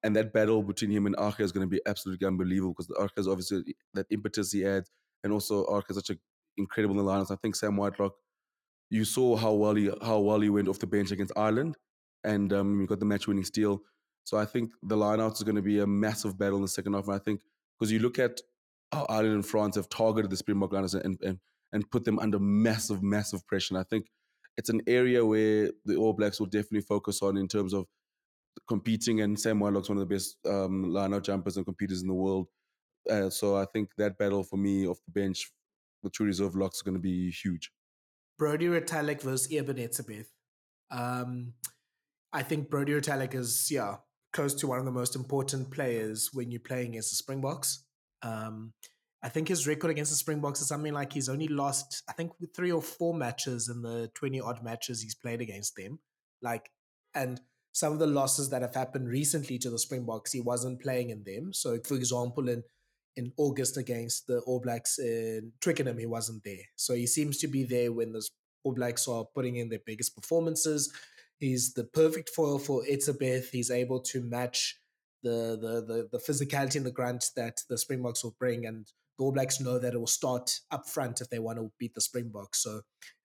[0.02, 3.18] And that battle between him and RG is going to be absolutely unbelievable because RG
[3.18, 4.90] is obviously that impetus he adds,
[5.26, 6.18] and also RG is such an
[6.56, 7.30] incredible in the lineups.
[7.30, 8.14] I think Sam Whitelock,
[8.88, 11.76] you saw how well he how well he went off the bench against Ireland,
[12.24, 13.82] and um, he got the match winning steal.
[14.24, 16.94] So I think the lineouts is going to be a massive battle in the second
[16.94, 17.06] half.
[17.06, 17.40] And I think
[17.78, 18.40] because you look at
[18.92, 21.38] how Ireland and France have targeted the Springbok liners and, and
[21.72, 23.74] and put them under massive, massive pressure.
[23.74, 24.06] And I think
[24.56, 27.86] it's an area where the All Blacks will definitely focus on in terms of
[28.68, 29.20] competing.
[29.20, 32.46] And Sam Whitelock's one of the best um, line-out jumpers and competitors in the world.
[33.10, 35.50] Uh, so I think that battle for me off the bench,
[36.02, 37.70] the two reserve locks, is going to be huge.
[38.38, 40.28] Brodie Retallick versus Eben Etzebeth.
[40.90, 41.54] Um,
[42.32, 43.96] I think Brodie Retallick is, yeah,
[44.32, 47.84] close to one of the most important players when you're playing against the Springboks.
[48.22, 48.72] Um,
[49.22, 52.32] I think his record against the Springboks is something like he's only lost, I think,
[52.54, 55.98] three or four matches in the 20 odd matches he's played against them.
[56.42, 56.70] Like,
[57.14, 57.40] and
[57.72, 61.24] some of the losses that have happened recently to the Springboks, he wasn't playing in
[61.24, 61.52] them.
[61.52, 62.62] So, for example, in
[63.16, 66.64] in August against the All Blacks in Twickenham, he wasn't there.
[66.76, 68.26] So he seems to be there when the
[68.64, 70.92] All Blacks are putting in their biggest performances.
[71.38, 73.50] He's the perfect foil for Etzebeth.
[73.50, 74.78] He's able to match
[75.22, 78.86] the, the the the physicality and the grunt that the Springboks will bring, and
[79.18, 81.94] the All Blacks know that it will start up front if they want to beat
[81.94, 82.62] the Springboks.
[82.62, 82.82] So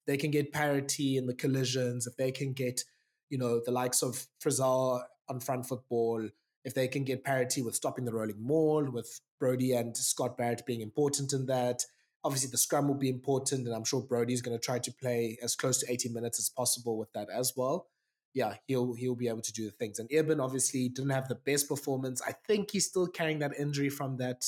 [0.08, 2.84] they can get parity in the collisions, if they can get,
[3.30, 6.28] you know, the likes of Frizell on front football,
[6.66, 10.66] if they can get parity with stopping the rolling maul, with Brodie and Scott Barrett
[10.68, 11.84] being important in that.
[12.24, 15.40] Obviously, the scrum will be important, and I'm sure Brodie's going to try to play
[15.42, 17.88] as close to 80 minutes as possible with that as well.
[18.36, 19.98] Yeah, he'll he'll be able to do the things.
[19.98, 22.22] And Eben obviously didn't have the best performance.
[22.26, 24.46] I think he's still carrying that injury from that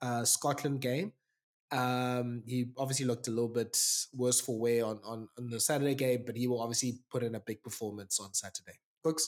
[0.00, 1.12] uh, Scotland game.
[1.70, 3.76] Um, he obviously looked a little bit
[4.14, 7.34] worse for wear on, on on the Saturday game, but he will obviously put in
[7.34, 8.78] a big performance on Saturday.
[9.04, 9.24] Kooks.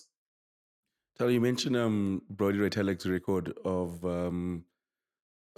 [1.19, 4.65] Tell you mentioned um, Brodie Retallick's record of um,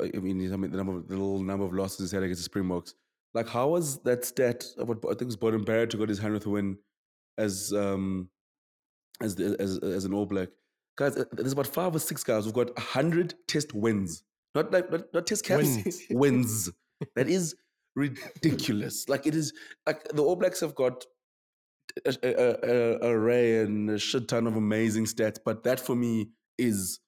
[0.00, 2.40] I mean, I mean the number of, the little number of losses he's had against
[2.40, 2.94] the Springboks.
[3.34, 4.64] Like, how was that stat?
[4.78, 6.78] Of what I think it was Beauden Barrett who got his hundredth win
[7.38, 8.28] as um
[9.20, 10.48] as the, as as an All Black.
[10.96, 14.24] Guys, uh, there's about five or six guys who've got hundred Test wins,
[14.54, 16.02] not like not, not Test caps, Wins.
[16.10, 16.70] wins.
[17.16, 17.54] That is
[17.96, 19.08] ridiculous.
[19.08, 19.52] like it is
[19.86, 21.04] like the All Blacks have got
[22.04, 26.30] a, a, a, array and a shit ton of amazing stats, but that for me
[26.58, 27.00] is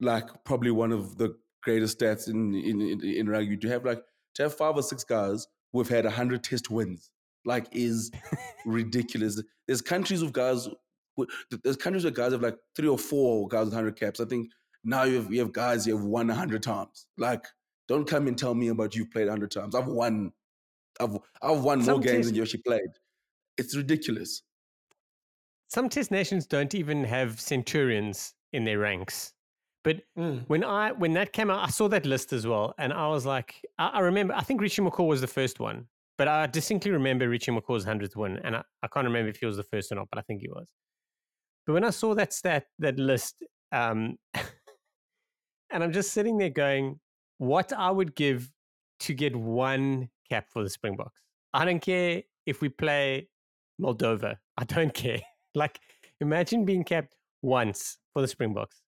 [0.00, 3.56] like probably one of the greatest stats in in, in, in rugby.
[3.56, 4.02] To have like
[4.34, 7.10] to have five or six guys who've had hundred test wins,
[7.44, 8.10] like is
[8.66, 9.40] ridiculous.
[9.66, 10.68] There's countries with guys.
[11.62, 14.20] There's countries where guys have like three or four guys with hundred caps.
[14.20, 14.50] I think
[14.84, 17.06] now you have you have guys you have won hundred times.
[17.16, 17.44] Like,
[17.88, 19.74] don't come and tell me about you've played hundred times.
[19.74, 20.32] I've won.
[21.00, 22.80] I've I've won more games than you actually played.
[23.58, 24.42] It's ridiculous.
[25.68, 29.32] Some test nations don't even have centurions in their ranks.
[29.84, 33.08] But when I when that came out, I saw that list as well, and I
[33.08, 34.34] was like, I, I remember.
[34.34, 35.86] I think Richie McCaw was the first one,
[36.18, 39.46] but I distinctly remember Richie McCaw's hundredth win, and I, I can't remember if he
[39.46, 40.68] was the first or not, but I think he was.
[41.66, 43.42] But when I saw that stat, that list,
[43.72, 47.00] um, and I'm just sitting there going,
[47.38, 48.52] what I would give
[49.00, 51.20] to get one cap for the Springboks.
[51.52, 53.28] I don't care if we play
[53.82, 54.36] Moldova.
[54.56, 55.20] I don't care.
[55.54, 55.80] Like,
[56.20, 58.80] imagine being capped once for the Springboks.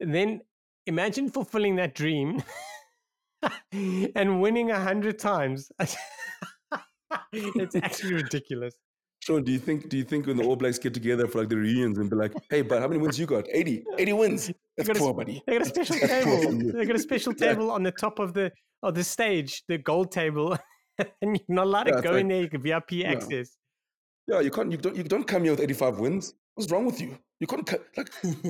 [0.00, 0.40] then
[0.86, 2.42] imagine fulfilling that dream
[3.72, 5.70] and winning a hundred times.
[7.32, 8.74] it's actually ridiculous.
[9.20, 11.48] Shaun, do you think do you think when the All Blacks get together for like
[11.48, 13.46] the reunions and be like, hey, but how many wins you got?
[13.50, 13.84] 80.
[13.98, 14.52] 80 wins.
[14.76, 15.42] That's got a, buddy.
[15.46, 16.72] They got a special table.
[16.72, 18.52] they got a special table on the top of the
[18.82, 20.58] of the stage, the gold table.
[20.98, 23.56] and you're not allowed yeah, to go like, in there, you can VIP access.
[24.26, 26.34] Yeah, you can't you don't you don't come here with 85 wins.
[26.54, 27.18] What's wrong with you?
[27.40, 28.10] You can't like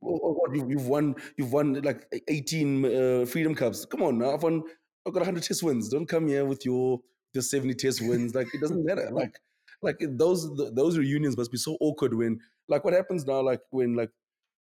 [0.00, 3.84] what, you've won you've won like 18 uh, freedom cups.
[3.86, 4.34] Come on now.
[4.34, 4.62] I've won
[5.06, 5.88] I've got 100 test wins.
[5.88, 7.00] Don't come here with your
[7.32, 8.34] the 70 test wins.
[8.34, 9.10] Like it doesn't matter.
[9.12, 9.40] Like
[9.82, 12.38] like those those reunions must be so awkward when
[12.68, 14.10] like what happens now like when like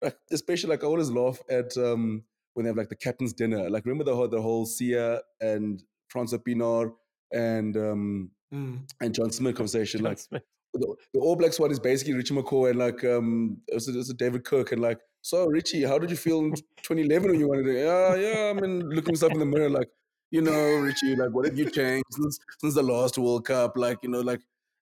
[0.02, 2.22] like especially like I always laugh at um
[2.54, 3.70] when they have like the captain's dinner.
[3.70, 6.92] Like remember the whole the whole Siya and Francois Pienaar
[7.32, 8.80] and um mm.
[9.00, 10.00] and John Smit conversation.
[10.00, 10.44] John like Smit.
[10.74, 14.44] The, the, All Blacks one is basically Richie McCaw and like um it's, it's David
[14.44, 16.52] Kirk and like so Richie, how did you feel in
[16.82, 17.72] 2011 when you wanted to?
[17.72, 18.50] Yeah, yeah.
[18.50, 19.88] I mean, looking myself in the mirror, like
[20.30, 23.76] you know, Richie, like what have you changed since since the last World Cup?
[23.76, 24.40] Like you know, like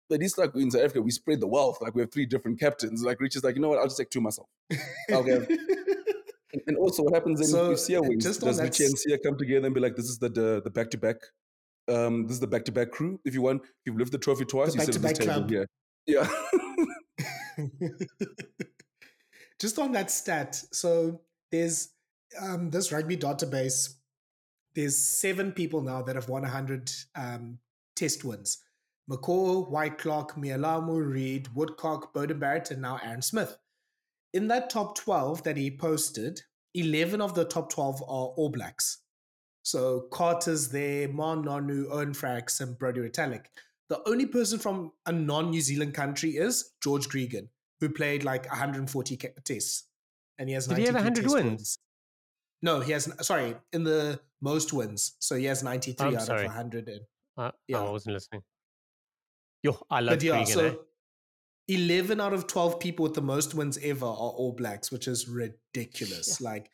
[0.09, 1.79] but it's like in South Africa, we spread the wealth.
[1.81, 3.03] Like we have three different captains.
[3.03, 3.79] Like Rich is like, you know what?
[3.79, 4.49] I'll just take two myself.
[5.11, 5.47] Okay.
[6.67, 8.25] and also, what happens in so, Siya wins?
[8.25, 10.91] Does Richie and Siya come together and be like, "This is the the, the back
[10.91, 11.17] to back.
[11.89, 13.21] Um, this is the back to back crew.
[13.25, 15.53] If you want, if you've lifted the trophy twice, the you sit at this table.
[15.53, 15.65] Yeah,
[16.07, 16.29] yeah.
[19.61, 21.91] just on that stat, so there's
[22.41, 23.95] um, this rugby database.
[24.75, 27.59] There's seven people now that have won 100 um,
[27.95, 28.59] test wins.
[29.11, 33.57] McCaw, Whitelock, Mealamu, Read, Woodcock, Beauden Barrett, and now Aaron Smith.
[34.35, 36.43] In that top 12 that he posted,
[36.75, 38.99] 11 of the top 12 are All Blacks.
[39.67, 43.47] So Carter's there, Ma'a Nonu, Owen Franks, and Brodie Retallick.
[43.89, 47.49] The only person from a non New Zealand country is George Gregan,
[47.81, 49.89] who played like 140 tests.
[50.39, 51.35] And he has Did he have 100 wins?
[51.35, 51.79] wins?
[52.63, 55.17] No, he has, sorry, in the most wins.
[55.19, 56.43] So he has 93 I'm out sorry.
[56.43, 56.89] of 100.
[56.89, 57.01] And,
[57.37, 57.81] uh, yeah.
[57.81, 58.43] Oh, I wasn't listening.
[59.65, 60.75] Yo, I love but yeah, so eh?
[61.75, 65.29] 11 out of 12 people with the most wins ever are All Blacks, which is
[65.29, 66.41] ridiculous.
[66.41, 66.51] Yeah.
[66.51, 66.71] Like,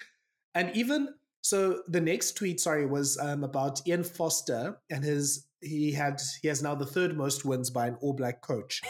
[0.54, 5.46] and even so, the next tweet, sorry, was um, about Ian Foster and his.
[5.60, 8.80] He had he has now the third most wins by an All Black coach.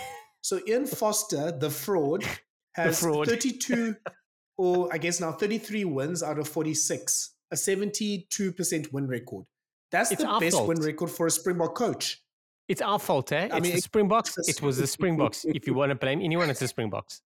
[0.40, 2.24] So Ian Foster, the fraud,
[2.74, 3.28] has the fraud.
[3.28, 3.94] 32
[4.58, 9.44] or I guess now 33 wins out of 46, a 72% win record.
[9.90, 10.68] That's it's the best fault.
[10.68, 12.22] win record for a Springbok coach.
[12.68, 13.48] It's our fault, eh?
[13.52, 14.38] I it's mean, the Springboks.
[14.48, 15.44] It was the Springboks.
[15.44, 17.22] if you want to blame anyone, it's the Springboks.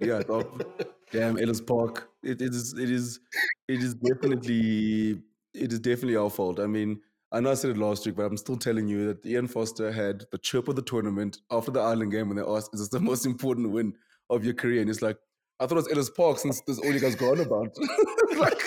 [0.00, 0.22] yeah,
[1.12, 2.10] damn Ellis Park.
[2.26, 2.74] It, is.
[2.74, 3.20] It is.
[3.68, 5.20] It is definitely.
[5.54, 6.60] It is definitely our fault.
[6.60, 7.00] I mean,
[7.32, 9.90] I know I said it last week, but I'm still telling you that Ian Foster
[9.90, 12.88] had the chirp of the tournament after the Ireland game when they asked, "Is this
[12.88, 13.94] the most important win
[14.30, 15.18] of your career?" And it's like,
[15.58, 17.74] I thought it was Ellis Park since this all you guys gone about.
[18.36, 18.62] like,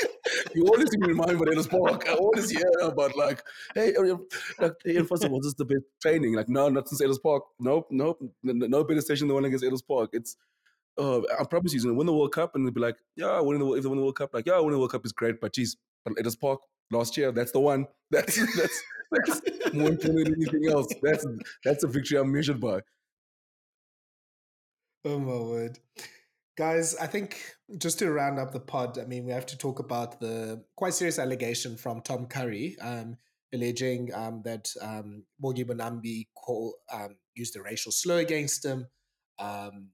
[0.56, 2.10] you always remind me about Ellis Park.
[2.10, 3.44] I always hear about like,
[3.76, 4.18] hey, uh, uh,
[4.60, 6.34] like, hey, first of all, this the best training.
[6.34, 7.44] Like, no, not since Ellis Park.
[7.60, 10.10] Nope, nope, no, no better station than the one against Ellis Park.
[10.14, 10.36] It's,
[11.00, 13.74] uh, I promise you, win the World Cup and they'll be like, yeah, winning the
[13.74, 15.54] if they win the World Cup, like, yeah, winning the World Cup is great, but
[15.54, 16.60] geez, but Ellis Park
[16.92, 17.88] last year, that's the one.
[18.12, 20.88] That's that's that's more important than anything else.
[21.04, 21.24] That's
[21.64, 22.82] that's a victory I'm measured by.
[25.06, 25.78] Oh my word.
[26.58, 27.40] Guys, I think
[27.78, 30.96] just to round up the pod, I mean, we have to talk about the quite
[30.96, 33.18] serious allegation from Tom Curry, um,
[33.54, 38.88] alleging um, that um, Bongi Mbonambi call, um, used a racial slur against him.
[39.38, 39.90] Um,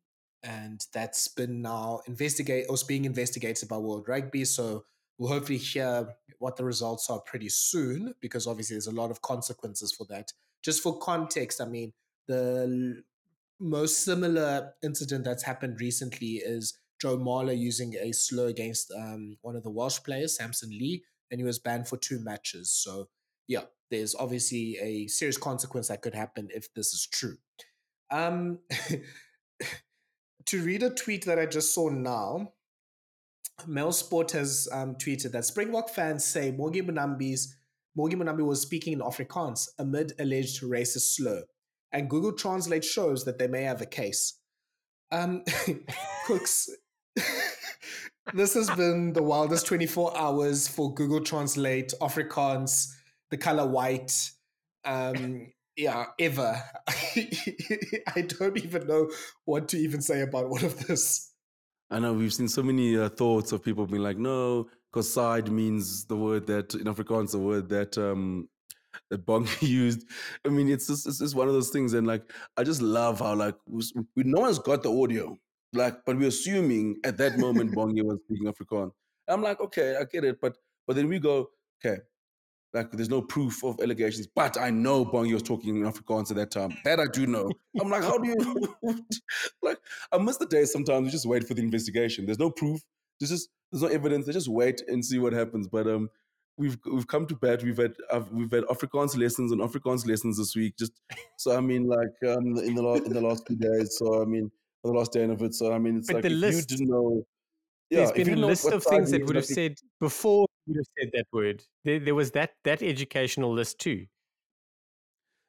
[0.46, 4.46] and that's been now investigated or being investigated by World Rugby.
[4.46, 4.86] So
[5.18, 9.22] we'll hopefully hear what the results are pretty soon, because obviously there's a lot of
[9.22, 10.32] consequences for that.
[10.64, 11.94] Just for context, I mean,
[12.28, 13.04] the
[13.60, 19.56] most similar incident that's happened recently is Joe Marler using a slur against um, one
[19.56, 22.72] of the Welsh players, Samson Lee, and he was banned for two matches.
[22.72, 23.10] So,
[23.48, 27.38] yeah, there's obviously a serious consequence that could happen if this is true.
[28.12, 28.60] Um,
[30.48, 32.54] to read a tweet that I just saw now,
[33.68, 37.56] Mail Sport has um, tweeted that Springbok fans say Bongi Mbonambi's
[37.98, 41.44] Bongi Mbonambi was speaking in Afrikaans amid alleged racist slur
[41.92, 44.40] and Google Translate shows that they may have a case.
[45.12, 45.44] Um,
[46.28, 46.68] Kooks,
[48.34, 52.92] this has been the wildest 24 hours for Google Translate, Afrikaans,
[53.32, 54.32] the color white,
[54.84, 55.48] um,
[55.78, 56.62] yeah, ever.
[56.88, 59.12] I don't even know
[59.46, 61.32] what to even say about all of this.
[61.90, 65.52] I know we've seen so many uh, thoughts of people being like, no, because side
[65.52, 68.50] means the word that in Afrikaans, the word that um,
[69.10, 70.08] that Bongi used.
[70.46, 73.20] I mean, it's just, it's just one of those things, and like I just love
[73.20, 73.84] how like we,
[74.16, 75.38] we, no one's got the audio.
[75.74, 78.92] like, but we're assuming at that moment Bongi was speaking Afrikaans.
[79.28, 80.58] I'm like, okay, I get it, but
[80.88, 81.50] but then we go,
[81.84, 82.02] okay,
[82.76, 86.38] like there's no proof of allegations, but I know Bongi was talking in Afrikaans at
[86.38, 86.78] that time.
[86.84, 87.50] That I do know.
[87.80, 88.76] I'm like, how do you
[89.64, 89.80] like?
[90.12, 91.06] I miss the days sometimes.
[91.06, 92.26] We just wait for the investigation.
[92.26, 92.82] There's no proof.
[93.20, 94.26] There's just there's no evidence.
[94.26, 95.70] They just wait and see what happens.
[95.70, 96.10] But um,
[96.58, 97.64] we've we've come to bed.
[97.64, 100.76] We've had uh, we've had Afrikaans lessons and Afrikaans lessons this week.
[100.78, 100.92] Just
[101.38, 103.98] so I mean, like um, in the last in the last few days.
[103.98, 104.52] So I mean,
[104.84, 105.54] the last day of it.
[105.56, 107.26] So I mean, it's but like the if list, you didn't know.
[107.90, 110.86] Yeah, there's been a list of things that would have said before you would have
[110.98, 111.64] said that word.
[111.84, 114.06] There, there was that that educational list too.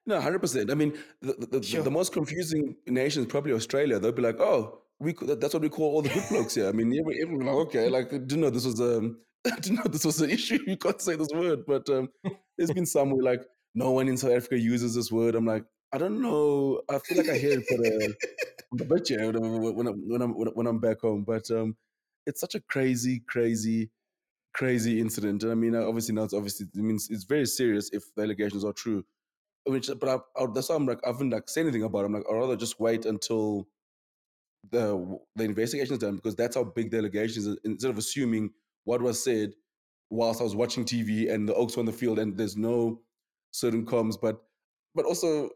[0.06, 0.70] No, hundred percent.
[0.70, 1.82] I mean, the, the, the, Sure.
[1.82, 3.98] the most confusing nation is probably Australia.
[3.98, 6.72] They'll be like, "Oh, we that's what we call all the good blokes here." I
[6.72, 10.04] mean, every, everyone like, okay, like I didn't know this was um, didn't know this
[10.04, 10.58] was an issue.
[10.66, 12.08] You can't say this word, but um,
[12.56, 13.42] there's been some where like
[13.74, 15.34] no one in South Africa uses this word.
[15.34, 16.82] I'm like, I don't know.
[16.88, 18.14] I feel like I hear it for the
[18.72, 18.84] the
[19.36, 21.76] I'm when I'm when I'm, when I'm back home, but um,
[22.26, 23.90] it's such a crazy, crazy,
[24.56, 25.42] crazy incident.
[25.42, 28.64] And I mean, obviously now it's obviously it means it's very serious if the allegations
[28.64, 29.04] are true.
[29.66, 32.00] Which, but I, I, that's why I'm like I haven't like say anything about.
[32.00, 32.06] it.
[32.06, 33.68] I'm like I'd rather just wait until
[34.70, 37.58] the the investigation is done because that's how big the allegations.
[37.64, 38.50] Instead of assuming
[38.84, 39.52] what was said
[40.08, 43.00] whilst I was watching TV and the Oaks were on the field and there's no
[43.50, 44.42] certain comms, but
[44.94, 45.50] but also.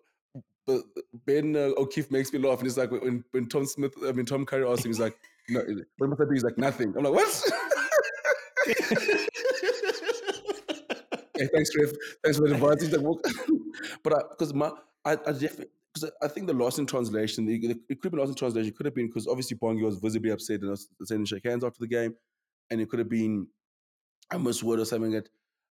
[0.67, 0.83] But
[1.25, 4.27] Ben uh, O'Keeffe makes me laugh, and it's like when, when Tom Smith, I mean
[4.27, 5.17] Tom Curry asked him, he's like,
[5.49, 5.65] "No,
[5.97, 7.43] what must I do?" He's like, "Nothing." I'm like, "What?"
[11.41, 11.91] Hey, thanks, Ref.
[12.23, 12.85] Thanks for the advice.
[14.05, 14.71] But because my,
[15.07, 18.21] I, I definitely, because I think the loss in translation, the, the, it could have
[18.21, 18.73] lost in translation.
[18.77, 21.81] Could have been because obviously Bongi was visibly upset and was saying shake hands after
[21.81, 22.15] the game,
[22.71, 23.47] and it could have been
[24.31, 25.13] a misword or something.
[25.13, 25.29] That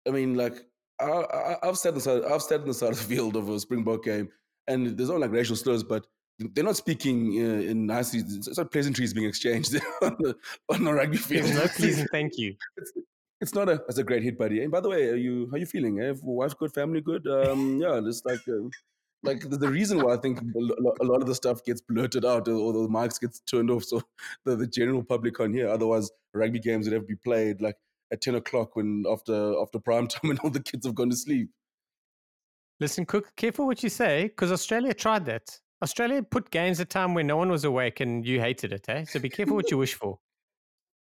[0.08, 0.54] I mean, like
[1.00, 3.50] I, I've sat on the side, I've sat on the side of the field of
[3.50, 4.30] a Springbok game,
[4.68, 6.06] and there's not like racial slurs, but
[6.40, 8.20] they're not speaking uh, in nicely.
[8.20, 10.36] It's not pleasantries being exchanged on the
[10.70, 11.50] on the rugby field.
[11.54, 12.56] No please thank you.
[12.78, 12.92] it's,
[13.42, 14.62] it's not a that's a great hit, buddy.
[14.62, 16.02] And by the way, are you how you feeling?
[16.02, 16.14] Eh?
[16.22, 17.26] Wife good, family good?
[17.28, 18.68] Um, yeah, just like uh,
[19.24, 22.48] like the, the reason why I think a lot of the stuff gets blurted out
[22.48, 24.02] or the mics gets turned off, so
[24.46, 25.70] the, the general public can't hear.
[25.70, 27.78] Otherwise, rugby games would have to be played like
[28.12, 31.16] at ten o'clock when after after prime time and all the kids have gone to
[31.16, 31.50] sleep.
[32.82, 35.60] Listen, Cook, careful what you say, because Australia tried that.
[35.82, 38.88] Australia put games at a time when no one was awake and you hated it,
[38.90, 39.06] eh?
[39.06, 40.20] So be careful what you wish for.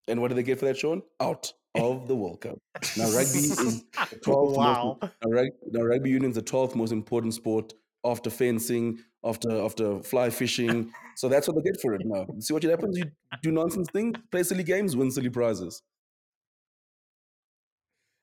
[0.07, 1.01] And what do they get for that, Shaun?
[1.21, 2.57] Out of the World Cup.
[2.97, 4.97] Now rugby is the 12th Wow.
[5.01, 7.73] most, now, rug, now rugby union is the 12th most important sport
[8.03, 10.91] after fencing, after after fly fishing.
[11.15, 12.27] So that's what they get for it now.
[12.39, 12.97] See what happens?
[12.97, 13.05] You
[13.41, 15.81] do nonsense things, play silly games, win silly prizes.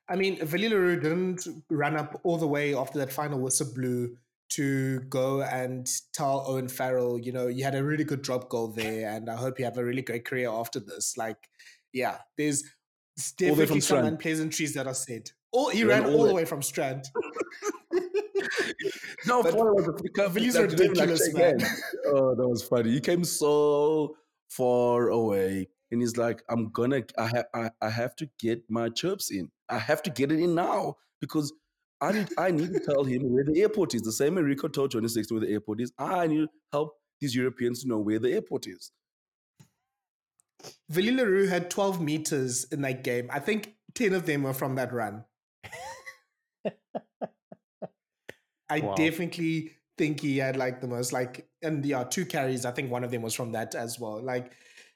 [0.07, 3.73] I mean, Willie le Roux didn't run up all the way after that final whistle
[3.73, 4.17] blew
[4.51, 8.67] to go and tell Owen Farrell, you know, you had a really good drop goal
[8.67, 11.15] there, and I hope you have a really great career after this.
[11.17, 11.49] Like,
[11.93, 14.07] yeah, there's All the way definitely some Strand.
[14.07, 15.31] unpleasantries that are said.
[15.51, 17.05] All, he He ran ran all, all the way from Strand.
[19.27, 21.59] No, But Paul was a free cup, Willie's like, you didn't, like, ridiculous, man.
[22.07, 22.91] Oh, that was funny.
[22.91, 24.15] He came so
[24.49, 28.89] far away, and he's like, "I'm gonna, I, ha- I, I have to get my
[28.89, 29.49] chirps in.
[29.69, 31.53] I have to get it in now because
[32.01, 34.01] I need, I need to tell him where the airport is.
[34.01, 35.91] The same way Rieko told Johnny Sexton where the airport is.
[35.97, 38.91] I need to help these Europeans to know where the airport is.
[40.93, 43.29] Willie le Roux had 12 meters in that game.
[43.31, 45.25] I think 10 of them were from that run.
[48.69, 48.95] I Wow.
[48.95, 52.65] definitely think he had like the most like and yeah, two carries.
[52.65, 54.21] I think one of them was from that as well.
[54.23, 54.53] Like,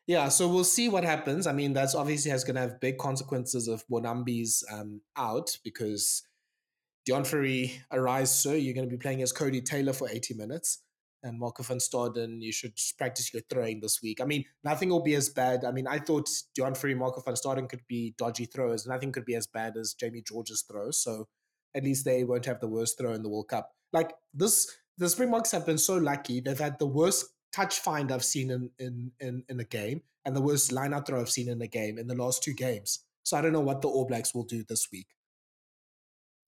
[0.07, 1.45] yeah, so we'll see what happens.
[1.45, 6.23] I mean, that's obviously has gonna have big consequences if Bonambi's um out because
[7.07, 8.56] Deon Fourie arise, sir.
[8.56, 10.82] You're gonna be playing as Codie Taylor for 80 minutes.
[11.23, 14.22] And Marco van Staden, you should practice your throwing this week.
[14.22, 15.65] I mean, nothing will be as bad.
[15.65, 18.86] I mean, I thought Deon Fourie, Marco van Staden could be dodgy throws.
[18.86, 20.91] Nothing could be as bad as Jamie George's throw.
[20.91, 21.27] So
[21.76, 23.72] at least they won't have the worst throw in the World Cup.
[23.91, 26.41] Like this, the Springboks have been so lucky.
[26.41, 30.36] They've had the worst touch find I've seen in in in, in a game and
[30.36, 32.99] the worst line out throw I've seen in a game in the last two games.
[33.23, 35.07] So I don't know what the All Blacks will do this week.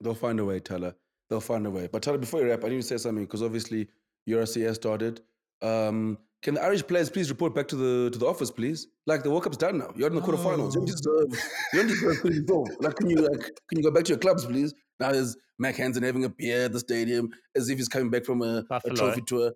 [0.01, 0.95] They'll find a way, Thala.
[1.29, 1.87] They'll find a way.
[1.91, 3.87] But Thala, before you wrap, I need to say something because obviously
[4.29, 5.21] URCS started.
[5.61, 8.87] Um, can the Irish players please report back to the to the office, please?
[9.07, 9.91] Like the World Cup's done now.
[9.95, 10.75] You're in the quarterfinals.
[10.75, 11.49] You don't deserve.
[11.73, 12.69] You don't deserve to resolve.
[12.81, 14.73] Like, can you like can you go back to your clubs, please?
[14.99, 18.25] Now there's Mack Hansen having a beer at the stadium as if he's coming back
[18.25, 19.53] from a, a trophy tour.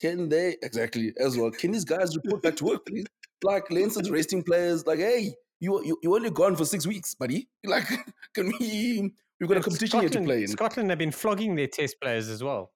[0.00, 1.50] Can they exactly as well?
[1.50, 3.06] Can these guys report back to work, please?
[3.42, 4.86] Like Leinster's resting players.
[4.86, 7.48] Like, hey, you you you only gone for six weeks, buddy.
[7.64, 7.88] Like,
[8.34, 9.12] can we?
[9.40, 10.48] We've got a competition here to Scotland, play in.
[10.48, 12.72] Scotland have been flogging their test players as well.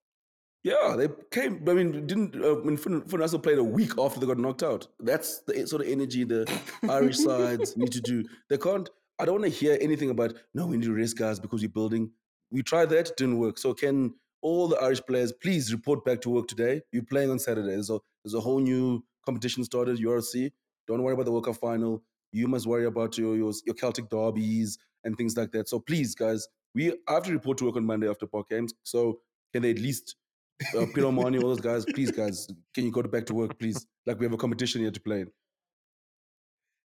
[0.65, 1.69] Yeah, they came.
[1.69, 4.87] I mean, didn't uh, when Funasa played a week after they got knocked out.
[5.01, 6.49] That's the sort of energy the
[6.89, 8.25] Irish sides need to do.
[8.49, 8.89] They can't.
[9.19, 11.69] I don't want to hear anything about no, we need to rest guys because we're
[11.69, 12.13] building.
[12.51, 13.59] We tried that, didn't work.
[13.59, 16.83] So can all the Irish players please report back to work today?
[16.93, 17.73] You're playing on Saturday.
[17.73, 19.99] A, there's a whole new competition started.
[19.99, 20.53] URC.
[20.87, 22.03] Don't worry about the World Cup final.
[22.33, 25.69] You must worry about your, your your Celtic derbies and things like that.
[25.69, 28.73] So please, guys, we have to report to work on Monday after park games.
[28.83, 29.21] So
[29.53, 30.17] can they at least
[30.77, 33.87] uh, Peter Mani, all those guys, please, guys, can you go back to work, please?
[34.07, 35.31] Like we have a competition here to play in.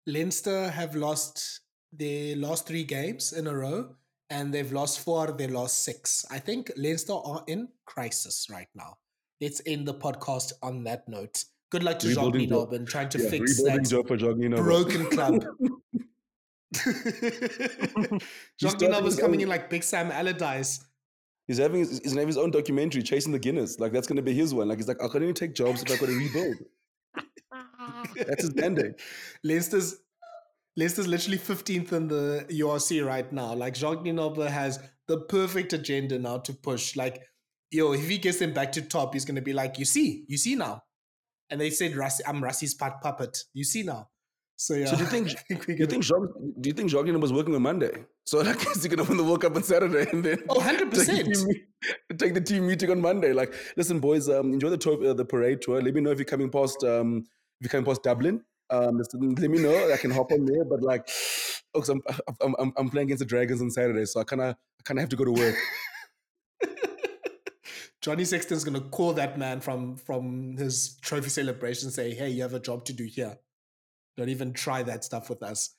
[0.06, 1.62] Leinster have lost
[1.92, 3.96] their last three games in a row,
[4.30, 6.26] and they've lost four They lost six.
[6.32, 8.98] I think Leinster are in crisis right now.
[9.42, 11.44] Let's end the podcast on that note.
[11.70, 15.44] Good luck to Jacques Nienaber trying to yeah, fix that broken club.
[18.60, 20.84] Jacques Nienaber's coming um in like Big Sam Allardyce.
[21.48, 23.80] He's having his, he's having his own documentary, chasing the Guinness.
[23.80, 24.68] Like that's going to be his one.
[24.68, 26.58] Like he's like, I can't even take jobs if I got to rebuild.
[28.16, 28.94] that's his mandate.
[29.44, 29.98] Leicester's
[30.76, 33.54] Leicester's literally 15th in the URC right now.
[33.54, 36.96] Like Jacques Nienaber has the perfect agenda now to push.
[36.96, 37.24] Like,
[37.72, 40.38] yo, if he gets them back to top, he's gonna be like, you see, you
[40.38, 40.84] see now.
[41.50, 43.44] And they said, I'm Rassie's puppet.
[43.54, 44.10] You see now.
[44.58, 44.88] So yeah.
[44.88, 47.56] So do you think, think do you think Jacques, do you think Jacques was working
[47.56, 48.06] on Monday?
[48.26, 50.90] So like is he gonna win the World Cup on Saturday and then oh 100
[50.90, 51.30] percent
[52.18, 53.34] take the team meeting on Monday?
[53.34, 55.82] Like, listen, boys, um, enjoy the tour, uh, the parade tour.
[55.82, 57.24] Let me know if you're coming past um
[57.60, 58.44] if you're coming past Dublin.
[58.70, 59.94] Um, let me know.
[59.94, 61.08] I can hop on there, but like,
[61.74, 62.02] oh, I'm,
[62.42, 64.98] I'm, I'm I'm playing against the Dragons on Saturday, so I kind of I kind
[64.98, 65.56] of have to go to work.
[68.08, 72.54] Johnny Sexton's gonna call that man from from his trophy celebration, say, "Hey, you have
[72.54, 73.38] a job to do here.
[74.16, 75.76] Don't even try that stuff with us."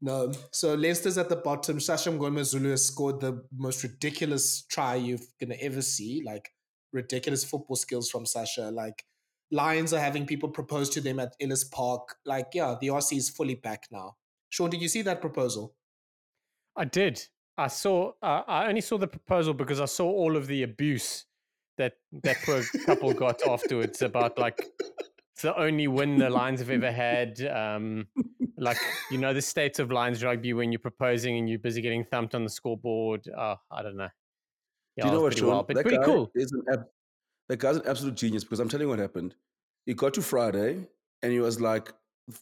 [0.00, 0.32] No.
[0.52, 1.80] So Leicester's at the bottom.
[1.80, 6.22] Sacha Mngomezulu has scored the most ridiculous try you're gonna ever see.
[6.24, 6.50] Like
[6.92, 8.70] ridiculous football skills from Sacha.
[8.70, 9.04] Like
[9.50, 12.14] Lions are having people propose to them at Ellis Park.
[12.24, 14.18] Like, yeah, the RC is fully back now.
[14.50, 15.74] Shaun, did you see that proposal?
[16.76, 17.26] I did.
[17.58, 18.12] I saw.
[18.22, 21.26] Uh, I only saw the proposal because I saw all of the abuse
[21.78, 24.66] that that poor couple got afterwards about like
[25.34, 27.40] it's the only win the Lions have ever had.
[27.42, 28.06] Um,
[28.58, 28.78] like
[29.10, 32.34] you know the state of Lions rugby when you're proposing and you're busy getting thumped
[32.34, 33.28] on the scoreboard.
[33.36, 34.08] Oh, I don't know.
[34.96, 35.48] Yeah, Do you know what, Shaun?
[35.48, 36.30] Well, but that pretty cool.
[36.34, 36.86] Is an ab-
[37.48, 39.34] that guy's an absolute genius because I'm telling you what happened.
[39.86, 40.86] He got to Friday
[41.22, 41.92] and he was like,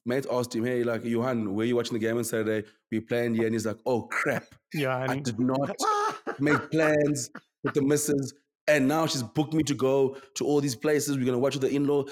[0.04, 2.66] mate asked him, hey, like, Johan, were you watching the game on Saturday?
[2.90, 3.46] We planned here.
[3.46, 4.44] And he's like, oh, crap.
[4.74, 4.96] Yeah.
[5.08, 5.74] I did not
[6.38, 7.30] make plans
[7.64, 8.34] with the missus.
[8.76, 11.16] And now she's booked me to go to all these places.
[11.16, 12.04] We're going to watch with the in law.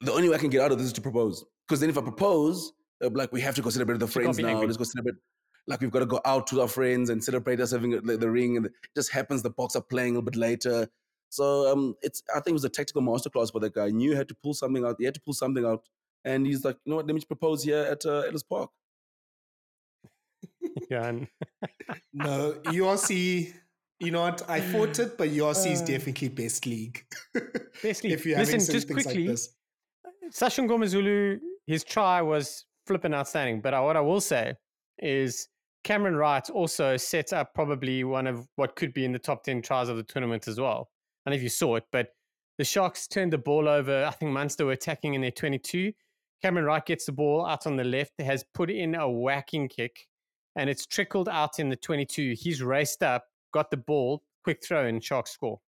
[0.00, 1.44] The only way I can get out of this is to propose.
[1.68, 4.48] Because then if I propose, like, we have to go celebrate with the friends now.
[4.48, 4.66] Angry.
[4.66, 5.16] Let's go celebrate.
[5.66, 8.30] Like, we've got to go out to our friends and celebrate us having the, the
[8.30, 8.56] ring.
[8.56, 10.88] And it just happens the Boks are playing a little bit later.
[11.32, 13.86] So um, it's I think it was a tactical masterclass for that guy.
[13.86, 14.96] He knew he had to pull something out.
[14.98, 15.82] He had to pull something out,
[16.26, 17.06] and he's like, you know what?
[17.06, 18.70] Let me propose here at uh, Ellis Park.
[20.90, 21.10] yeah.
[22.12, 23.54] no, URC.
[24.02, 24.42] You know what?
[24.50, 27.04] I fought it, but is uh, definitely best league.
[27.82, 28.12] best league.
[28.12, 29.38] if you Listen, just quickly, like
[30.30, 31.38] Sacha Mngoma
[31.68, 33.60] his try was flipping outstanding.
[33.60, 34.54] But what I will say
[34.98, 35.46] is
[35.84, 39.62] Cameron Wright also set up probably one of what could be in the top 10
[39.62, 40.90] tries of the tournament as well.
[41.24, 42.08] I don't know if you saw it, but
[42.58, 44.04] the Sharks turned the ball over.
[44.04, 45.92] I think Munster were attacking in their 22.
[46.42, 50.08] Cameron Wright gets the ball out on the left, has put in a whacking kick,
[50.56, 52.34] and it's trickled out in the 22.
[52.36, 55.60] He's raced up, got the ball, quick throw, and Sharks score.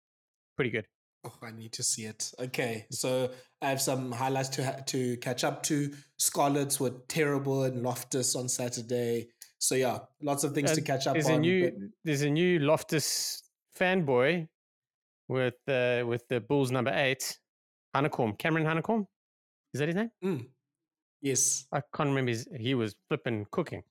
[0.57, 0.87] Pretty good.
[1.27, 2.33] Oh, I need to see it.
[2.39, 3.31] Okay, so
[3.63, 5.93] I have some highlights to ha- to catch up to.
[6.19, 9.29] Scarlets were terrible and Loftus on Saturday.
[9.59, 11.37] So yeah, lots of things uh, to catch up there's on.
[11.37, 11.75] A new, but...
[12.05, 13.43] There's a new Loftus
[13.79, 14.49] fanboy
[15.29, 17.39] with uh, with the Bulls number eight,
[17.97, 19.07] Hanekom, Cameron Hanekom.
[19.73, 20.11] Is that his name?
[20.23, 20.47] Mm.
[21.23, 21.67] Yes.
[21.73, 22.33] I can't remember.
[22.33, 23.83] His, he was flipping cooking.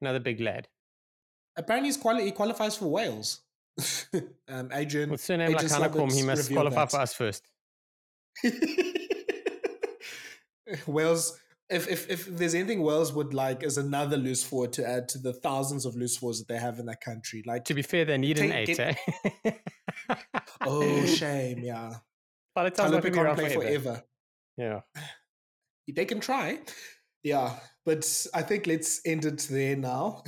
[0.00, 0.68] Another big lad.
[1.56, 3.40] Apparently, he's quali- he qualifies for Wales.
[4.48, 5.10] um, Adrian.
[5.10, 6.90] With surname Adrian like Hanekom, he must qualify that.
[6.90, 7.46] for us first.
[10.86, 11.38] Wales
[11.72, 15.18] if, if if there's anything Wales would like is another loose forward to add to
[15.18, 17.42] the thousands of loose forwards that they have in that country.
[17.46, 18.76] Like to be fair, they need an eight.
[18.76, 18.98] Get...
[19.44, 19.52] Eh?
[20.60, 21.94] oh, shame, yeah.
[22.54, 23.54] By the time can't play forever.
[23.54, 24.02] forever.
[24.58, 24.80] Yeah,
[25.88, 26.58] they can try.
[27.22, 27.54] Yeah,
[27.86, 30.22] but I think let's end it there now.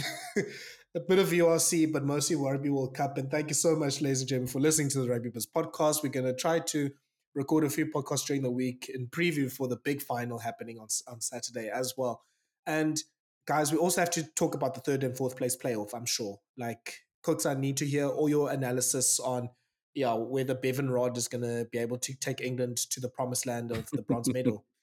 [0.96, 3.18] A bit of URC, but mostly Rugby World Cup.
[3.18, 6.04] And thank you so much, ladies and gentlemen, for listening to the Rugby Biz podcast.
[6.04, 6.90] We're going to try to
[7.34, 10.86] record a few podcasts during the week in preview for the big final happening on,
[11.08, 12.22] on Saturday as well.
[12.64, 12.96] And
[13.44, 16.38] guys, we also have to talk about the third and fourth place playoff, I'm sure.
[16.56, 19.48] Like, Kooks, I need to hear all your analysis on
[19.94, 23.46] yeah, whether Bevan Rod is going to be able to take England to the promised
[23.46, 24.64] land of the bronze medal.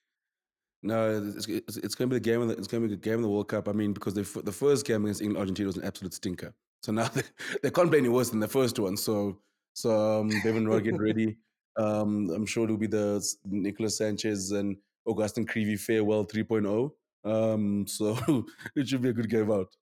[0.83, 2.41] No, it's, it's, it's going to be the game.
[2.41, 3.67] Of the, it's going to be the game of the World Cup.
[3.67, 6.53] I mean, because the the first game against England Argentina was an absolute stinker.
[6.81, 7.21] So now they,
[7.61, 8.97] they can't play any worse than the first one.
[8.97, 9.37] So
[9.73, 11.37] so um, Rodd get ready.
[11.77, 14.75] Um, I'm sure it'll be the Nicolas Sanchez and
[15.07, 16.91] Agustín Creevy farewell 3.0.
[17.23, 18.17] Um, so
[18.75, 19.73] it should be a good game out.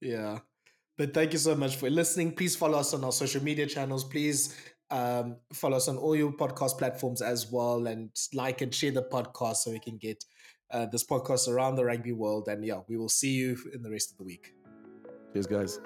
[0.00, 0.38] Yeah.
[0.96, 2.32] But thank you so much for listening.
[2.32, 4.02] Please follow us on our social media channels.
[4.02, 4.56] Please
[4.90, 9.02] um, follow us on all your podcast platforms as well and like and share the
[9.02, 10.24] podcast so we can get
[10.70, 12.48] uh, this podcast around the rugby world.
[12.48, 14.54] And yeah, we will see you in the rest of the week.
[15.32, 15.80] Cheers, guys.